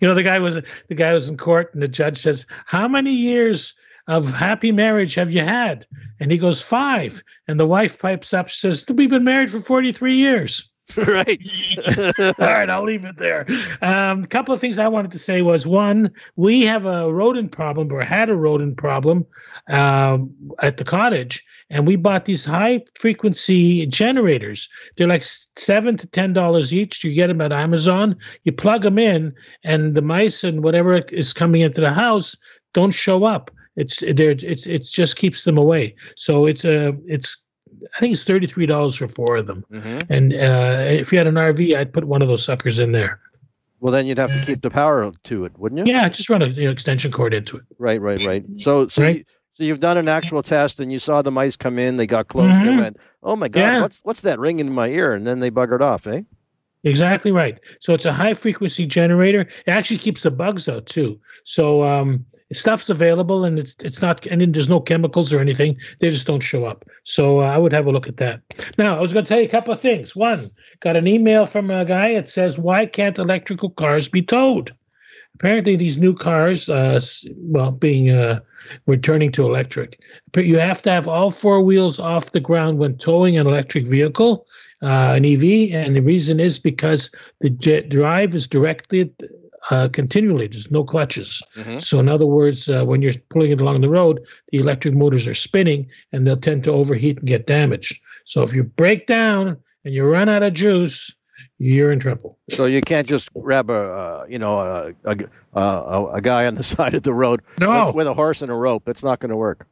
know, 0.00 0.14
the 0.14 0.22
guy 0.22 0.38
was 0.38 0.54
the 0.88 0.94
guy 0.94 1.12
was 1.12 1.28
in 1.28 1.36
court, 1.36 1.74
and 1.74 1.82
the 1.82 1.88
judge 1.88 2.16
says, 2.16 2.46
"How 2.64 2.88
many 2.88 3.12
years 3.12 3.74
of 4.06 4.32
happy 4.32 4.72
marriage 4.72 5.14
have 5.14 5.30
you 5.30 5.42
had?" 5.42 5.86
And 6.20 6.32
he 6.32 6.38
goes, 6.38 6.62
five. 6.62 7.22
And 7.48 7.60
the 7.60 7.66
wife 7.66 8.00
pipes 8.00 8.32
up, 8.32 8.50
says, 8.50 8.84
"We've 8.88 9.10
been 9.10 9.24
married 9.24 9.50
for 9.50 9.60
forty-three 9.60 10.16
years." 10.16 10.70
right. 10.96 11.40
All 12.18 12.34
right, 12.38 12.70
I'll 12.70 12.84
leave 12.84 13.04
it 13.04 13.18
there. 13.18 13.44
A 13.82 13.90
um, 13.90 14.24
couple 14.26 14.54
of 14.54 14.60
things 14.60 14.78
I 14.78 14.86
wanted 14.86 15.10
to 15.12 15.18
say 15.18 15.42
was 15.42 15.66
one, 15.66 16.12
we 16.36 16.62
have 16.62 16.86
a 16.86 17.12
rodent 17.12 17.50
problem 17.50 17.92
or 17.92 18.04
had 18.04 18.30
a 18.30 18.36
rodent 18.36 18.76
problem 18.76 19.26
um, 19.68 20.32
at 20.62 20.76
the 20.76 20.84
cottage, 20.84 21.44
and 21.70 21.88
we 21.88 21.96
bought 21.96 22.24
these 22.24 22.44
high 22.44 22.84
frequency 23.00 23.86
generators. 23.86 24.68
They're 24.96 25.08
like 25.08 25.24
seven 25.24 25.96
to 25.96 26.06
ten 26.06 26.32
dollars 26.32 26.72
each. 26.72 27.02
You 27.02 27.12
get 27.12 27.26
them 27.26 27.40
at 27.40 27.52
Amazon. 27.52 28.16
You 28.44 28.52
plug 28.52 28.82
them 28.82 28.98
in, 28.98 29.34
and 29.64 29.96
the 29.96 30.02
mice 30.02 30.44
and 30.44 30.62
whatever 30.62 30.98
is 30.98 31.32
coming 31.32 31.62
into 31.62 31.80
the 31.80 31.92
house 31.92 32.36
don't 32.74 32.92
show 32.92 33.24
up. 33.24 33.50
It's 33.76 34.00
there. 34.00 34.30
It's 34.30 34.66
it's 34.66 34.90
just 34.90 35.16
keeps 35.16 35.44
them 35.44 35.58
away. 35.58 35.94
So 36.16 36.46
it's 36.46 36.64
a 36.64 36.96
it's. 37.06 37.44
I 37.96 38.00
think 38.00 38.12
it's 38.14 38.24
thirty 38.24 38.46
three 38.46 38.64
dollars 38.66 38.96
for 38.96 39.06
four 39.06 39.36
of 39.36 39.46
them. 39.46 39.64
hmm 39.70 40.00
And 40.08 40.32
uh, 40.32 40.84
if 40.88 41.12
you 41.12 41.18
had 41.18 41.26
an 41.26 41.34
RV, 41.34 41.76
I'd 41.76 41.92
put 41.92 42.04
one 42.04 42.22
of 42.22 42.28
those 42.28 42.44
suckers 42.44 42.78
in 42.78 42.92
there. 42.92 43.20
Well, 43.80 43.92
then 43.92 44.06
you'd 44.06 44.18
have 44.18 44.32
to 44.32 44.40
keep 44.40 44.62
the 44.62 44.70
power 44.70 45.12
to 45.24 45.44
it, 45.44 45.58
wouldn't 45.58 45.86
you? 45.86 45.92
Yeah, 45.92 46.08
just 46.08 46.30
run 46.30 46.40
an 46.40 46.54
you 46.54 46.64
know, 46.64 46.70
extension 46.70 47.12
cord 47.12 47.34
into 47.34 47.58
it. 47.58 47.64
Right, 47.78 48.00
right, 48.00 48.24
right. 48.24 48.44
So, 48.56 48.88
so, 48.88 49.02
Right. 49.02 49.16
You, 49.18 49.24
so 49.52 49.64
you've 49.64 49.80
done 49.80 49.98
an 49.98 50.08
actual 50.08 50.42
test, 50.42 50.80
and 50.80 50.90
you 50.90 50.98
saw 50.98 51.20
the 51.20 51.30
mice 51.30 51.56
come 51.56 51.78
in. 51.78 51.98
They 51.98 52.06
got 52.06 52.28
close. 52.28 52.56
They 52.56 52.64
Mhm. 52.64 52.78
went, 52.78 52.96
"Oh 53.22 53.36
my 53.36 53.48
god, 53.48 53.60
Yeah. 53.60 53.80
what's 53.82 54.00
what's 54.04 54.22
that 54.22 54.38
ringing 54.38 54.66
in 54.68 54.72
my 54.72 54.88
ear?" 54.88 55.12
And 55.12 55.26
then 55.26 55.40
they 55.40 55.50
buggered 55.50 55.82
off, 55.82 56.06
eh? 56.06 56.22
Exactly 56.84 57.32
right. 57.32 57.58
So 57.80 57.92
it's 57.94 58.04
a 58.06 58.12
high 58.12 58.34
frequency 58.34 58.86
generator. 58.86 59.40
It 59.40 59.68
actually 59.70 59.98
keeps 59.98 60.22
the 60.22 60.30
bugs 60.30 60.68
out 60.68 60.86
too. 60.86 61.18
So 61.44 61.82
um, 61.84 62.24
stuff's 62.52 62.88
available, 62.88 63.44
and 63.44 63.58
it's 63.58 63.76
it's 63.82 64.00
not, 64.00 64.26
and 64.26 64.54
there's 64.54 64.68
no 64.68 64.80
chemicals 64.80 65.32
or 65.32 65.40
anything. 65.40 65.76
They 66.00 66.10
just 66.10 66.26
don't 66.26 66.40
show 66.40 66.64
up. 66.64 66.84
So 67.04 67.40
uh, 67.40 67.44
I 67.44 67.58
would 67.58 67.72
have 67.72 67.86
a 67.86 67.90
look 67.90 68.08
at 68.08 68.18
that. 68.18 68.40
Now 68.78 68.96
I 68.96 69.00
was 69.00 69.12
going 69.12 69.24
to 69.24 69.28
tell 69.28 69.40
you 69.40 69.46
a 69.46 69.50
couple 69.50 69.72
of 69.72 69.80
things. 69.80 70.14
One, 70.14 70.50
got 70.80 70.96
an 70.96 71.06
email 71.06 71.46
from 71.46 71.70
a 71.70 71.84
guy 71.84 72.14
that 72.14 72.28
says, 72.28 72.58
"Why 72.58 72.86
can't 72.86 73.18
electrical 73.18 73.70
cars 73.70 74.08
be 74.08 74.22
towed?" 74.22 74.74
Apparently, 75.34 75.76
these 75.76 75.98
new 75.98 76.14
cars, 76.14 76.70
uh, 76.70 76.98
well, 77.36 77.70
being 77.70 78.10
uh, 78.10 78.40
returning 78.86 79.30
to 79.32 79.44
electric, 79.44 80.00
you 80.34 80.58
have 80.58 80.80
to 80.82 80.90
have 80.90 81.06
all 81.06 81.30
four 81.30 81.60
wheels 81.60 81.98
off 81.98 82.32
the 82.32 82.40
ground 82.40 82.78
when 82.78 82.96
towing 82.96 83.36
an 83.36 83.46
electric 83.46 83.86
vehicle, 83.86 84.46
uh, 84.82 85.12
an 85.14 85.26
EV, 85.26 85.74
and 85.74 85.94
the 85.94 86.00
reason 86.00 86.40
is 86.40 86.58
because 86.58 87.14
the 87.40 87.50
drive 87.50 88.34
is 88.34 88.46
directed 88.46 89.12
uh, 89.70 89.88
continually. 89.88 90.46
There's 90.46 90.70
no 90.70 90.84
clutches. 90.84 91.42
Mhm. 91.56 91.82
So, 91.82 91.98
in 91.98 92.08
other 92.08 92.26
words, 92.26 92.68
uh, 92.68 92.84
when 92.84 93.02
you're 93.02 93.12
pulling 93.30 93.50
it 93.50 93.60
along 93.60 93.80
the 93.80 93.88
road, 93.88 94.20
the 94.52 94.58
electric 94.58 94.94
motors 94.94 95.26
are 95.26 95.34
spinning, 95.34 95.88
and 96.12 96.26
they'll 96.26 96.36
tend 96.36 96.64
to 96.64 96.72
overheat 96.72 97.18
and 97.18 97.26
get 97.26 97.46
damaged. 97.46 97.98
So, 98.24 98.42
if 98.42 98.54
you 98.54 98.62
break 98.62 99.06
down 99.06 99.56
and 99.84 99.94
you 99.94 100.04
run 100.04 100.28
out 100.28 100.42
of 100.42 100.52
juice, 100.54 101.12
you're 101.58 101.90
in 101.90 101.98
trouble. 101.98 102.38
So 102.50 102.66
you 102.66 102.80
can't 102.82 103.06
just 103.08 103.32
grab 103.32 103.70
a, 103.70 103.72
uh, 103.74 104.26
you 104.28 104.38
know, 104.38 104.58
a, 104.58 104.92
a, 105.04 105.16
a, 105.54 106.06
a 106.14 106.20
guy 106.20 106.46
on 106.46 106.54
the 106.54 106.62
side 106.74 106.92
of 106.94 107.02
the 107.02 107.14
road 107.14 107.40
No. 107.58 107.86
with, 107.86 107.94
with 107.96 108.06
a 108.08 108.14
horse 108.14 108.42
and 108.42 108.50
a 108.50 108.54
rope. 108.54 108.88
It's 108.88 109.02
not 109.02 109.20
going 109.20 109.30
to 109.30 109.36
work. 109.36 109.66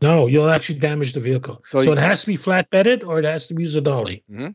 No, 0.00 0.26
you'll 0.26 0.50
actually 0.50 0.78
damage 0.78 1.12
the 1.12 1.20
vehicle. 1.20 1.62
So 1.68 1.78
So, 1.80 1.84
you- 1.86 1.92
it 1.92 2.00
has 2.00 2.20
to 2.20 2.26
be 2.28 2.36
flat 2.36 2.70
bedded 2.70 3.02
or 3.02 3.18
it 3.18 3.24
has 3.24 3.46
to 3.48 3.54
use 3.58 3.74
a 3.74 3.80
dolly. 3.80 4.22
Mhm. 4.30 4.54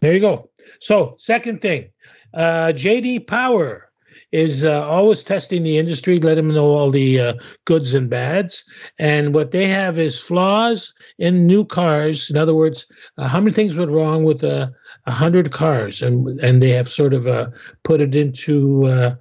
There 0.00 0.12
you 0.14 0.20
go. 0.20 0.50
So, 0.80 1.14
second 1.18 1.60
thing, 1.62 1.90
uh, 2.34 2.72
JD 2.74 3.26
Power 3.26 3.90
is 4.32 4.64
uh, 4.64 4.86
always 4.86 5.24
testing 5.24 5.62
the 5.64 5.76
industry, 5.78 6.18
let 6.18 6.36
them 6.36 6.54
know 6.54 6.66
all 6.66 6.90
the 6.90 7.18
uh, 7.18 7.32
goods 7.64 7.94
and 7.94 8.08
bads. 8.08 8.62
And 8.98 9.34
what 9.34 9.50
they 9.50 9.66
have 9.66 9.98
is 9.98 10.20
flaws 10.20 10.94
in 11.18 11.46
new 11.46 11.64
cars. 11.64 12.30
In 12.30 12.36
other 12.36 12.54
words, 12.54 12.86
uh, 13.18 13.26
how 13.26 13.40
many 13.40 13.52
things 13.52 13.76
went 13.76 13.90
wrong 13.90 14.22
with 14.24 14.44
uh, 14.44 14.68
a 15.06 15.12
hundred 15.12 15.50
cars, 15.52 16.02
and 16.02 16.38
and 16.40 16.62
they 16.62 16.70
have 16.70 16.88
sort 16.88 17.12
of 17.14 17.26
uh, 17.26 17.48
put 17.84 18.00
it 18.00 18.14
into. 18.14 18.86
Uh, 18.86 19.14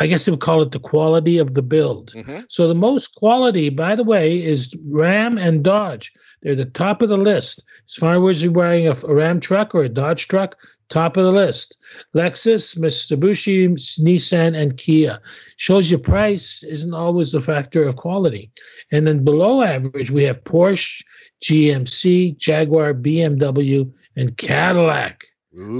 I 0.00 0.08
guess 0.08 0.24
they 0.24 0.32
would 0.32 0.40
call 0.40 0.60
it 0.60 0.72
the 0.72 0.80
quality 0.80 1.38
of 1.38 1.54
the 1.54 1.62
build. 1.62 2.12
Mhm. 2.14 2.46
So 2.48 2.66
the 2.66 2.74
most 2.74 3.14
quality, 3.14 3.68
by 3.68 3.94
the 3.94 4.02
way, 4.02 4.42
is 4.42 4.74
Ram 4.88 5.38
and 5.38 5.62
Dodge. 5.62 6.12
They're 6.44 6.54
the 6.54 6.66
top 6.66 7.02
of 7.02 7.08
the 7.08 7.16
list. 7.16 7.64
As 7.88 7.94
far 7.94 8.28
as 8.28 8.42
you're 8.42 8.52
buying 8.52 8.86
a, 8.86 8.92
a 8.92 9.14
Ram 9.14 9.40
truck 9.40 9.74
or 9.74 9.82
a 9.82 9.88
Dodge 9.88 10.28
truck, 10.28 10.56
top 10.90 11.16
of 11.16 11.24
the 11.24 11.32
list. 11.32 11.76
Lexus, 12.14 12.78
Mitsubishi, 12.78 13.68
Nissan, 14.00 14.56
and 14.56 14.76
Kia. 14.76 15.20
Shows 15.56 15.90
you 15.90 15.98
price 15.98 16.62
isn't 16.62 16.94
always 16.94 17.32
the 17.32 17.40
factor 17.40 17.82
of 17.88 17.96
quality. 17.96 18.52
And 18.92 19.06
then 19.06 19.24
below 19.24 19.62
average, 19.62 20.10
we 20.10 20.24
have 20.24 20.44
Porsche, 20.44 21.02
GMC, 21.42 22.36
Jaguar, 22.36 22.94
BMW, 22.94 23.90
and 24.16 24.36
Cadillac 24.36 25.24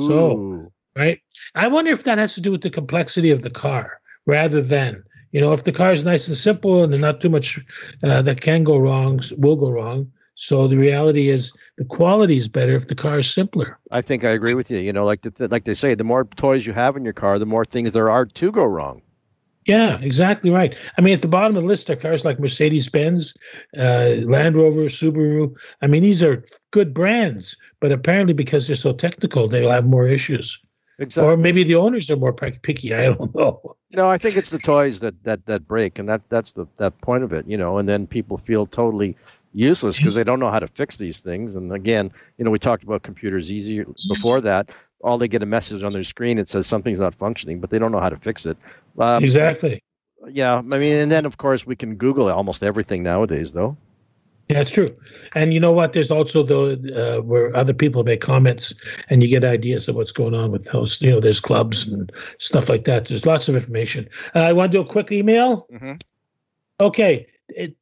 So- 0.07 0.73
right? 0.97 1.21
I 1.55 1.69
wonder 1.69 1.91
if 1.91 2.05
that 2.05 2.19
has 2.19 2.35
to 2.35 2.41
do 2.41 2.53
with 2.53 2.63
the 2.63 2.71
complexity 2.71 3.31
of 3.31 3.43
the 3.43 3.51
car 3.51 4.01
rather 4.27 4.63
than, 4.63 5.03
you 5.33 5.41
know, 5.41 5.53
if 5.53 5.65
the 5.65 5.73
car 5.73 5.93
is 5.93 6.05
nice 6.05 6.29
and 6.29 6.37
simple 6.37 6.83
and 6.83 6.93
there's 6.93 7.03
not 7.03 7.21
too 7.21 7.29
much 7.29 7.59
uh, 8.03 8.23
that 8.23 8.41
can 8.41 8.63
go 8.65 8.77
wrong, 8.79 9.21
will 9.37 9.57
go 9.57 9.71
wrong. 9.71 10.13
So 10.35 10.67
the 10.67 10.77
reality 10.77 11.29
is 11.29 11.53
the 11.79 11.85
quality 11.85 12.37
is 12.37 12.49
better 12.49 12.75
if 12.75 12.89
the 12.89 12.95
car 12.95 13.19
is 13.21 13.33
simpler. 13.33 13.79
I 13.91 14.03
think 14.03 14.25
I 14.25 14.31
agree 14.31 14.55
with 14.55 14.71
you. 14.71 14.79
You 14.79 14.93
know, 14.93 15.05
like 15.05 15.23
the, 15.23 15.49
like 15.49 15.65
they 15.65 15.75
say, 15.75 15.95
the 15.95 16.05
more 16.05 16.25
toys 16.25 16.67
you 16.67 16.73
have 16.73 16.97
in 16.97 17.05
your 17.05 17.13
car, 17.13 17.39
the 17.39 17.47
more 17.47 17.65
things 17.65 17.93
there 17.93 18.11
are 18.11 18.27
to 18.27 18.51
go 18.51 18.65
wrong. 18.65 19.03
Yeah, 19.67 19.99
exactly 20.01 20.51
right. 20.51 20.77
I 20.99 21.01
mean, 21.01 21.15
at 21.15 21.23
the 21.23 21.29
bottom 21.29 21.57
of 21.57 21.63
the 21.63 21.69
list 21.69 21.89
are 21.89 21.97
cars 21.97 22.25
like 22.25 22.39
Mercedes 22.39 22.89
Benz, 22.91 23.35
uh, 23.79 24.11
Land 24.25 24.57
Rover, 24.57 24.83
Subaru. 24.83 25.55
I 25.81 25.87
mean, 25.87 26.03
these 26.03 26.23
are 26.23 26.45
good 26.71 26.93
brands, 26.93 27.57
but 27.81 27.91
apparently 27.91 28.35
because 28.35 28.67
they're 28.67 28.77
so 28.77 28.93
technical, 28.93 29.49
they'll 29.49 29.71
have 29.71 29.87
more 29.87 30.07
issues. 30.07 30.61
Exactly. 30.99 31.33
Or 31.33 31.37
maybe 31.37 31.65
the 31.65 31.75
owners 31.77 32.11
are 32.11 32.17
more 32.17 32.33
picky. 32.33 32.95
I 32.95 33.07
don't 33.07 33.35
know. 33.35 33.77
No, 33.91 34.09
I 34.09 34.19
think 34.19 34.37
it's 34.37 34.51
the 34.51 34.59
toys 34.59 35.01
that 35.01 35.25
that 35.25 35.47
that 35.47 35.67
break, 35.67 35.99
and 35.99 36.09
that 36.09 36.23
that's 36.29 36.53
the 36.53 36.67
that 36.77 37.01
point 37.01 37.25
of 37.25 37.33
it, 37.33 37.49
you 37.49 37.57
know. 37.57 37.79
And 37.79 37.89
then 37.89 38.07
people 38.07 38.39
feel 38.39 38.67
totally 38.67 39.17
useless 39.55 39.97
because 39.97 40.15
they 40.15 40.25
don't 40.25 40.41
know 40.41 40.51
how 40.51 40.59
to 40.59 40.67
fix 40.67 40.97
these 40.97 41.21
things. 41.21 41.55
And 41.55 41.73
again, 41.73 42.13
you 42.37 42.45
know, 42.45 42.51
we 42.51 42.59
talked 42.59 42.83
about 42.83 43.03
computers 43.03 43.51
easier 43.51 43.87
before 44.09 44.41
that. 44.43 44.71
All 45.03 45.17
they 45.17 45.29
get 45.29 45.43
a 45.43 45.47
message 45.47 45.83
on 45.83 45.93
their 45.93 46.03
screen 46.03 46.39
it 46.39 46.49
says 46.49 46.67
something's 46.67 47.01
not 47.01 47.15
functioning, 47.15 47.61
but 47.61 47.71
they 47.71 47.79
don't 47.79 47.93
know 47.93 48.01
how 48.01 48.09
to 48.09 48.17
fix 48.17 48.47
it. 48.47 48.59
Um, 48.99 49.23
exactly. 49.23 49.83
yeah, 50.29 50.57
I 50.57 50.63
mean, 50.63 50.97
and 50.97 51.11
then 51.11 51.25
of 51.25 51.37
course 51.39 51.67
we 51.67 51.77
can 51.77 51.97
Google 51.97 52.29
almost 52.29 52.63
everything 52.63 53.03
nowadays, 53.03 53.53
though. 53.53 53.77
Yeah, 54.49 54.61
it's 54.61 54.71
true. 54.71 54.95
And 55.35 55.55
you 55.55 55.61
know 55.61 55.73
what? 55.73 55.95
There's 55.95 56.11
also 56.11 56.43
the 56.43 57.19
uh, 57.19 57.23
where 57.23 57.55
other 57.57 57.73
people 57.73 58.05
make 58.05 58.21
comments, 58.21 58.75
and 59.09 59.23
you 59.23 59.29
get 59.29 59.43
ideas 59.43 59.89
of 59.89 59.97
what's 59.97 60.13
going 60.13 60.35
on 60.35 60.53
with 60.53 60.67
those. 60.67 61.01
You 61.01 61.13
know, 61.13 61.21
there's 61.21 61.41
clubs 61.41 61.91
and 61.91 62.13
stuff 62.39 62.69
like 62.69 62.85
that. 62.85 63.07
There's 63.07 63.25
lots 63.25 63.49
of 63.49 63.55
information. 63.55 64.07
Uh, 64.35 64.41
I 64.41 64.53
want 64.53 64.71
to 64.71 64.79
do 64.79 64.83
a 64.83 64.87
quick 64.87 65.11
email. 65.11 65.67
Mm-hmm. 65.73 65.95
Okay, 66.81 67.27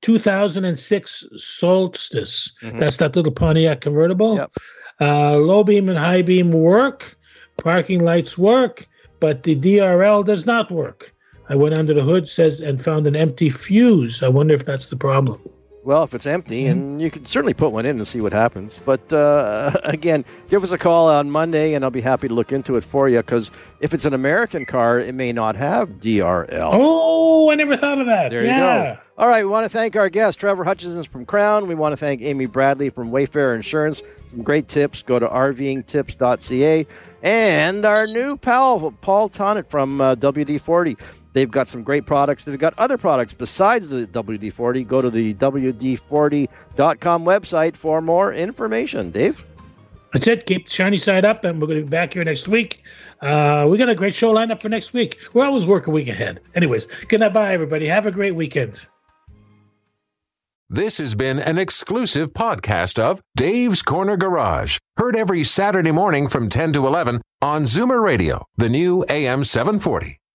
2006 0.03 1.25
Solstice. 1.37 2.57
Mm-hmm. 2.63 2.79
That's 2.79 2.97
that 2.99 3.17
little 3.17 3.33
Pontiac 3.33 3.81
convertible. 3.81 4.37
Yep. 4.37 4.53
Uh, 5.01 5.37
low 5.37 5.65
beam 5.65 5.89
and 5.89 5.99
high 5.99 6.23
beam 6.23 6.53
work. 6.53 7.17
Parking 7.59 8.05
lights 8.05 8.39
work, 8.39 8.87
but 9.21 9.43
the 9.43 9.55
DRL 9.55 10.25
does 10.25 10.47
not 10.47 10.71
work. 10.71 11.15
I 11.49 11.55
went 11.55 11.77
under 11.77 11.93
the 11.93 12.03
hood, 12.03 12.29
says, 12.29 12.61
and 12.61 12.81
found 12.81 13.07
an 13.07 13.15
empty 13.15 13.51
fuse. 13.51 14.23
I 14.23 14.29
wonder 14.29 14.55
if 14.55 14.65
that's 14.65 14.89
the 14.89 14.97
problem. 14.97 15.41
Well, 15.85 16.05
if 16.05 16.15
it's 16.15 16.27
empty, 16.27 16.63
mm-hmm. 16.63 16.73
and 16.73 17.03
you 17.03 17.11
can 17.11 17.27
certainly 17.27 17.55
put 17.55 17.73
one 17.73 17.87
in 17.87 17.97
and 17.97 18.07
see 18.07 18.21
what 18.21 18.33
happens. 18.33 18.79
But 18.85 19.13
uh, 19.13 19.73
again, 19.85 20.25
give 20.49 20.63
us 20.63 20.71
a 20.71 20.79
call 20.79 21.09
on 21.09 21.31
Monday, 21.31 21.75
and 21.75 21.85
I'll 21.85 21.91
be 21.91 22.01
happy 22.01 22.29
to 22.29 22.35
look 22.35 22.53
into 22.53 22.77
it 22.77 22.85
for 22.85 23.09
you. 23.09 23.19
Because 23.19 23.51
if 23.81 23.93
it's 23.93 24.05
an 24.05 24.15
American 24.15 24.65
car, 24.65 25.01
it 25.01 25.15
may 25.15 25.33
not 25.33 25.57
have 25.57 25.89
DRL. 26.01 26.71
Oh, 26.73 27.51
I 27.51 27.57
never 27.57 27.77
thought 27.77 27.99
of 27.99 28.07
that. 28.07 28.31
There 28.31 28.45
yeah. 28.45 28.91
you 28.91 28.95
go. 28.95 29.01
All 29.19 29.29
right, 29.29 29.45
we 29.45 29.51
want 29.51 29.65
to 29.65 29.69
thank 29.69 29.97
our 29.97 30.09
guest, 30.09 30.41
Trevor 30.41 30.65
Hutchinson 30.65 31.03
from 31.05 31.27
Krown. 31.27 31.67
We 31.67 31.75
want 31.75 31.93
to 31.93 31.97
thank 31.97 32.23
Amy 32.23 32.47
Bradley 32.47 32.89
from 32.89 33.11
Wayfarer 33.11 33.55
Insurance. 33.55 34.03
Some 34.31 34.43
great 34.43 34.69
tips. 34.69 35.03
Go 35.03 35.19
to 35.19 35.27
rvingtips.ca. 35.29 36.87
And 37.23 37.85
our 37.85 38.07
new 38.07 38.37
pal, 38.37 38.93
Paul 39.01 39.29
Tonnett 39.29 39.69
from 39.69 40.01
uh, 40.01 40.15
WD 40.15 40.61
40. 40.61 40.97
They've 41.33 41.51
got 41.51 41.69
some 41.69 41.83
great 41.83 42.07
products. 42.07 42.45
They've 42.45 42.59
got 42.59 42.75
other 42.79 42.99
products 42.99 43.35
besides 43.35 43.89
the 43.89 44.07
WD 44.07 44.53
40. 44.53 44.85
Go 44.85 45.01
to 45.01 45.11
the 45.11 45.35
WD40.com 45.35 47.25
website 47.25 47.77
for 47.77 48.01
more 48.01 48.33
information. 48.33 49.11
Dave? 49.11 49.45
That's 50.13 50.27
it. 50.27 50.45
Keep 50.45 50.67
the 50.67 50.73
shiny 50.73 50.99
side 50.99 51.25
up, 51.25 51.45
and 51.45 51.61
we're 51.61 51.67
going 51.67 51.79
to 51.79 51.85
be 51.85 51.91
back 51.91 52.13
here 52.13 52.25
next 52.25 52.47
week. 52.47 52.83
Uh, 53.23 53.67
we 53.71 53.79
got 53.79 53.89
a 53.89 53.95
great 53.95 54.15
show 54.15 54.31
lined 54.31 54.53
up 54.53 54.61
for 54.61 54.69
next 54.69 54.93
week. 54.93 55.19
We're 55.33 55.47
always 55.47 55.67
working 55.67 55.93
a 55.93 55.95
week 55.95 56.09
ahead. 56.09 56.41
Anyways, 56.55 56.87
good 57.09 57.21
night, 57.21 57.33
bye, 57.33 57.55
everybody. 57.55 57.87
Have 57.87 58.07
a 58.07 58.11
great 58.11 58.35
weekend. 58.35 58.87
This 60.69 60.99
has 60.99 61.15
been 61.15 61.39
an 61.39 61.59
exclusive 61.59 62.33
podcast 62.33 62.99
of 62.99 63.23
Dave's 63.37 63.83
Corner 63.83 64.17
Garage. 64.17 64.79
Heard 64.97 65.17
every 65.17 65.45
Saturday 65.45 65.93
morning 65.93 66.29
from 66.29 66.49
10 66.49 66.73
to 66.75 66.87
11 66.87 67.21
on 67.43 67.65
Zoomer 67.65 68.03
Radio, 68.03 68.47
the 68.57 68.71
new 68.71 69.05
AM 69.11 69.45
740. 69.45 70.22